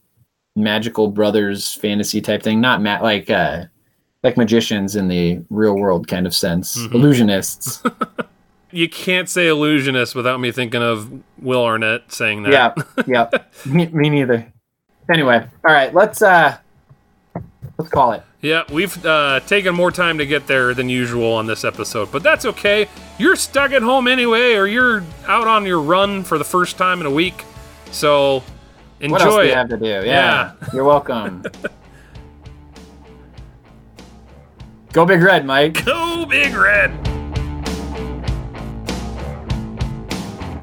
magical 0.57 1.09
brothers 1.09 1.74
fantasy 1.74 2.20
type 2.20 2.43
thing. 2.43 2.61
Not 2.61 2.82
ma- 2.82 3.01
like 3.01 3.30
uh 3.30 3.64
like 4.24 4.36
magicians 4.36 4.97
in 4.97 5.09
the 5.09 5.41
real 5.51 5.76
world 5.76 6.09
kind 6.09 6.26
of 6.26 6.34
sense. 6.34 6.76
Mhm. 6.78 6.89
Illusionists. 6.93 8.26
You 8.70 8.86
can't 8.86 9.30
say 9.30 9.49
illusionist 9.49 10.14
without 10.14 10.41
me 10.41 10.53
thinking 10.53 10.82
of 10.82 11.11
Will 11.41 11.64
Arnett 11.64 12.12
saying 12.12 12.43
that. 12.43 12.53
yeah, 12.53 12.74
yeah. 13.07 13.30
Me, 13.64 13.86
me 13.86 14.11
neither. 14.11 14.53
Anyway, 15.11 15.43
all 15.66 15.72
right. 15.74 15.95
Let's 15.95 16.20
uh 16.20 16.59
let's 17.79 17.91
call 17.91 18.12
it. 18.12 18.22
Yeah, 18.41 18.62
we've 18.72 19.05
uh, 19.05 19.41
taken 19.41 19.74
more 19.74 19.91
time 19.91 20.18
to 20.18 20.26
get 20.26 20.47
there 20.47 20.72
than 20.74 20.89
usual 20.89 21.33
on 21.33 21.47
this 21.47 21.64
episode, 21.64 22.12
but 22.12 22.22
that's 22.22 22.45
okay. 22.45 22.89
You're 23.18 23.35
stuck 23.35 23.72
at 23.72 23.83
home 23.83 24.07
anyway, 24.07 24.53
or 24.55 24.66
you're 24.66 25.03
out 25.26 25.49
on 25.49 25.64
your 25.66 25.81
run 25.81 26.22
for 26.22 26.39
the 26.39 26.45
first 26.45 26.76
time 26.79 27.01
in 27.01 27.07
a 27.07 27.11
week. 27.11 27.45
So 27.91 28.45
enjoy 29.01 29.12
What 29.12 29.22
else 29.22 29.37
do 29.37 29.47
you 29.49 29.55
have 29.55 29.68
to 29.70 29.76
do? 29.76 29.87
Yeah, 29.87 30.03
Yeah. 30.05 30.53
you're 30.72 30.85
welcome. 30.85 31.43
Go 34.93 35.05
Big 35.05 35.20
Red, 35.22 35.45
Mike. 35.45 35.85
Go 35.85 36.24
Big 36.26 36.55
Red! 36.55 37.17